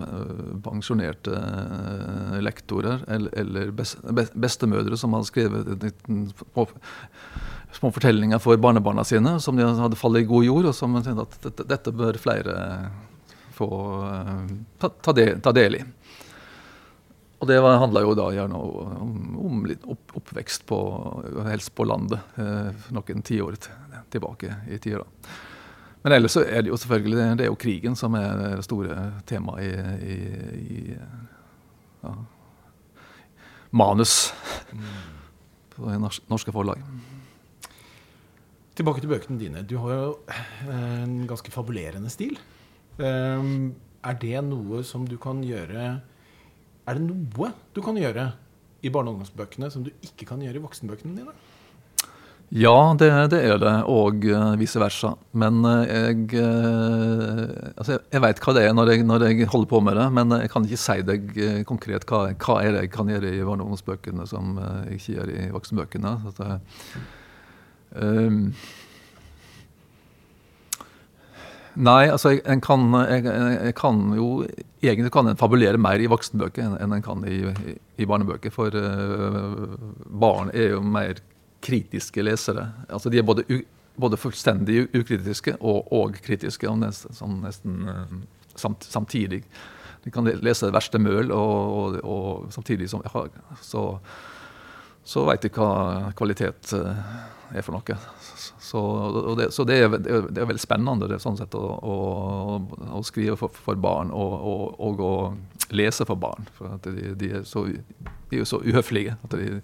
pensjonerte 0.65 1.35
eh, 1.35 2.39
lektorer 2.45 3.03
eller, 3.07 3.33
eller 3.43 3.71
best, 3.75 3.99
best- 4.15 4.35
bestemødre 4.39 4.97
som 4.99 5.13
hadde 5.17 5.29
skrevet 5.29 5.85
små, 6.07 6.65
små 7.79 7.91
fortellinger 7.95 8.41
for 8.43 8.57
barnebarna 8.61 9.05
sine, 9.07 9.37
som 9.43 9.59
de 9.59 9.67
hadde 9.67 9.99
fallet 9.99 10.25
i 10.25 10.29
god 10.31 10.47
jord, 10.47 10.71
og 10.71 10.75
som 10.77 10.95
tenkte 11.03 11.27
at 11.53 11.63
dette, 11.75 11.95
bør 11.95 12.19
flere 12.21 12.57
få 13.59 13.69
eh, 14.09 14.45
ta, 14.79 14.89
ta, 14.89 15.15
del, 15.15 15.39
ta 15.43 15.55
del 15.55 15.79
i. 15.81 15.85
Og 17.39 17.47
det 17.47 17.55
handla 17.63 18.01
jo 18.03 18.15
da 18.19 18.25
gjerne 18.35 18.57
om, 18.59 19.11
om 19.39 19.61
litt 19.69 19.85
opp, 19.87 20.11
oppvekst 20.19 20.65
på, 20.67 20.79
helst 21.47 21.71
på 21.77 21.85
landet, 21.87 22.19
eh, 22.35 22.89
noen 22.91 23.23
tiår 23.23 23.55
tilbake 24.11 24.55
i 24.69 24.79
tida. 24.81 25.05
Men 26.03 26.15
ellers 26.15 26.37
så 26.37 26.45
er 26.47 26.63
det 26.63 26.71
jo 26.71 26.79
selvfølgelig 26.79 27.37
det 27.39 27.45
er 27.45 27.51
jo 27.51 27.59
krigen 27.59 27.95
som 27.99 28.15
er 28.15 28.37
det 28.39 28.65
store 28.67 28.97
temaet 29.27 29.65
i, 29.99 30.13
i, 30.15 30.17
i 30.59 30.79
ja, 32.03 32.13
manus 33.71 34.31
på 35.75 35.89
det 35.89 35.99
norske 36.31 36.55
forlag. 36.55 36.83
Tilbake 38.79 39.03
til 39.03 39.11
bøkene 39.11 39.39
dine. 39.41 39.65
Du 39.67 39.75
har 39.83 39.91
jo 39.91 40.11
eh, 40.31 41.03
en 41.03 41.25
ganske 41.27 41.51
fabulerende 41.51 42.11
stil. 42.11 42.37
Um, 42.99 43.75
er 44.07 44.15
det 44.19 44.39
noe 44.47 44.83
som 44.87 45.05
du 45.07 45.15
kan 45.19 45.39
gjøre 45.43 45.83
Er 46.87 46.97
det 46.97 47.03
noe 47.03 47.51
du 47.75 47.79
kan 47.83 47.95
gjøre 47.95 48.25
i 48.83 48.89
barne- 48.91 49.11
og 49.11 49.17
ungdomsbøkene 49.17 49.69
som 49.71 49.85
du 49.85 49.91
ikke 50.03 50.25
kan 50.27 50.41
gjøre 50.43 50.59
i 50.59 50.63
voksenbøkene 50.63 51.15
dine? 51.15 51.35
Ja, 52.49 52.95
det, 52.97 53.09
det 53.29 53.39
er 53.45 53.59
det, 53.61 53.73
og 53.85 54.23
uh, 54.25 54.55
vice 54.57 54.79
versa. 54.81 55.11
Men 55.37 55.61
eh, 55.69 55.83
jeg 55.85 56.23
eh, 56.41 57.43
Altså, 57.75 57.93
jeg, 57.93 58.01
jeg 58.15 58.23
veit 58.23 58.41
hva 58.41 58.55
det 58.57 58.63
er 58.65 58.73
når 58.73 58.91
jeg, 58.95 59.05
når 59.05 59.25
jeg 59.27 59.49
holder 59.51 59.69
på 59.69 59.81
med 59.85 59.99
det, 59.99 60.07
men 60.17 60.33
jeg 60.33 60.49
kan 60.49 60.65
ikke 60.65 60.81
si 60.81 60.97
deg 61.05 61.29
eh, 61.37 61.59
konkret 61.69 62.07
hva, 62.09 62.23
hva 62.33 62.57
er 62.63 62.73
det 62.73 62.83
jeg 62.87 62.93
kan 62.95 63.13
gjøre 63.13 63.35
i 63.37 63.45
barne- 63.45 64.25
som 64.25 64.57
eh, 64.57 64.81
jeg 64.89 64.97
ikke 64.97 65.15
gjør 65.19 65.33
i 65.35 65.47
voksenbøkene. 65.53 66.17
Så 66.25 66.49
eh, 66.49 66.59
ehm, 68.01 68.43
Nei, 71.79 72.09
altså 72.09 72.33
jeg, 72.33 72.41
en 72.49 72.65
kan, 72.65 72.81
jeg, 72.97 73.23
jeg, 73.29 73.57
jeg 73.69 73.75
kan 73.77 73.99
jo 74.17 74.29
Egentlig 74.81 75.11
kan 75.13 75.29
en 75.29 75.37
fabulere 75.37 75.77
mer 75.77 76.01
i 76.01 76.09
voksenbøker 76.09 76.65
enn 76.81 76.95
en 76.97 77.03
kan 77.05 77.21
i, 77.29 77.43
i, 77.45 77.81
i 78.01 78.07
barnebøker. 78.09 78.49
For 78.51 78.73
eh, 78.73 79.75
barn 80.09 80.49
er 80.55 80.73
jo 80.73 80.81
mer 80.81 81.21
kritiske 81.65 82.23
lesere. 82.23 82.67
Altså 82.89 83.09
De 83.11 83.19
er 83.19 83.27
både, 83.27 83.45
både 83.99 84.19
fullstendig 84.19 84.87
ukritiske 84.95 85.57
og, 85.59 85.89
og 85.93 86.17
kritiske, 86.23 86.69
og 86.69 86.79
nesten, 86.83 87.15
sånn 87.17 87.39
nesten 87.43 87.81
eh, 87.91 88.13
samt, 88.59 88.87
samtidig. 88.87 89.43
De 90.03 90.11
kan 90.15 90.27
lese 90.27 90.69
det 90.69 90.75
verste 90.75 90.99
møl, 91.01 91.31
og, 91.35 91.73
og, 91.79 91.97
og 92.07 92.53
samtidig 92.55 92.87
som 92.91 93.03
ja, 93.03 93.25
så, 93.61 93.83
så 95.03 95.25
veit 95.27 95.43
de 95.43 95.51
hva 95.51 96.13
kvalitet 96.15 96.71
eh, 96.77 97.03
er 97.59 97.65
for 97.65 97.75
noe. 97.75 97.97
Så, 98.69 98.81
det, 99.39 99.49
så 99.55 99.65
det, 99.65 99.79
er, 99.81 99.95
det 99.97 100.11
er- 100.13 100.47
veldig 100.49 100.61
spennende 100.61 101.09
er 101.09 101.21
sånn 101.21 101.39
sett, 101.39 101.55
å, 101.57 101.75
å, 101.81 101.95
å 102.99 103.03
skrive 103.07 103.35
for, 103.39 103.51
for 103.51 103.79
barn 103.81 104.11
og, 104.13 104.35
og, 104.53 104.65
og 104.87 105.03
å 105.03 105.13
lese 105.75 106.05
for 106.07 106.19
barn. 106.21 106.47
For 106.57 106.77
de, 106.85 107.13
de, 107.19 107.31
er 107.39 107.47
så, 107.49 107.65
de 108.29 108.37
er 108.37 108.43
jo 108.43 108.49
så 108.49 108.61
uhøflige 108.61 109.17
at 109.17 109.35
de 109.35 109.61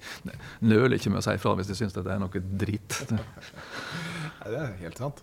nøler 0.66 0.98
ikke 0.98 1.14
med 1.14 1.22
å 1.22 1.26
si 1.26 1.36
ifra 1.38 1.56
hvis 1.58 1.70
de 1.70 1.78
syns 1.78 1.96
det 1.96 2.06
er 2.06 2.22
noe 2.22 2.46
drit. 2.62 3.02
Nei, 3.12 4.48
det 4.50 4.62
er 4.62 4.80
helt 4.84 5.02
sant. 5.02 5.22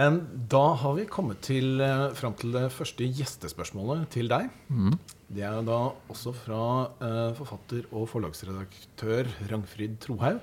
Em, 0.00 0.20
Da 0.48 0.74
har 0.80 0.94
vi 0.96 1.04
kommet 1.04 1.42
til, 1.44 1.80
eh, 1.80 2.12
fram 2.16 2.34
til 2.34 2.52
det 2.52 2.70
første 2.72 3.04
gjestespørsmålet 3.04 4.08
til 4.10 4.28
deg. 4.28 4.48
Mm. 4.70 4.98
Det 5.32 5.42
er 5.42 5.62
da 5.64 5.92
også 6.12 6.34
fra 6.36 6.90
uh, 7.00 7.32
forfatter 7.32 7.86
og 7.90 8.08
forlagsredaktør 8.08 9.28
Rangfrid 9.48 9.98
Trohaug. 10.00 10.40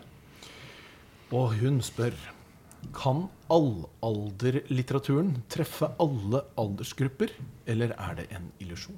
Og 1.32 1.54
hun 1.62 1.80
spør 1.86 2.14
Kan 2.96 3.28
allalderlitteraturen 3.52 5.44
treffe 5.52 5.92
alle 6.00 6.46
aldersgrupper, 6.58 7.34
eller 7.68 7.92
er 8.00 8.16
det 8.16 8.28
en 8.32 8.48
illusjon? 8.64 8.96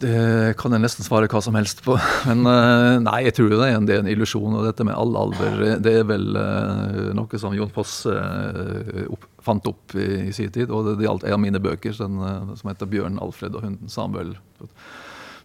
Det 0.00 0.54
kan 0.60 0.74
jeg 0.74 0.82
nesten 0.82 1.06
svare 1.06 1.28
hva 1.30 1.40
som 1.44 1.56
helst 1.58 1.82
på. 1.84 1.96
Men 2.28 2.44
eh, 2.48 2.96
nei, 3.04 3.18
jeg 3.26 3.36
tror 3.36 3.52
det 3.52 3.60
er 3.64 3.76
en, 3.76 3.86
det 3.88 3.96
er 3.96 4.02
en 4.04 4.10
illusjon. 4.10 4.56
Og 4.58 4.66
dette 4.66 4.86
med 4.86 4.96
all 4.96 5.16
alder, 5.18 5.78
det 5.84 5.94
er 6.00 6.08
vel 6.08 6.36
uh, 6.36 7.10
noe 7.16 7.40
som 7.40 7.56
Jon 7.56 7.72
Foss 7.74 8.02
opp, 8.08 9.28
fant 9.44 9.70
opp 9.70 9.96
i, 9.96 10.08
i, 10.28 10.34
sin 10.36 10.52
tid. 10.54 10.72
Og 10.72 10.88
det, 10.88 10.98
det 11.00 11.08
gjaldt 11.08 11.28
en 11.28 11.36
av 11.38 11.42
mine 11.42 11.62
bøker 11.62 11.96
den, 11.96 12.20
som 12.56 12.72
heter 12.72 12.90
'Bjørn 12.90 13.20
Alfred 13.22 13.56
og 13.56 13.66
hunden 13.66 13.92
Samuel'. 13.92 14.36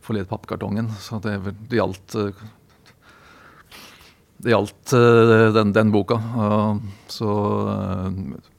Forled 0.05 0.29
pappkartongen. 0.29 0.91
Så 1.01 1.19
det, 1.23 1.39
det 1.69 1.79
gjaldt 1.79 2.19
det 4.45 4.51
gjaldt 4.51 4.91
den, 5.55 5.71
den, 5.73 5.91
boka. 5.95 6.19
så 7.09 7.31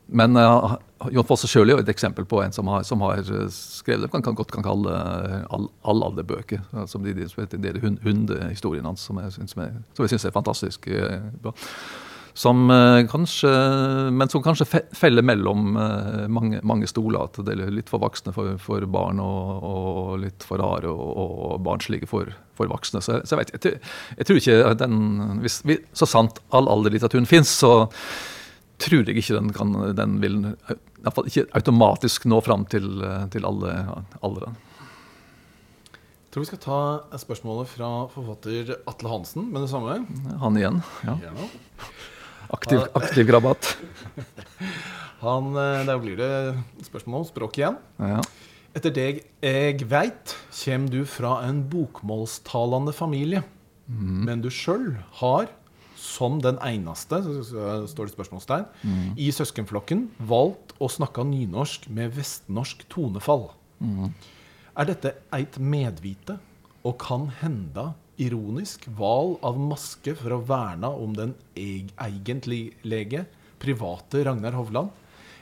men 0.06 0.36
uh, 0.36 0.76
Jon 1.10 1.26
Fosse 1.26 1.48
sjøl 1.50 1.70
er 1.70 1.76
jo 1.76 1.82
et 1.82 1.90
eksempel 1.90 2.26
på 2.28 2.38
en 2.42 2.54
som 2.54 2.68
har, 2.70 2.84
som 2.86 3.02
har 3.04 3.18
eh, 3.20 3.46
skrevet 3.52 4.06
det 4.06 4.12
man 4.14 4.24
kan 4.24 4.36
godt 4.38 4.52
kan 4.54 4.64
kalle 4.64 4.94
uh, 4.94 5.42
all, 5.52 5.68
allalerbøker. 5.82 6.62
Som 6.86 7.04
de, 7.04 7.14
de, 7.16 7.26
de, 7.26 7.72
de 7.74 7.94
hundehistoriene 8.04 8.86
hans, 8.86 9.08
som 9.08 9.18
jeg 9.20 9.34
syns 9.36 10.26
er 10.26 10.34
fantastisk 10.34 10.86
uh, 10.92 11.18
bra. 11.42 11.54
Som 12.36 12.68
kanskje, 13.08 13.48
men 14.12 14.28
som 14.28 14.42
kanskje 14.44 14.82
feller 14.92 15.24
mellom 15.24 15.70
mange, 16.28 16.58
mange, 16.68 16.84
stoler. 16.84 17.30
At 17.30 17.38
det 17.46 17.54
er 17.54 17.70
litt 17.72 17.88
for 17.88 18.02
voksne 18.02 18.34
for, 18.36 18.58
for 18.60 18.84
barn, 18.92 19.22
og, 19.24 19.64
og, 19.64 20.10
litt 20.20 20.44
for 20.44 20.60
rare 20.60 20.92
og, 20.92 21.14
og 21.16 21.64
barnslige 21.64 22.04
for, 22.10 22.28
for 22.52 22.68
voksne. 22.68 23.00
Så, 23.00 23.22
så, 23.24 23.38
jeg 23.38 23.40
vet 23.40 23.54
jeg, 23.56 23.80
jeg, 24.18 24.28
tror 24.28 24.42
ikke 24.42 24.74
den 24.84 25.40
hvis, 25.46 25.62
Så 25.96 26.10
sant 26.12 26.42
all 26.52 26.68
alderlitteraturen 26.76 27.30
fins, 27.30 27.56
så 27.56 27.72
tror 28.82 29.02
jeg 29.06 29.16
ikke 29.16 29.38
den, 29.38 29.52
kan, 29.56 29.74
den 29.96 30.18
vil 30.22 30.38
i 30.44 30.76
hvert 31.04 31.16
fall 31.16 31.28
ikke 31.30 31.46
automatisk 31.56 32.26
nå 32.28 32.40
fram 32.44 32.66
til, 32.70 32.88
til 33.32 33.46
alle 33.48 33.74
aldre. 34.26 34.52
Jeg 36.26 36.32
tror 36.34 36.44
vi 36.44 36.50
skal 36.50 36.60
ta 36.60 36.80
spørsmålet 37.22 37.70
fra 37.72 37.90
forfatter 38.12 38.74
Atle 38.90 39.12
Hansen 39.12 39.48
med 39.52 39.64
det 39.64 39.70
samme. 39.72 40.02
Han 40.42 40.58
igjen, 40.60 40.82
ja. 41.06 41.16
Aktiv, 42.52 42.84
aktiv 42.94 43.26
grabat. 43.26 43.72
Han, 45.24 45.54
eh, 45.56 45.84
der 45.88 45.98
blir 45.98 46.18
det 46.20 46.86
spørsmål 46.86 47.24
om 47.24 47.28
språk 47.30 47.56
igjen. 47.58 47.78
Ja. 47.98 48.20
Etter 48.76 48.92
deg 48.92 49.22
jeg 49.40 49.86
veit, 49.88 50.34
kommer 50.60 50.92
du 50.92 51.00
fra 51.08 51.38
en 51.46 51.62
bokmålstalende 51.72 52.92
familie. 52.94 53.40
Mm. 53.88 54.26
Men 54.28 54.42
du 54.44 54.50
sjøl 54.52 54.98
har 55.22 55.48
som 56.16 56.40
den 56.42 56.58
eneste 56.64 57.20
står 57.20 58.08
det 58.08 58.14
spørsmålstegn, 58.14 58.66
mm. 58.82 59.12
i 59.20 59.28
søskenflokken 59.34 60.06
valgt 60.30 60.74
å 60.80 60.88
snakke 60.92 61.24
nynorsk 61.28 61.88
med 61.92 62.14
vestnorsk 62.16 62.86
tonefall. 62.92 63.50
Mm. 63.80 64.12
Er 64.76 64.88
dette 64.90 65.14
eit 65.36 65.58
medvite 65.60 66.38
og 66.86 66.98
kan 67.02 67.30
henda 67.40 67.90
ironisk 68.22 68.86
val 68.96 69.34
av 69.44 69.58
maske 69.60 70.14
for 70.16 70.36
å 70.36 70.44
verne 70.48 70.88
om 70.88 71.12
den 71.16 71.34
egentlige 71.56 73.26
private 73.60 74.24
Ragnar 74.28 74.56
Hovland? 74.56 74.92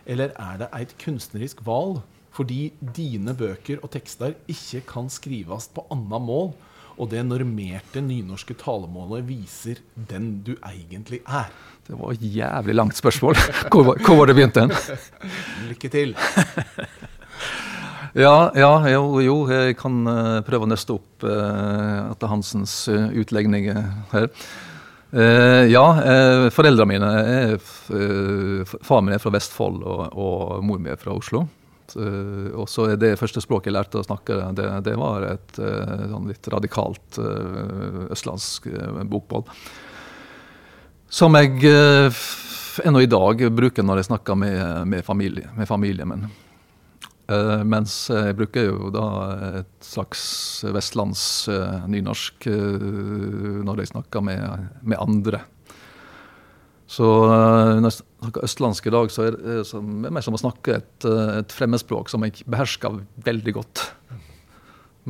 Eller 0.06 0.34
er 0.38 0.60
det 0.60 0.72
eit 0.76 0.98
kunstnerisk 1.00 1.62
val 1.66 2.00
fordi 2.34 2.72
dine 2.96 3.30
bøker 3.38 3.78
og 3.84 3.92
tekster 3.94 4.34
ikke 4.50 4.82
kan 4.88 5.10
skrives 5.12 5.68
på 5.74 5.84
anna 5.94 6.18
mål 6.18 6.50
og 6.98 7.10
det 7.10 7.22
normerte 7.26 8.02
nynorske 8.04 8.56
talemålet 8.58 9.24
viser 9.26 9.80
den 9.94 10.38
du 10.46 10.54
egentlig 10.60 11.22
er. 11.26 11.50
Det 11.84 11.96
var 11.98 12.14
et 12.14 12.22
jævlig 12.22 12.74
langt 12.74 12.96
spørsmål. 12.96 13.36
Hvor, 13.72 13.96
hvor 13.98 14.16
var 14.16 14.30
det 14.30 14.36
begynte 14.38 14.64
hen? 14.64 14.72
Lykke 15.68 15.88
til. 15.92 16.14
ja, 18.24 18.36
ja, 18.56 18.70
jo, 18.94 19.20
jo, 19.20 19.34
jeg 19.50 19.76
kan 19.76 19.98
uh, 20.08 20.38
prøve 20.46 20.64
å 20.64 20.70
nøste 20.70 20.96
opp 20.96 21.26
uh, 21.26 22.12
Atle 22.12 22.30
Hansens 22.30 22.76
uh, 22.88 23.10
utlegninger 23.12 23.82
her. 24.14 24.30
Uh, 25.14 25.68
ja, 25.70 25.84
uh, 25.92 26.46
foreldrene 26.50 26.88
mine 26.90 27.10
er 27.20 27.52
uh, 27.58 28.72
Far 28.82 29.04
min 29.04 29.14
er 29.14 29.20
fra 29.22 29.34
Vestfold, 29.34 29.84
og, 29.84 30.08
og 30.16 30.64
mor 30.66 30.80
mi 30.80 30.90
er 30.94 30.98
fra 30.98 31.12
Oslo. 31.14 31.44
Uh, 31.92 32.50
og 32.56 32.68
så 32.70 32.88
er 32.92 33.00
det 33.00 33.14
første 33.20 33.42
språket 33.44 33.70
jeg 33.70 33.76
lærte 33.76 34.00
å 34.00 34.06
snakke, 34.06 34.38
det, 34.56 34.68
det 34.86 34.94
var 34.98 35.26
et 35.28 35.58
uh, 35.60 36.06
sånn 36.10 36.30
litt 36.30 36.48
radikalt 36.52 37.18
uh, 37.20 38.06
østlandsk 38.14 38.70
bokmål. 39.10 39.44
Som 41.14 41.36
jeg 41.38 41.60
ennå 42.82 43.04
i 43.04 43.10
dag 43.10 43.44
bruker 43.54 43.86
når 43.86 44.00
jeg 44.00 44.08
snakker 44.08 44.38
med, 44.40 44.62
med, 44.90 45.04
familie, 45.06 45.52
med 45.54 45.68
familien 45.68 46.10
min. 46.10 46.24
mens 47.70 47.92
jeg 48.10 48.34
bruker 48.34 48.66
jo 48.66 48.88
da 48.90 49.04
et 49.60 49.86
slags 49.86 50.24
vestlands 50.74 51.46
nynorsk 51.86 52.48
når 52.48 53.84
jeg 53.84 53.92
snakker 53.92 54.26
med, 54.26 54.66
med 54.82 54.98
andre. 54.98 55.44
Så 56.94 57.06
uh, 57.26 57.74
når 57.80 57.90
jeg 57.90 57.98
snakker 57.98 58.46
østlandsk 58.46 58.86
i 58.86 58.94
dag, 58.94 59.10
så 59.12 59.26
er 59.26 59.36
det 59.38 59.58
som, 59.68 59.88
mer 60.04 60.24
som 60.24 60.36
å 60.36 60.40
snakke 60.40 60.78
et, 60.78 61.06
eh, 61.08 61.40
et 61.40 61.54
fremmedspråk 61.54 62.12
som 62.12 62.22
jeg 62.26 62.44
behersker 62.50 63.00
veldig 63.26 63.54
godt. 63.56 63.82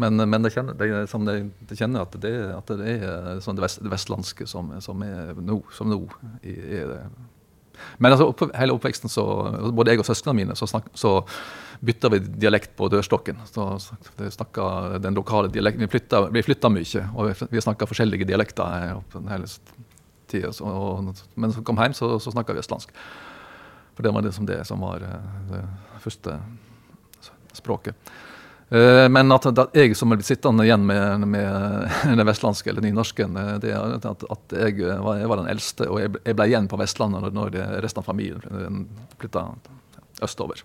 Men, 0.00 0.18
men 0.18 0.42
det, 0.42 0.50
kjenner, 0.54 0.74
det, 0.74 0.88
det, 1.28 1.34
det, 1.68 1.76
kjenner 1.78 2.02
at 2.02 2.16
det, 2.22 2.32
at 2.50 2.72
det 2.80 2.94
er 2.96 3.42
sånn 3.44 3.60
vest, 3.62 3.78
det, 3.84 3.92
vestlandske 3.92 4.46
som, 4.50 4.72
som 4.82 5.04
er 5.06 5.36
nå. 5.38 5.60
Som 5.76 5.92
nå 5.92 6.00
i, 6.42 6.54
det. 6.54 6.98
Men 8.02 8.14
altså, 8.14 8.26
opp, 8.32 8.42
hele 8.58 8.74
oppveksten, 8.74 9.12
så, 9.12 9.24
både 9.74 9.94
jeg 9.94 10.02
og 10.02 10.08
søsknene 10.08 10.40
mine, 10.40 10.58
så, 10.58 10.66
snak, 10.70 10.88
så 10.98 11.20
bytta 11.84 12.10
vi 12.14 12.22
dialekt 12.24 12.74
på 12.78 12.88
dørstokken. 12.90 13.38
Så, 13.50 13.68
snakka 14.34 14.98
den 15.04 15.14
lokale 15.18 15.52
dialekten. 15.52 15.84
Vi 15.86 15.92
flytta, 15.94 16.24
vi 16.32 16.80
mye, 16.80 17.06
og 17.14 17.46
vi 17.54 17.62
snakka 17.62 17.90
forskjellige 17.90 18.26
dialekter. 18.30 18.98
hele 19.30 19.50
tida. 20.34 20.52
Men 21.34 21.54
så 21.54 21.62
kom 21.64 21.80
hjem, 21.80 21.96
så, 21.96 22.16
så 22.20 22.34
snakka 22.34 22.56
vi 22.56 22.62
østlandsk. 22.64 22.92
For 23.94 24.02
det 24.02 24.10
var 24.14 24.22
det 24.22 24.32
som, 24.34 24.46
det 24.46 24.60
som 24.66 24.82
var 24.82 25.02
eh, 25.06 25.26
det 25.50 25.64
første 26.02 26.38
språket. 27.54 27.94
Eh, 28.74 29.06
men 29.08 29.32
at, 29.32 29.46
at 29.46 29.76
jeg 29.76 29.94
som 29.96 30.10
er 30.10 30.18
blitt 30.18 30.28
sittende 30.28 30.66
igjen 30.66 30.82
med, 30.88 31.26
med 31.30 31.90
den 32.18 32.26
vestlandske 32.26 32.72
eller 32.72 32.84
nynorsken, 32.84 33.38
eh, 33.38 33.52
det 33.62 33.74
er 33.76 33.96
at, 34.00 34.26
at 34.26 34.56
jeg, 34.58 34.80
var, 34.82 35.20
jeg, 35.20 35.30
var, 35.30 35.42
den 35.42 35.52
eldste, 35.54 35.88
og 35.88 36.02
jeg, 36.02 36.16
ble 36.34 36.48
igjen 36.50 36.70
på 36.70 36.80
Vestlandet 36.80 37.36
når 37.36 37.60
resten 37.84 38.02
av 38.02 38.08
familien 38.10 38.88
flytta 39.20 39.46
østover. 40.24 40.64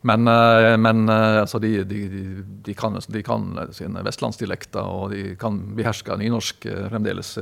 Men, 0.00 0.28
eh, 0.28 0.76
men 0.80 1.08
eh, 1.08 1.40
altså 1.42 1.58
de, 1.60 1.84
de, 1.84 2.00
de, 2.64 2.74
kan, 2.74 2.96
de, 2.96 3.22
kan, 3.24 3.50
sine 3.76 4.04
vestlandsdialekter, 4.04 4.80
og 4.80 5.12
de 5.12 5.34
kan 5.40 5.58
beherske 5.76 6.16
nynorsk 6.16 6.64
eh, 6.70 6.86
fremdeles 6.92 7.34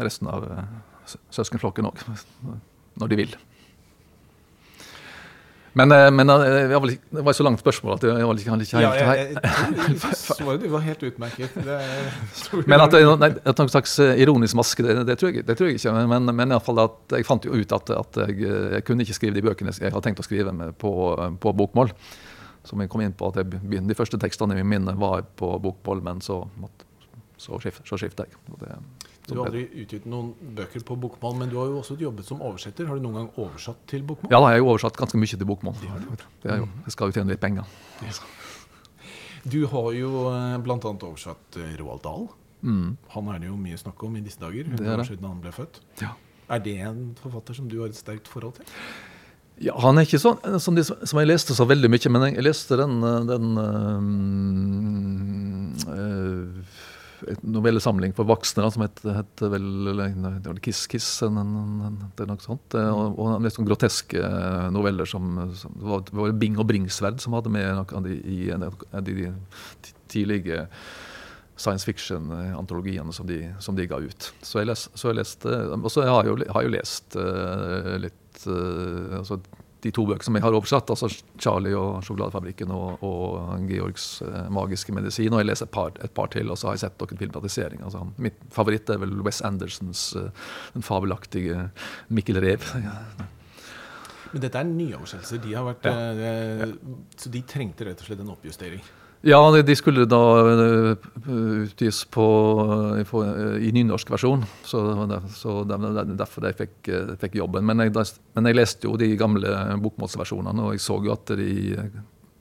resten 0.00 0.30
av 0.32 0.46
søskenflokken 1.34 1.90
òg, 1.90 2.00
når 3.02 3.12
de 3.12 3.20
vil. 3.20 3.36
Men, 5.76 5.92
eh, 5.92 6.78
var 6.80 6.86
litt, 6.88 7.02
det 7.12 7.22
var 7.24 7.34
så 7.36 7.44
langt 7.44 7.60
spørsmål 7.60 7.98
at 7.98 8.04
jeg 8.08 8.24
var 8.24 8.38
ikke, 8.40 8.54
ikke 8.64 8.78
helt 8.78 8.86
ja, 8.86 8.92
jeg, 8.96 9.34
jeg, 9.36 10.60
Det 10.62 10.70
var 10.72 10.84
helt 10.86 11.02
utmerket. 11.10 11.58
men 12.64 12.84
at 12.84 12.94
det 12.94 13.02
er 13.02 13.10
noen 13.10 13.72
slags 13.74 13.98
eh, 14.00 14.14
ironisk 14.24 14.56
maske, 14.56 14.86
det, 14.86 14.94
det, 15.10 15.18
tror, 15.20 15.34
jeg, 15.34 15.44
det 15.44 15.58
tror, 15.58 15.68
jeg, 15.68 15.76
ikke. 15.76 15.92
Men, 16.08 16.32
men 16.32 16.54
iallfall 16.56 16.80
at 16.86 17.16
jeg 17.18 17.28
fant 17.28 17.44
jo 17.44 17.52
ut 17.52 17.76
at, 17.76 17.92
at 17.92 18.20
jeg, 18.24 18.38
jeg, 18.46 18.86
kunne 18.88 19.04
ikke 19.04 19.18
skrive 19.18 19.36
de 19.36 19.44
bøkene 19.44 19.74
jeg 19.76 19.92
hadde 19.92 20.04
tenkt 20.06 20.24
å 20.24 20.26
skrive 20.26 20.54
på, 20.80 20.94
på, 21.44 21.54
bokmål. 21.60 21.92
Som 22.66 22.80
jeg 22.80 22.90
kom 22.90 23.04
inn 23.04 23.12
på 23.14 23.28
at 23.28 23.44
De 23.44 23.98
første 23.98 24.18
tekstene 24.22 24.56
i 24.56 24.64
minnet 24.64 24.96
var 24.96 25.28
på 25.36 25.58
bokmål, 25.60 26.00
men 26.08 26.24
så, 26.24 26.40
så, 27.36 27.60
skift, 27.60 27.84
så 27.84 28.00
skifta 28.00 28.24
jeg. 28.24 28.40
Det, 28.62 28.80
du 29.26 29.40
har 29.40 29.48
aldri 29.48 29.64
utgitt 29.82 30.04
noen 30.06 30.30
bøker 30.56 30.84
på 30.86 30.96
bokmål, 31.02 31.34
men 31.40 31.50
du 31.50 31.56
har 31.58 31.70
jo 31.70 31.80
også 31.80 31.96
jobbet 31.98 32.28
som 32.28 32.42
oversetter. 32.46 32.86
Har 32.86 32.98
du 32.98 33.02
noen 33.02 33.18
gang 33.20 33.40
oversatt 33.42 33.80
til 33.90 34.04
bokmål? 34.06 34.30
Ja, 34.30 34.38
da, 34.38 34.52
jeg 34.52 34.60
har 34.60 34.62
jo 34.62 34.68
oversatt 34.74 34.98
ganske 35.00 35.18
mye 35.18 35.38
til 35.40 35.48
bokmål. 35.50 35.78
Det, 35.82 36.18
det 36.44 36.52
er 36.54 36.60
jo, 36.62 36.68
jeg 36.86 36.94
skal 36.94 37.10
jo 37.10 37.16
tjene 37.18 37.34
litt 37.34 37.42
penger. 37.42 37.72
Ja. 38.06 38.14
Du 39.46 39.60
har 39.70 39.88
jo 39.94 40.10
eh, 40.30 40.56
bl.a. 40.62 40.78
oversatt 40.78 41.58
eh, 41.62 41.74
Roald 41.80 42.04
Dahl. 42.06 42.28
Mm. 42.66 42.94
Han 43.14 43.32
er 43.34 43.42
det 43.42 43.50
jo 43.50 43.58
mye 43.58 43.78
snakk 43.78 44.06
om 44.06 44.16
i 44.18 44.22
disse 44.24 44.42
dager. 44.42 44.70
Det 44.70 44.86
er, 44.86 45.02
det. 45.02 45.08
siden 45.10 45.26
han 45.28 45.42
ble 45.42 45.52
født. 45.54 45.82
Ja. 46.02 46.14
Er 46.50 46.62
det 46.62 46.78
en 46.86 47.04
forfatter 47.18 47.58
som 47.58 47.68
du 47.70 47.80
har 47.82 47.90
et 47.90 47.98
sterkt 47.98 48.30
forhold 48.30 48.54
til? 48.60 48.66
Ja, 49.62 49.72
Han 49.80 49.96
er 49.96 50.04
ikke 50.04 50.20
sånn 50.20 50.60
som, 50.60 50.76
de, 50.76 50.84
som 50.84 51.18
jeg 51.18 51.30
leste 51.30 51.54
så 51.56 51.64
veldig 51.66 51.88
mye, 51.88 52.10
men 52.12 52.26
jeg, 52.28 52.34
jeg 52.36 52.44
leste 52.44 52.76
den, 52.76 53.00
den 53.30 53.46
øh, 53.62 54.00
øh, 55.96 56.75
novellesamling 57.42 58.14
for 58.16 58.28
voksne 58.28 58.66
som 58.72 58.84
het, 58.84 59.00
het 59.16 59.42
vel 59.52 60.60
Kiss 60.64 60.86
Kiss. 60.90 61.08
En, 61.26 61.38
en, 61.40 61.98
det 62.16 62.24
er 62.24 62.30
noe 62.30 62.42
sånt. 62.44 62.76
Eh, 62.76 62.92
og, 62.92 63.18
og 63.22 63.44
litt 63.44 63.56
sånn 63.56 63.68
groteske 63.68 64.22
eh, 64.22 64.68
noveller 64.74 65.08
som, 65.08 65.34
som 65.56 65.76
det 65.80 66.16
var 66.16 66.36
Bing 66.40 66.58
og 66.60 66.68
Bringsverd 66.70 67.20
som 67.22 67.36
hadde 67.36 67.52
med 67.52 67.68
noe 67.78 67.98
av 67.98 68.06
de, 68.06 68.16
i 68.20 68.48
en 68.54 68.66
av 68.68 68.78
de, 69.06 69.30
de 69.32 69.94
tidlige 70.12 70.64
science 71.56 71.88
fiction-antologiene 71.88 73.14
som, 73.16 73.28
som, 73.64 73.76
de 73.78 73.86
ga 73.88 74.00
ut. 74.02 74.30
Så 74.44 74.60
jeg, 74.60 74.68
les, 74.68 74.88
så 74.92 75.08
jeg 75.08 75.22
leste 75.22 75.52
har 75.56 76.26
jeg 76.28 76.34
jo, 76.34 76.72
lest 76.74 77.16
litt 78.02 78.42
altså, 79.16 79.40
de 79.86 79.92
to 79.94 80.04
bøkene 80.08 80.26
som 80.26 80.38
jeg 80.38 80.44
har 80.44 80.56
oversatt, 80.56 80.90
altså 80.92 81.08
'Charlie 81.12 81.76
og 81.78 82.02
sjokoladefabrikken' 82.06 82.74
og, 82.74 83.04
og 83.06 83.62
'Georgs 83.68 84.08
eh, 84.26 84.50
magiske 84.52 84.94
medisin'. 84.96 85.32
Og 85.32 85.42
jeg 85.42 85.50
leser 85.50 85.68
et 85.68 85.74
par, 85.76 85.94
et 86.02 86.14
par, 86.16 86.32
til, 86.34 86.50
og 86.50 86.58
så 86.58 86.70
har 86.70 86.76
jeg 86.76 86.86
sett 86.86 87.00
noen 87.00 87.22
filmatiseringer. 87.22 87.86
Altså, 87.86 88.04
mitt 88.18 88.42
favoritt 88.54 88.90
er 88.90 89.00
vel 89.02 89.14
Wes 89.26 89.40
Andersons 89.46 90.08
uh, 90.18 90.28
den 90.74 90.86
fabelaktige 90.86 91.70
'Mikkel 92.10 92.42
Rev'. 92.42 92.68
Men 94.32 94.42
dette 94.42 94.58
er 94.58 94.68
nyoversettelser. 94.68 95.38
De 95.40 95.54
har 95.54 95.64
vært, 95.64 95.86
ja. 95.86 96.12
eh, 96.12 96.72
så 97.16 97.30
de 97.32 97.42
trengte 97.46 97.86
rett 97.86 98.00
og 98.02 98.08
slett 98.08 98.20
en 98.20 98.32
oppjustering? 98.34 98.82
Ja, 99.20 99.62
de 99.62 99.76
skulle 99.76 100.04
da 100.04 100.20
uh, 100.44 101.06
utgis 101.64 102.04
på, 102.04 102.26
uh, 103.02 103.56
i 103.58 103.72
nynorsk 103.72 104.10
versjon. 104.12 104.44
Så, 104.64 104.82
så 105.34 105.54
derfor 105.66 106.46
jeg 106.46 106.58
fikk, 106.60 106.90
fikk 107.22 107.38
jobben. 107.40 107.66
Men 107.66 107.86
jeg, 107.86 107.94
men 108.36 108.50
jeg, 108.50 108.58
leste 108.58 108.88
jo 108.88 108.96
de 109.00 109.08
gamle 109.18 109.50
bokmålsversjonene, 109.82 110.68
og 110.68 110.76
jeg 110.76 110.84
så 110.84 111.00
jo 111.02 111.14
at 111.16 111.34
de, 111.38 111.74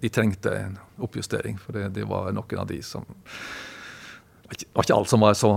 de 0.04 0.14
trengte 0.14 0.54
en 0.60 0.78
oppjustering. 1.02 1.60
For 1.62 1.78
det, 1.78 1.90
det, 1.98 2.08
var 2.10 2.30
noen 2.36 2.64
av 2.66 2.70
de 2.70 2.82
som 2.86 3.08
Det 4.46 4.70
var 4.76 4.86
ikke 4.86 5.00
alt 5.00 5.12
som 5.12 5.26
var 5.26 5.38
så 5.40 5.56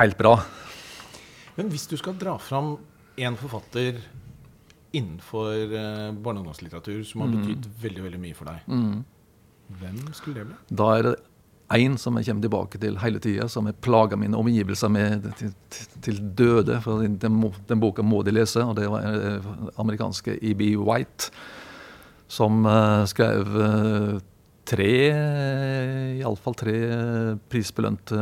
helt 0.00 0.18
bra. 0.20 0.36
Men 1.58 1.70
hvis 1.70 1.88
du 1.90 1.98
skal 2.00 2.16
dra 2.18 2.38
fram 2.40 2.76
en 3.20 3.36
forfatter 3.38 4.00
innenfor 4.94 5.66
barne- 6.22 6.38
og 6.38 6.46
ungdomslitteratur 6.46 7.02
som 7.06 7.24
har 7.24 7.30
mm. 7.30 7.34
betydd 7.36 7.66
mm. 7.66 7.74
veldig, 7.82 8.02
veldig 8.06 8.20
mye 8.22 8.38
for 8.38 8.50
deg 8.50 8.70
mm 8.70 9.02
hvem 9.80 10.00
skulle 10.12 10.40
det 10.40 10.50
bli? 10.50 10.76
Da 10.76 10.90
er 10.98 11.08
det 11.08 11.14
én 11.74 11.96
som 11.98 12.16
jeg 12.18 12.28
kommer 12.28 12.44
tilbake 12.44 12.78
til 12.80 12.98
hele 13.00 13.20
tida, 13.22 13.48
som 13.48 13.66
jeg 13.66 13.78
plager 13.82 14.20
mine 14.20 14.36
omgivelser 14.36 14.88
med 14.92 15.30
til, 15.38 15.54
til 16.04 16.20
døde. 16.38 16.80
for 16.84 17.02
den, 17.02 17.16
den, 17.68 17.80
boka 17.80 18.02
må 18.02 18.22
de 18.22 18.34
lese, 18.34 18.62
og 18.62 18.76
det 18.76 18.90
var 18.90 19.00
den 19.00 19.70
amerikanske 19.78 20.38
E.B. 20.42 20.76
White, 20.76 21.30
som 22.28 22.64
uh, 22.66 23.04
skrev 23.06 23.48
uh, 23.48 24.20
tre, 24.68 24.90
iallfall 26.20 26.56
tre 26.58 26.74
prisbelønte 27.52 28.18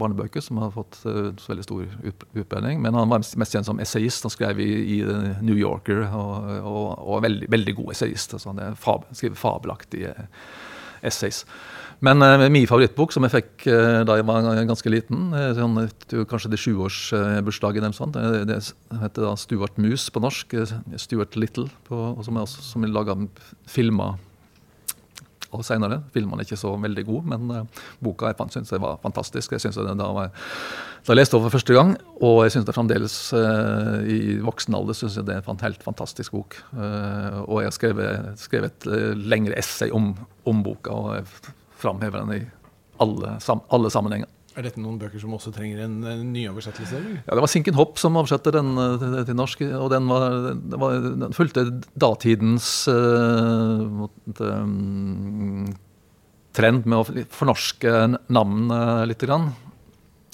barnebøker 0.00 0.44
som 0.44 0.60
har 0.62 0.72
fått 0.74 1.00
så 1.02 1.52
veldig 1.52 1.66
stor 1.66 1.84
utbredning. 2.34 2.80
Men 2.84 2.96
han 2.98 3.12
var 3.12 3.22
mest 3.22 3.56
kjent 3.56 3.68
som 3.68 3.82
essayist. 3.82 4.24
Han 4.26 4.34
skrev 4.34 4.62
i, 4.64 4.70
i 4.96 5.00
New 5.44 5.58
Yorker, 5.58 6.06
og, 6.08 6.52
og, 6.62 6.86
og 7.04 7.24
veldig, 7.26 7.50
veldig 7.52 7.76
god 7.82 7.94
essayist. 7.96 8.36
Altså 8.38 8.54
han 8.54 8.78
fab, 8.80 9.08
skriver 9.12 9.40
fabelaktige 9.40 10.14
essays. 11.04 11.44
Men 12.04 12.22
uh, 12.22 12.44
min 12.46 12.66
favorittbok, 12.70 13.10
som 13.14 13.26
jeg 13.26 13.34
fikk 13.34 13.66
uh, 13.72 14.04
da 14.06 14.18
jeg 14.20 14.26
var 14.28 14.46
ganske 14.68 14.92
liten, 14.92 15.32
sånn, 15.56 15.80
kanskje 16.30 16.52
det 16.52 16.60
sjuårsbursdagen 16.62 17.82
eller 17.82 17.96
sånt, 17.96 18.18
det, 18.48 18.60
heter 19.02 19.26
da 19.26 19.34
Stuart 19.38 19.80
Mus 19.82 20.06
på 20.14 20.22
norsk. 20.22 20.54
Stuart 21.00 21.38
Little, 21.38 21.66
på, 21.88 21.98
som, 22.26 22.38
er 22.38 22.46
også, 22.46 22.64
er 22.78 22.94
laga 22.94 23.18
filmer 23.68 24.18
og 25.54 25.64
senere. 25.66 26.00
Filmene 26.14 26.42
er 26.42 26.48
ikke 26.48 26.60
så 26.60 26.74
veldig 26.80 27.04
gode, 27.08 27.32
men 27.32 27.52
uh, 27.52 27.84
boka 28.04 28.30
jeg 28.30 28.50
synes 28.52 28.72
jeg 28.72 28.82
var 28.82 29.00
fantastisk. 29.02 29.52
Jeg 29.54 29.64
synes 29.64 29.80
den 29.80 30.00
da, 30.00 30.08
var, 30.14 30.30
da 31.06 31.14
jeg 31.14 31.20
leste 31.20 31.36
den 31.36 31.46
for 31.46 31.56
første 31.56 31.76
gang, 31.76 31.94
og 32.20 32.42
jeg 32.44 32.54
synes 32.54 32.68
det 32.68 32.76
fremdeles 32.76 33.16
uh, 33.32 33.98
i 34.04 34.38
voksen 34.44 34.76
alder 34.78 34.98
synes 34.98 35.16
jeg 35.16 35.28
det 35.28 35.38
er 35.38 35.50
en 35.50 35.64
helt 35.64 35.82
fantastisk 35.82 36.36
bok. 36.36 36.58
Uh, 36.72 37.44
og 37.46 37.62
jeg 37.62 37.70
har 37.70 37.76
skrevet, 37.76 38.32
skrevet 38.40 38.72
et 38.72 39.16
lengre 39.18 39.58
essay 39.58 39.92
om, 39.94 40.12
om, 40.44 40.62
boka, 40.62 40.92
og 40.92 41.14
jeg 41.16 41.54
framhever 41.78 42.24
den 42.24 42.40
i 42.40 42.42
alle, 43.00 43.36
sam, 43.40 43.62
alle 43.72 43.90
sammenhenger. 43.94 44.30
Er 44.58 44.64
dette 44.66 44.80
noen 44.82 44.96
bøker 44.98 45.20
som 45.22 45.34
også 45.36 45.52
trenger 45.54 45.84
en, 45.84 46.00
en 46.02 46.30
nyoversettelse? 46.34 46.98
Ja, 47.20 47.36
Det 47.36 47.42
var 47.44 47.50
Sinken 47.52 47.76
Hopp 47.78 48.00
som 48.02 48.16
oversatte 48.18 48.50
den 48.56 48.72
eh, 48.74 49.20
til, 49.28 49.36
norsk. 49.38 49.62
Og 49.78 49.86
den, 49.92 50.08
var, 50.10 50.34
var, 50.82 50.96
den 51.22 51.36
fulgte 51.36 51.62
datidens 51.94 52.66
uh, 52.90 54.08
um, 54.42 55.68
trend 56.58 56.90
med 56.90 56.98
å 56.98 57.24
fornorske 57.38 57.94
navn 58.34 58.74
litt. 59.06 59.22
Grann. 59.28 59.52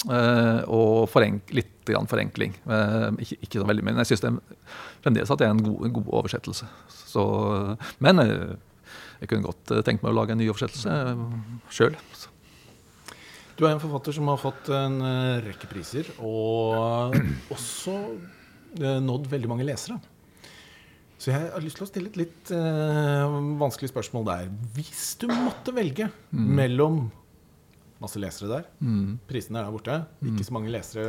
Uh, 0.09 0.64
og 0.72 1.05
forenk, 1.12 1.53
litt 1.57 1.72
grann 1.85 2.09
forenkling. 2.09 2.57
Ikke, 3.20 3.43
ikke, 3.45 3.59
så 3.59 3.68
veldig. 3.68 3.85
Men 3.85 4.01
jeg 4.01 4.14
syns 4.14 4.25
fremdeles 5.05 5.33
at 5.35 5.43
det 5.43 5.51
er 5.51 5.53
en 5.53 5.64
god, 5.66 5.83
en 5.85 5.99
god 6.01 6.12
oversettelse. 6.22 6.70
Så, 7.12 7.25
men 8.01 8.25
jeg 8.25 9.29
kunne 9.29 9.51
godt 9.51 9.83
tenkt 9.85 10.01
meg 10.01 10.14
å 10.14 10.16
lage 10.16 10.33
en 10.33 10.41
ny 10.41 10.49
oversettelse 10.49 10.97
sjøl. 11.77 12.01
Du 13.55 13.62
er 13.62 13.70
en 13.70 13.82
forfatter 13.82 14.16
som 14.16 14.26
har 14.32 14.38
fått 14.42 14.68
en 14.74 14.96
uh, 14.98 15.38
rekke 15.44 15.68
priser, 15.70 16.09
og 16.26 17.14
også 17.55 17.94
uh, 17.94 18.98
nådd 19.05 19.28
veldig 19.30 19.50
mange 19.50 19.66
lesere. 19.68 20.00
Så 21.14 21.30
jeg 21.30 21.38
har 21.55 21.62
lyst 21.62 21.78
til 21.78 21.86
å 21.86 21.88
stille 21.88 22.11
et 22.11 22.18
litt 22.18 22.50
uh, 22.52 23.30
vanskelig 23.61 23.92
spørsmål 23.92 24.26
der. 24.26 24.48
Hvis 24.74 25.14
du 25.22 25.28
måtte 25.30 25.74
velge 25.76 26.11
mm. 26.11 26.48
mellom 26.59 27.05
masse 28.02 28.18
lesere 28.20 28.50
der, 28.50 28.66
mm. 28.82 29.22
prisene 29.30 29.61
er 29.61 29.68
der 29.68 29.76
borte, 29.76 30.00
mm. 30.18 30.32
ikke 30.32 30.48
så 30.50 30.57
mange 30.57 30.74
lesere 30.74 31.05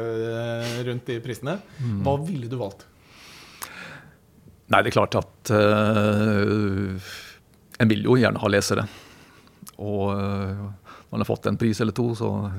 rundt 0.85 1.09
de 1.09 1.17
prisene, 1.25 1.57
mm. 1.81 1.97
hva 2.05 2.13
ville 2.21 2.47
du 2.51 2.55
valgt? 2.61 2.85
Nei, 4.69 4.79
det 4.85 4.89
er 4.89 4.95
klart 4.95 5.17
at 5.17 5.51
en 7.75 7.89
vil 7.89 8.05
jo 8.05 8.15
gjerne 8.17 8.41
ha 8.41 8.49
lesere. 8.49 8.85
Og 9.81 10.09
man 11.16 11.22
har 11.22 11.26
fått 11.26 11.45
en 11.45 11.57
pris 11.57 11.82
eller 11.82 11.91
to, 11.95 12.16
så 12.16 12.51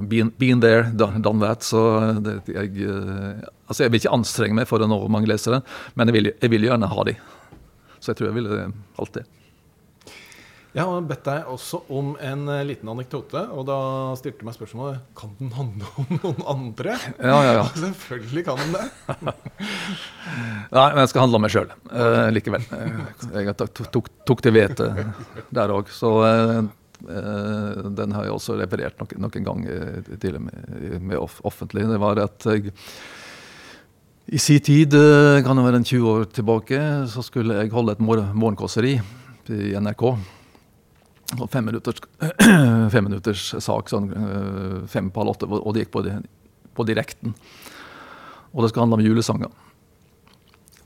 been, 0.00 0.32
been 0.36 0.60
there, 0.60 0.82
done 0.82 1.40
that. 1.40 1.62
Så 1.62 2.00
det, 2.24 2.38
jeg, 2.48 2.86
eh, 2.88 3.42
altså 3.66 3.84
jeg 3.84 3.92
vil 3.92 4.00
ikke 4.00 4.14
anstrenge 4.16 4.56
meg 4.56 4.70
for 4.70 4.80
å 4.80 4.88
nå 4.88 4.96
mange 5.12 5.28
lesere, 5.28 5.58
men 5.92 6.08
jeg 6.08 6.16
vil, 6.16 6.30
jeg 6.32 6.52
vil 6.54 6.64
gjerne 6.70 6.88
ha 6.88 7.04
de. 7.04 7.18
Så 8.00 8.14
jeg 8.14 8.22
tror 8.22 8.30
jeg 8.30 8.38
ville 8.38 8.64
valgt 8.96 9.20
det. 9.20 9.26
Jeg 10.72 10.88
har 10.88 11.04
bedt 11.04 11.26
deg 11.28 11.52
også 11.52 11.82
om 11.92 12.14
en 12.16 12.48
liten 12.64 12.88
anekdote, 12.88 13.44
og 13.52 13.66
da 13.68 13.78
stilte 14.16 14.48
meg 14.48 14.56
spørsmålet 14.56 15.04
Kan 15.18 15.36
den 15.36 15.52
handle 15.52 15.92
om 16.00 16.14
noen 16.16 16.44
andre. 16.48 16.96
Ja, 17.20 17.38
ja, 17.44 17.54
ja. 17.60 17.70
Selvfølgelig 17.84 18.48
kan 18.48 18.62
den 18.64 18.78
det. 18.78 18.86
Nei, 20.78 20.86
men 20.94 21.04
jeg 21.04 21.12
skal 21.12 21.26
handle 21.26 21.42
om 21.42 21.44
meg 21.44 21.52
sjøl 21.52 21.68
uh, 21.92 22.30
likevel. 22.32 22.64
Jeg 23.36 23.60
tok, 23.60 23.82
tok, 23.92 24.08
tok 24.24 24.46
til 24.48 24.56
vete 24.56 24.94
der 25.52 25.76
òg. 25.76 25.92
Så 25.92 26.16
uh, 26.24 26.62
den 27.02 28.12
har 28.14 28.26
jeg 28.26 28.34
også 28.36 28.54
referert 28.60 29.00
noen, 29.00 29.24
noen 29.24 29.46
gang 29.46 29.64
til 30.22 30.38
med, 30.42 31.00
med 31.00 31.18
offentlig. 31.18 31.88
Det 31.90 31.98
var 32.02 32.20
at 32.22 32.46
jeg 32.46 32.72
i 34.26 34.38
sin 34.38 34.60
tid, 34.60 34.94
eh, 34.94 35.42
kan 35.42 35.56
det 35.56 35.64
være 35.64 35.80
en 35.80 35.84
20 35.84 36.08
år 36.08 36.24
tilbake, 36.30 36.78
så 37.10 37.22
skulle 37.22 37.56
jeg 37.58 37.72
holde 37.72 37.92
et 37.92 38.00
morgenkåseri 38.00 38.94
i 39.50 39.72
NRK. 39.74 40.04
Fem 41.50 41.64
minutters, 41.64 41.98
fem 42.94 43.04
minutters 43.08 43.42
sak, 43.58 43.90
sånn 43.90 44.12
eh, 44.14 44.78
fem 44.86 45.10
på 45.10 45.24
halv 45.24 45.34
åtte, 45.34 45.48
og 45.50 45.74
det 45.74 45.84
gikk 45.84 45.92
på, 45.96 46.04
på 46.72 46.86
direkten. 46.86 47.34
Og 48.52 48.62
det 48.62 48.70
skal 48.70 48.84
handle 48.84 49.00
om 49.00 49.04
julesanger. 49.04 49.50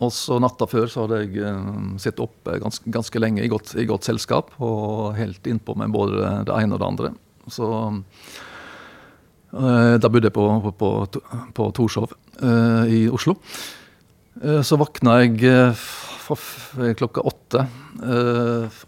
Og 0.05 0.13
så 0.13 0.37
natta 0.43 0.67
før 0.69 0.91
så 0.93 1.05
hadde 1.05 1.23
jeg 1.23 1.45
uh, 1.45 1.97
sittet 2.01 2.21
oppe 2.25 2.59
ganske, 2.61 2.91
ganske, 2.93 3.21
lenge 3.23 3.45
i 3.45 3.51
godt, 3.53 3.73
i 3.81 3.87
godt, 3.89 4.05
selskap 4.09 4.53
og 4.61 5.17
helt 5.17 5.47
innpå 5.49 5.77
med 5.81 5.95
både 5.95 6.45
det 6.49 6.57
ene 6.57 6.77
og 6.77 6.83
det 6.83 6.91
andre. 6.91 7.13
Så 7.49 7.71
uh, 9.57 9.95
Da 9.97 10.11
bodde 10.11 10.29
jeg 10.29 10.37
på, 10.37 10.47
på, 10.77 10.91
på, 11.57 11.69
Torshov 11.77 12.13
i 12.93 13.07
Oslo. 13.09 13.39
Så 14.37 14.77
våkna 14.77 15.15
jeg 15.23 15.39
klokka 17.01 17.23
åtte 17.25 17.63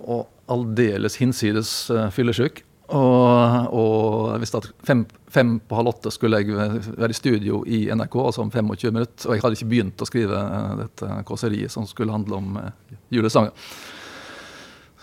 og 0.05 0.27
aldeles 0.53 1.17
hinsides 1.23 1.71
fyllesyk. 2.13 2.61
Og, 2.89 3.69
og 3.77 4.39
hvis 4.41 4.55
at 4.57 4.67
fem, 4.87 5.03
fem, 5.29 5.59
på 5.61 5.77
halv 5.77 5.91
åtte 5.93 6.13
skulle 6.13 6.41
jeg 6.41 6.57
være 6.97 7.13
i 7.13 7.17
studio 7.17 7.61
i 7.69 7.83
NRK, 7.93 8.17
altså 8.23 8.45
om 8.47 8.53
25 8.53 8.95
minutter. 8.95 9.29
Og 9.29 9.37
jeg 9.37 9.45
hadde 9.45 9.59
ikke 9.59 9.71
begynt 9.75 10.05
å 10.05 10.09
skrive 10.09 10.41
eh, 10.41 10.75
dette 10.81 11.21
kåseriet 11.29 11.75
som 11.75 11.89
skulle 11.89 12.15
handle 12.15 12.39
om 12.41 12.57
uh, 12.57 12.71
julesanger. 13.13 13.53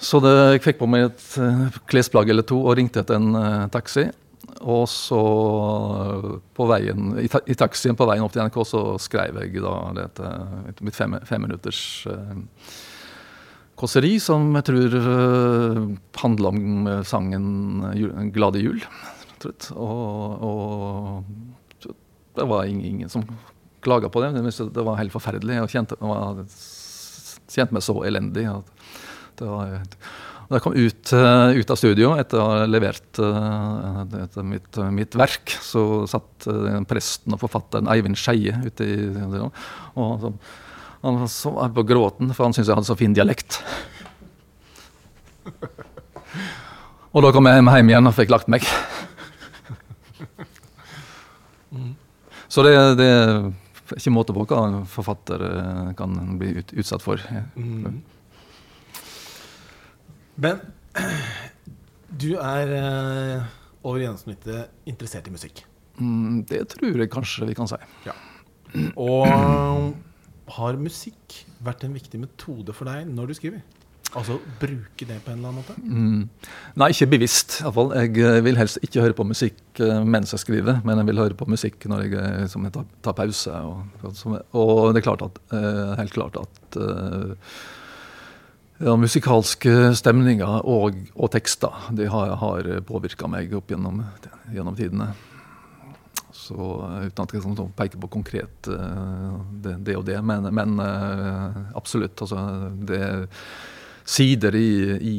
Så 0.01 0.19
det, 0.23 0.33
jeg 0.55 0.63
fikk 0.65 0.81
på 0.81 0.89
meg 0.89 1.11
et 1.11 1.27
uh, 1.37 1.77
klesplagg 1.91 2.33
eller 2.33 2.47
to 2.47 2.57
og 2.63 2.73
ringte 2.79 3.03
etter 3.03 3.19
en 3.19 3.37
uh, 3.37 3.67
taxi. 3.73 4.07
Og 4.65 4.87
så 4.89 5.21
på 6.57 6.67
veien, 6.69 7.13
i, 7.21 7.29
ta, 7.29 7.43
i, 7.45 7.57
taxien 7.59 7.97
på 7.97 8.09
veien 8.09 8.25
opp 8.25 8.33
til 8.33 8.41
NRK 8.45 8.59
så 8.65 8.83
skrev 9.01 9.37
jeg 9.43 9.61
da 9.61 9.77
dette, 9.97 10.33
mitt 10.85 10.97
fem, 10.97 11.17
femminutters 11.27 11.81
fem 12.07 12.45
kåseri 13.79 14.15
som 14.23 14.53
jeg 14.57 14.67
tror 14.69 14.95
uh, 15.03 15.81
handler 16.21 16.53
om 16.53 16.87
uh, 16.87 17.01
sangen 17.07 17.47
uh, 17.83 18.23
'Glade 18.31 18.63
jul'. 18.63 18.85
Og, 19.75 20.41
og, 20.41 21.91
det 22.35 22.45
var 22.49 22.65
ingen, 22.65 23.09
som 23.11 23.21
klaga 23.85 24.09
på 24.09 24.23
det. 24.23 24.31
Det 24.41 24.83
var 24.83 24.97
helt 24.97 25.13
forferdelig. 25.13 25.59
Jeg 25.59 25.73
kjente, 25.75 25.97
kjente 27.53 27.75
meg 27.75 27.85
så 27.85 27.99
elendig. 28.07 28.47
det 29.37 29.51
var... 29.51 29.83
Jeg 30.45 30.61
kom 30.61 30.75
ut, 30.77 31.13
ut, 31.13 31.71
av 31.73 31.77
studio 31.77 32.11
etter 32.21 32.37
å 32.37 32.43
ha 32.45 32.65
levert 32.69 33.17
etter 33.17 34.45
mitt, 34.45 34.77
mitt, 34.93 35.15
verk, 35.17 35.55
så 35.61 36.05
satt 36.09 36.45
presten 36.89 37.33
og 37.33 37.41
forfatteren 37.41 37.89
Eivind 37.89 38.17
Skeie 38.17 38.53
ute 38.65 38.85
i 38.85 38.97
og 39.25 40.11
så, 40.21 40.33
Han 41.05 41.21
var 41.21 41.69
på 41.69 41.83
gråten, 41.85 42.33
for 42.33 42.47
han 42.47 42.55
syntes 42.55 42.71
jeg 42.71 42.77
hadde 42.79 42.87
så 42.87 42.97
fin 42.97 43.13
dialekt. 43.13 43.59
Og 47.13 47.21
da 47.23 47.29
kom 47.31 47.45
jeg 47.47 47.61
hjem 47.61 47.91
igjen 47.91 48.09
og 48.09 48.15
fikk 48.17 48.31
lagt 48.33 48.49
meg. 48.51 48.65
Så 52.49 52.63
det, 52.65 52.73
det 52.97 53.05
er 53.11 53.99
ikke 53.99 54.15
måte 54.15 54.33
på 54.33 54.47
hva 54.47 54.63
en 54.65 54.81
forfatter 54.89 55.41
eh, 55.45 55.89
kan 55.99 56.15
bli 56.39 56.55
ut, 56.57 56.73
utsatt 56.73 57.03
for. 57.03 57.21
Mm. 57.53 58.01
Men 60.41 60.63
du 62.23 62.29
er 62.39 62.73
eh, 62.79 63.47
over 63.83 64.01
gjennomsnittet 64.01 64.89
interessert 64.89 65.29
i 65.29 65.35
musikk. 65.35 65.61
Mm, 65.99 66.43
det 66.49 66.63
tror 66.73 66.97
jeg 66.97 67.11
kanskje 67.13 67.47
vi 67.51 67.55
kan 67.59 67.69
si. 67.69 67.79
Og 68.95 69.93
har 70.53 70.77
musikk 70.77 71.41
vært 71.65 71.85
en 71.87 71.95
viktig 71.95 72.19
metode 72.21 72.75
for 72.75 72.89
deg 72.89 73.09
når 73.09 73.31
du 73.31 73.37
skriver? 73.37 73.63
Altså 74.15 74.37
bruke 74.61 75.07
det 75.07 75.17
på 75.25 75.31
en 75.33 75.39
eller 75.41 75.49
annen 75.49 75.59
måte? 75.59 75.73
Mm. 75.81 76.51
Nei, 76.79 76.89
ikke 76.93 77.09
bevisst. 77.15 77.57
i 77.59 77.71
fall. 77.75 77.91
Jeg 77.99 78.13
eh, 78.23 78.43
vil 78.45 78.59
helst 78.59 78.79
ikke 78.85 79.03
høre 79.03 79.17
på 79.17 79.25
musikk 79.27 79.81
eh, 79.83 80.03
mens 80.07 80.31
jeg 80.31 80.43
skriver, 80.45 80.79
men 80.87 81.01
jeg 81.01 81.09
vil 81.09 81.19
høre 81.19 81.35
på 81.35 81.47
musikk 81.51 81.87
når 81.91 82.05
jeg, 82.05 82.13
eh, 82.21 82.45
jeg 82.45 82.73
tar, 82.77 82.85
tar 83.03 83.17
pause. 83.17 83.59
Og, 83.65 84.05
og, 84.53 84.93
det 84.93 85.01
er 85.01 85.07
klart 85.09 85.25
at, 85.25 85.41
helt 85.99 86.15
klart 86.15 86.39
at 86.39 86.79
ja, 88.79 88.95
musikalske 88.99 89.91
stemninger 89.99 90.63
og, 90.63 91.01
og 91.15 91.31
tekster 91.35 91.91
de 91.95 92.07
har, 92.11 92.35
har 92.39 92.71
påvirka 92.87 93.27
meg 93.31 93.51
opp 93.57 93.71
gjennom, 93.73 94.03
gjennom 94.53 94.79
tidene. 94.79 95.11
Så 96.35 96.55
eh, 96.55 97.07
Uten 97.07 97.23
at 97.23 97.35
jeg 97.35 97.43
sånn, 97.43 97.75
peker 97.77 98.01
på 98.01 98.11
konkret 98.17 98.69
eh, 98.71 99.37
det, 99.63 99.77
det 99.87 99.97
og 99.99 100.05
det, 100.07 100.17
men, 100.25 100.49
men 100.55 100.81
eh, 100.83 101.61
absolutt. 101.79 102.25
Altså, 102.25 102.41
det 102.89 103.01
er 103.01 103.29
sider 104.05 104.53
i, 104.59 104.69
i 105.01 105.15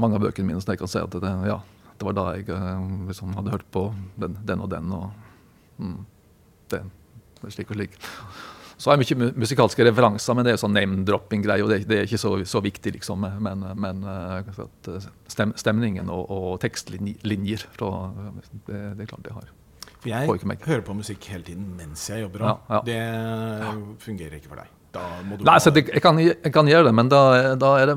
mange 0.00 0.16
av 0.16 0.22
bøkene 0.24 0.48
mine 0.48 0.62
som 0.62 0.72
jeg 0.72 0.80
kan 0.80 0.88
si 0.88 1.02
at 1.02 1.16
det, 1.20 1.32
ja, 1.50 1.58
det 2.00 2.06
var 2.06 2.14
da 2.16 2.30
jeg 2.38 2.46
liksom 3.10 3.34
hadde 3.36 3.52
hørt 3.52 3.66
på 3.74 3.90
den, 4.16 4.38
den 4.48 4.62
og 4.64 4.70
den. 4.72 4.94
og 4.96 5.82
mm, 5.82 5.98
er 6.78 7.52
slik 7.52 7.74
og 7.74 7.76
slik. 7.76 7.98
Så 8.78 8.88
har 8.88 8.96
jeg 8.96 9.18
mye 9.18 9.34
musikalske 9.42 9.84
referanser, 9.84 10.38
men 10.38 10.46
det 10.46 10.54
er 10.54 10.60
sånn 10.62 10.76
name-dropping-greie, 10.78 11.66
og 11.66 11.72
det, 11.74 11.82
det 11.90 11.98
er 11.98 12.08
ikke 12.08 12.22
så, 12.22 12.30
så 12.46 12.62
viktig, 12.62 12.94
liksom. 12.94 13.26
Men, 13.42 13.66
men 13.74 14.06
stem, 15.28 15.52
stemningen 15.58 16.08
og, 16.14 16.30
og 16.30 16.60
tekstlinjer, 16.62 17.66
det, 17.74 17.90
det 18.70 19.02
er 19.02 19.10
klart 19.10 19.26
det 19.26 19.34
har. 19.34 19.50
Jeg 20.06 20.28
hører 20.64 20.82
på 20.86 20.94
musikk 20.94 21.24
hele 21.32 21.46
tiden 21.46 21.70
mens 21.78 22.04
jeg 22.10 22.22
jobber. 22.26 22.44
Ja. 22.70 22.82
Det 22.86 22.98
fungerer 24.04 24.38
ikke 24.38 24.52
for 24.52 24.62
deg. 24.62 24.74
Da 24.94 25.04
må 25.26 25.36
du 25.36 25.44
Nei, 25.44 25.54
altså, 25.58 25.70
det, 25.74 25.84
jeg, 25.92 26.00
kan, 26.04 26.16
jeg 26.22 26.52
kan 26.54 26.68
gjøre 26.70 26.88
det, 26.88 26.94
men 26.96 27.10
da, 27.12 27.20
da, 27.60 27.74
er 27.80 27.90
det, 27.90 27.96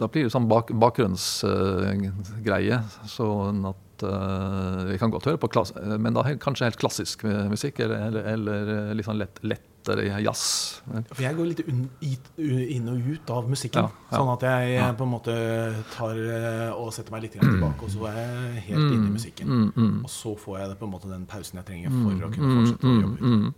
da 0.00 0.08
blir 0.08 0.24
det 0.24 0.32
sånn 0.32 0.48
bak, 0.48 0.72
bakgrunnsgreie. 0.84 2.78
sånn 3.12 3.60
at 3.68 4.06
uh, 4.08 4.88
Jeg 4.92 4.98
kan 5.02 5.12
godt 5.12 5.28
høre 5.28 5.42
på 5.42 5.52
klass, 5.52 5.74
men 5.76 6.16
da 6.16 6.24
kanskje 6.40 6.70
helt 6.70 6.80
klassisk 6.80 7.26
musikk, 7.50 7.82
eller, 7.84 8.08
eller, 8.14 8.30
eller 8.38 8.96
litt 8.96 9.08
sånn 9.08 9.20
lett, 9.20 9.36
lettere 9.84 10.22
jazz. 10.22 10.80
For 11.12 11.22
jeg 11.22 11.36
går 11.36 11.48
litt 11.50 11.62
inn 11.66 12.88
og 12.88 13.08
ut 13.14 13.30
av 13.30 13.48
musikken. 13.50 13.84
Ja, 13.84 13.90
ja. 14.10 14.18
Sånn 14.18 14.32
at 14.32 14.42
jeg 14.42 14.74
Ja. 14.78 14.92
på 14.92 15.04
en 15.04 15.10
måte 15.12 15.84
tar 15.94 16.16
eh, 16.16 16.72
og 16.72 16.92
setter 16.92 17.12
meg 17.12 17.22
litt 17.22 17.32
tilbake, 17.32 17.82
og 17.82 17.90
så 17.90 18.06
er 18.08 18.16
jeg 18.16 18.62
helt 18.68 18.92
inne 18.92 19.06
i 19.06 19.12
musikken. 19.12 19.46
Mm, 19.48 19.72
mm, 19.76 20.04
Og 20.04 20.10
så 20.10 20.36
får 20.36 20.58
jeg 20.58 20.78
på 20.78 20.84
en 20.84 20.90
måte 20.92 21.08
den 21.08 21.26
pausen 21.26 21.56
jeg 21.56 21.66
trenger 21.66 21.90
for 21.90 22.26
å 22.26 22.30
kunne 22.32 22.48
mm, 22.48 22.66
fortsette 22.66 22.84
å 22.84 22.88
mm, 22.88 23.02
jobbe. 23.02 23.18
mm. 23.20 23.54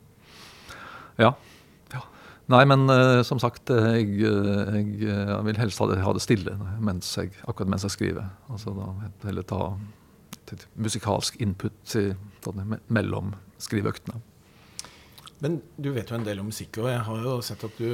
Ja. 1.19 1.33
ja. 1.93 2.01
Nei, 2.49 2.65
men 2.65 2.91
uh, 2.91 3.23
som 3.23 3.39
sagt, 3.39 3.71
jeg, 3.71 4.21
jeg, 4.21 4.29
eh, 4.29 4.75
jeg 4.77 5.09
eh, 5.09 5.45
vil 5.45 5.57
helst 5.57 5.79
ha 5.79 5.87
det, 5.87 6.03
ha 6.05 6.13
det 6.13 6.23
stille 6.23 6.57
mens 6.81 7.17
jeg, 7.17 7.33
akkurat 7.47 7.69
mens 7.71 7.83
jeg 7.83 7.91
skriver. 7.91 8.29
Altså 8.51 8.75
da 8.77 8.93
heller 9.25 9.43
ta 9.43 9.77
et 10.53 10.67
musikalsk 10.77 11.41
input 11.41 11.73
til, 11.85 12.15
mellom 12.89 13.35
skriveøktene. 13.59 14.21
Men 15.45 15.59
du 15.77 15.91
vet 15.93 16.09
jo 16.11 16.17
en 16.17 16.25
del 16.25 16.39
om 16.41 16.47
musikk, 16.49 16.79
og 16.81 16.89
jeg 16.89 17.01
har 17.09 17.25
jo 17.27 17.35
sett 17.45 17.65
at 17.67 17.75
du 17.77 17.91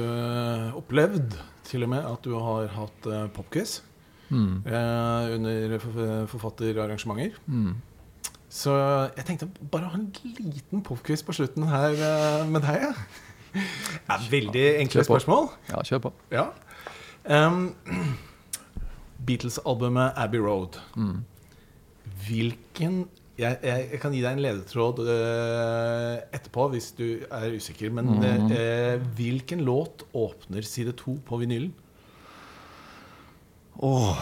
opplevd 0.79 1.33
til 1.67 1.83
og 1.83 1.89
med 1.91 2.05
at 2.07 2.21
du 2.23 2.37
har 2.39 2.67
hatt 2.77 3.07
uh, 3.11 3.25
popquiz 3.35 3.81
Mm. 4.33 4.63
eh, 4.65 5.35
under 5.35 5.77
forfatterarrangementer. 6.31 7.35
Mm. 7.45 7.75
Så 8.49 8.71
jeg 9.17 9.25
tenkte 9.27 9.45
bare 9.69 9.85
å 9.85 9.91
ha 9.91 9.99
en 9.99 10.07
liten 10.39 10.81
popquiz 10.81 11.21
på 11.27 11.35
slutten 11.37 11.67
her 11.69 11.93
eh, 11.93 12.47
med 12.49 12.63
deg. 12.65 12.87
Ja. 12.87 12.93
Det 13.53 14.15
er 14.15 14.25
veldig 14.31 14.63
enkle 14.81 15.03
spørsmål. 15.05 15.51
Ja, 15.69 15.83
kjør 15.85 16.01
på. 16.07 16.13
Ja. 16.33 16.47
Um, 17.29 17.75
Beatles-albumet 19.27 20.13
Abbey 20.17 20.41
Road. 20.41 20.79
Mm. 20.97 21.19
Hvilken 22.25 23.03
jeg, 23.33 23.57
jeg, 23.65 23.85
jeg 23.91 23.99
kan 24.01 24.13
gi 24.13 24.21
deg 24.21 24.35
en 24.35 24.43
ledetråd 24.43 24.99
uh, 25.07 26.17
etterpå 26.35 26.67
hvis 26.75 26.91
du 26.97 27.07
er 27.25 27.55
usikker. 27.57 27.93
Men 27.93 28.11
mm. 28.13 28.51
uh, 28.53 29.07
hvilken 29.17 29.63
låt 29.65 30.05
åpner 30.13 30.65
side 30.67 30.93
to 30.99 31.17
på 31.25 31.41
vinylen? 31.41 31.73
Åh, 33.83 34.19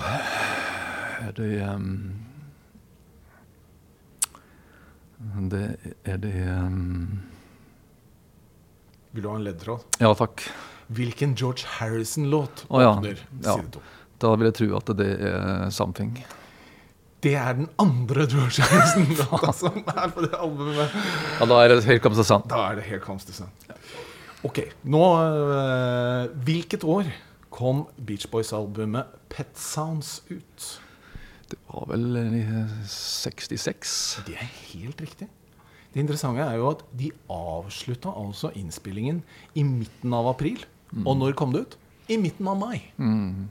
er 1.27 1.33
det 1.35 1.49
um, 1.67 2.13
Det 5.51 5.65
er 6.07 6.21
det 6.23 6.35
um, 6.55 7.19
Vil 9.11 9.25
du 9.25 9.27
ha 9.27 9.35
en 9.35 9.43
ledetråd? 9.43 9.83
Ja, 9.99 10.13
takk. 10.15 10.45
Hvilken 10.87 11.35
George 11.35 11.67
Harrison-låt 11.67 12.65
åpner 12.69 13.19
oh, 13.19 13.41
Ja. 13.43 13.57
side 13.57 13.75
to? 13.75 13.83
Da 14.23 14.31
vil 14.37 14.47
jeg 14.47 14.55
tro 14.61 14.75
at 14.77 14.93
det 14.97 15.11
er 15.19 15.67
'Something'. 15.67 16.21
Det 17.21 17.35
er 17.37 17.53
den 17.59 17.67
andre 17.81 18.25
George 18.25 18.65
som 19.53 19.75
er 19.85 20.13
på 20.13 20.23
det 20.25 20.33
albumet. 20.33 20.95
Ja, 21.39 21.45
Da 21.45 21.59
er 21.61 21.73
det 21.75 21.83
helt 21.85 22.01
kommet 22.01 22.17
til 22.17 22.27
sant. 22.27 22.47
Da 22.49 22.63
er 22.71 22.79
det 22.79 22.87
helt 22.89 23.03
Comes 23.05 23.27
to 23.27 23.35
Sun. 23.35 23.51
Ok, 24.47 24.63
nå 24.89 25.01
eh, 25.21 26.31
Hvilket 26.47 26.85
år 26.89 27.11
kom 27.53 27.83
Beach 28.01 28.25
Boys-albumet 28.31 29.11
Pet 29.29 29.53
Sounds 29.59 30.23
ut? 30.31 30.65
Det 31.51 31.59
var 31.67 31.85
vel 31.91 32.17
i 32.39 32.41
66. 32.89 33.93
Det 34.25 34.37
er 34.39 34.49
helt 34.71 35.01
riktig. 35.03 35.27
Det 35.91 35.99
interessante 35.99 36.41
er 36.45 36.55
jo 36.57 36.69
at 36.71 36.85
de 36.95 37.09
avslutta 37.29 38.13
altså 38.15 38.53
innspillingen 38.55 39.19
i 39.59 39.65
midten 39.67 40.13
av 40.15 40.29
april. 40.31 40.63
Og 41.03 41.17
når 41.19 41.35
kom 41.37 41.51
det 41.53 41.65
ut? 41.67 41.77
I 42.11 42.17
midten 42.19 42.47
av 42.47 42.57
mai. 42.59 42.79
Mm. 42.97 43.49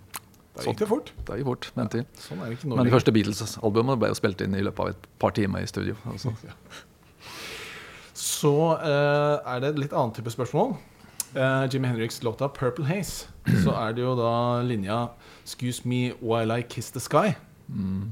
Da 0.60 0.70
gikk 0.70 0.82
det 0.82 0.88
fort. 0.90 1.12
Det 1.26 1.38
gikk 1.40 1.48
fort. 1.48 1.70
Men 1.76 1.90
tid. 1.92 2.20
Sånn 2.20 2.42
det 2.44 2.68
Men 2.68 2.86
de 2.86 2.92
første 2.92 3.14
Beatles-albumene 3.14 3.96
ble 4.00 4.10
jo 4.12 4.18
spilt 4.18 4.44
inn 4.44 4.56
i 4.58 4.62
løpet 4.66 4.84
av 4.84 4.92
et 4.92 5.08
par 5.22 5.34
timer 5.36 5.64
i 5.64 5.70
studio. 5.70 5.96
Altså. 6.12 6.34
Så 8.20 8.54
eh, 8.76 9.36
er 9.48 9.62
det 9.62 9.72
et 9.72 9.82
litt 9.86 9.96
annen 9.96 10.12
type 10.16 10.32
spørsmål. 10.32 10.76
Uh, 11.30 11.62
Jimmy 11.70 11.88
Henriks 11.88 12.24
låta 12.26 12.48
'Purple 12.48 12.84
Haze'. 12.84 13.28
Så 13.64 13.70
er 13.70 13.92
det 13.94 14.02
jo 14.02 14.16
da 14.18 14.62
linja 14.66 15.08
'Excuse 15.44 15.88
me 15.88 16.12
while 16.20 16.58
I 16.58 16.62
kiss 16.62 16.90
the 16.90 17.00
sky'. 17.00 17.36
Mm. 17.68 18.10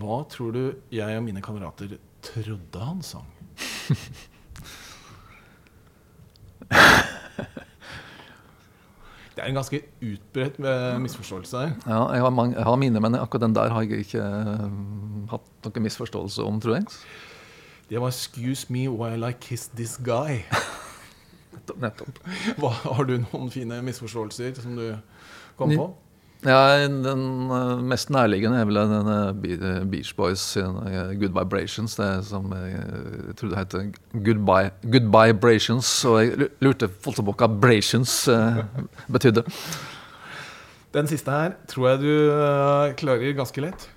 Hva 0.00 0.24
tror 0.30 0.52
du 0.52 0.74
jeg 0.90 1.16
og 1.16 1.22
mine 1.22 1.42
kamerater 1.42 1.98
trodde 2.22 2.80
han 2.80 3.02
sang? 3.02 3.26
Det 9.34 9.44
er 9.44 9.48
en 9.48 9.58
ganske 9.60 9.80
utbredt 10.02 10.58
eh, 10.58 10.98
misforståelse 11.00 11.58
her. 11.62 11.72
Ja, 11.86 12.00
jeg 12.12 12.24
har, 12.24 12.30
mange, 12.34 12.56
jeg 12.56 12.66
har 12.66 12.76
mine, 12.76 13.00
men 13.00 13.14
akkurat 13.14 13.46
den 13.46 13.54
der 13.54 13.70
har 13.70 13.86
jeg 13.86 14.04
ikke 14.04 14.24
eh, 14.24 14.64
hatt 15.30 15.66
noen 15.66 15.86
misforståelse 15.86 16.44
om, 16.44 16.60
tror 16.60 16.80
jeg. 16.80 16.86
Det 17.90 18.00
var 18.00 18.10
'Excuse 18.10 18.66
me 18.70 18.88
while 18.88 19.28
I 19.28 19.32
kiss 19.32 19.68
this 19.68 19.96
guy'. 19.98 20.42
Nettopp. 21.80 22.18
Hva, 22.58 22.70
har 22.70 23.04
du 23.04 23.18
noen 23.18 23.50
fine 23.50 23.82
misforståelser 23.82 24.54
som 24.62 24.76
du 24.76 24.96
kom 25.56 25.70
på? 25.76 25.86
Ja, 26.44 26.86
Den 26.88 27.50
eh, 27.52 27.82
mest 27.84 28.08
nærliggende 28.10 28.62
er 28.62 28.64
vel 28.64 28.78
den 28.80 29.08
eh, 29.12 29.84
Beach 29.90 30.14
Boys 30.16 30.56
'Good 30.56 31.34
Vibrations'. 31.36 31.96
Det 32.02 32.24
som 32.24 32.52
jeg, 32.52 32.72
eh, 32.72 33.34
trodde 33.34 33.56
het 33.56 33.74
good 34.12 35.08
Vibrations'. 35.12 36.08
Og 36.08 36.24
jeg 36.24 36.48
lurte 36.60 36.88
voldsomt 37.04 37.28
på 37.28 37.34
hva 37.36 37.46
'brations' 37.46 38.30
eh, 38.32 38.64
betydde. 39.12 39.44
Den 40.94 41.06
siste 41.06 41.30
her 41.30 41.52
tror 41.68 41.88
jeg 41.88 41.98
du 42.00 42.94
klarer 42.96 43.36
ganske 43.36 43.60
lett. 43.60 43.88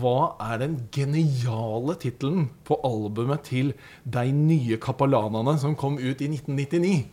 Hva 0.00 0.36
er 0.40 0.58
den 0.58 0.88
geniale 0.92 1.94
tittelen 2.00 2.50
på 2.64 2.80
albumet 2.84 3.40
til 3.40 3.72
De 4.04 4.32
nye 4.32 4.76
kapalanene 4.76 5.58
som 5.58 5.76
kom 5.76 5.98
ut 5.98 6.20
i 6.20 6.28
1999? 6.28 7.06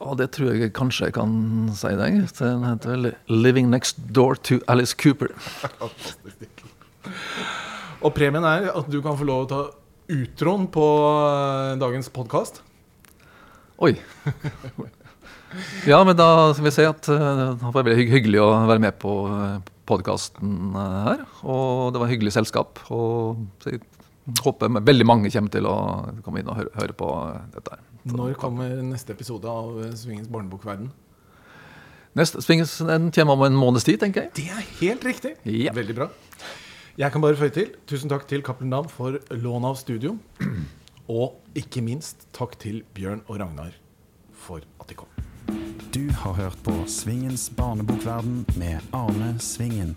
Og 0.00 0.16
det 0.16 0.30
tror 0.32 0.54
jeg 0.56 0.72
kanskje 0.76 1.10
jeg 1.10 1.16
kan 1.18 1.32
si 1.76 1.90
deg. 1.98 2.22
Den 2.38 2.64
heter 2.64 2.94
vel 2.94 3.10
'Living 3.28 3.68
Next 3.68 4.00
Door 4.12 4.40
to 4.48 4.60
Alice 4.66 4.96
Cooper'. 4.96 5.34
Og 8.00 8.14
premien 8.16 8.44
er 8.44 8.70
at 8.72 8.88
du 8.88 9.00
kan 9.04 9.18
få 9.18 9.28
lov 9.28 9.44
å 9.44 9.50
ta 9.50 9.60
utroen 10.10 10.66
på 10.72 10.86
eh, 11.20 11.76
dagens 11.80 12.08
podkast. 12.08 12.62
Oi. 13.78 13.96
Ja, 15.82 15.96
men 16.06 16.14
da 16.14 16.52
skal 16.54 16.62
vi 16.68 16.70
si 16.70 16.84
at 16.86 17.08
eh, 17.10 17.30
det 17.58 17.58
var 17.58 17.72
veldig 17.74 18.06
hyggelig 18.06 18.38
å 18.38 18.50
være 18.70 18.82
med 18.84 18.94
på 19.02 19.14
podkasten 19.90 20.76
her. 20.78 21.24
Og 21.42 21.90
det 21.90 22.02
var 22.02 22.12
hyggelig 22.12 22.36
selskap. 22.36 22.78
Og 22.94 23.40
jeg 23.66 23.82
håper 24.44 24.78
veldig 24.78 25.08
mange 25.10 25.32
kommer 25.34 25.50
til 25.50 25.66
å 25.66 25.76
komme 26.22 26.44
inn 26.44 26.52
og 26.52 26.60
høre, 26.60 26.70
høre 26.78 26.94
på 26.94 27.10
dette. 27.56 27.74
her. 27.74 27.89
Når 28.08 28.34
kommer 28.40 28.80
neste 28.86 29.12
episode 29.12 29.48
av 29.50 29.76
Svingens 29.98 30.30
barnebokverden? 30.32 30.88
Neste 32.16 32.40
Svingens 32.42 32.72
den 32.78 33.10
kommer 33.14 33.36
om 33.36 33.44
en 33.46 33.58
måneds 33.58 33.84
tid, 33.86 34.00
tenker 34.00 34.26
jeg. 34.26 34.32
Det 34.40 34.46
er 34.50 34.64
helt 34.80 35.04
riktig. 35.06 35.34
Ja. 35.44 35.74
Veldig 35.76 35.96
bra. 35.98 36.08
Jeg 36.98 37.12
kan 37.12 37.22
bare 37.22 37.38
føye 37.38 37.52
til 37.54 37.70
tusen 37.88 38.10
takk 38.10 38.26
til 38.28 38.42
Cappelen 38.44 38.72
Dam 38.72 38.88
for 38.90 39.20
lån 39.30 39.68
av 39.68 39.78
studio. 39.80 40.16
Og 41.10 41.38
ikke 41.58 41.82
minst 41.84 42.26
takk 42.36 42.56
til 42.62 42.82
Bjørn 42.96 43.22
og 43.28 43.40
Ragnar 43.42 43.76
for 44.40 44.64
at 44.80 44.90
de 44.90 44.98
kom. 44.98 45.08
Du 45.94 46.06
har 46.22 46.36
hørt 46.38 46.58
på 46.64 46.74
Svingens 46.90 47.48
barnebokverden 47.56 48.44
med 48.56 48.78
Arne 48.94 49.34
Svingen. 49.42 49.96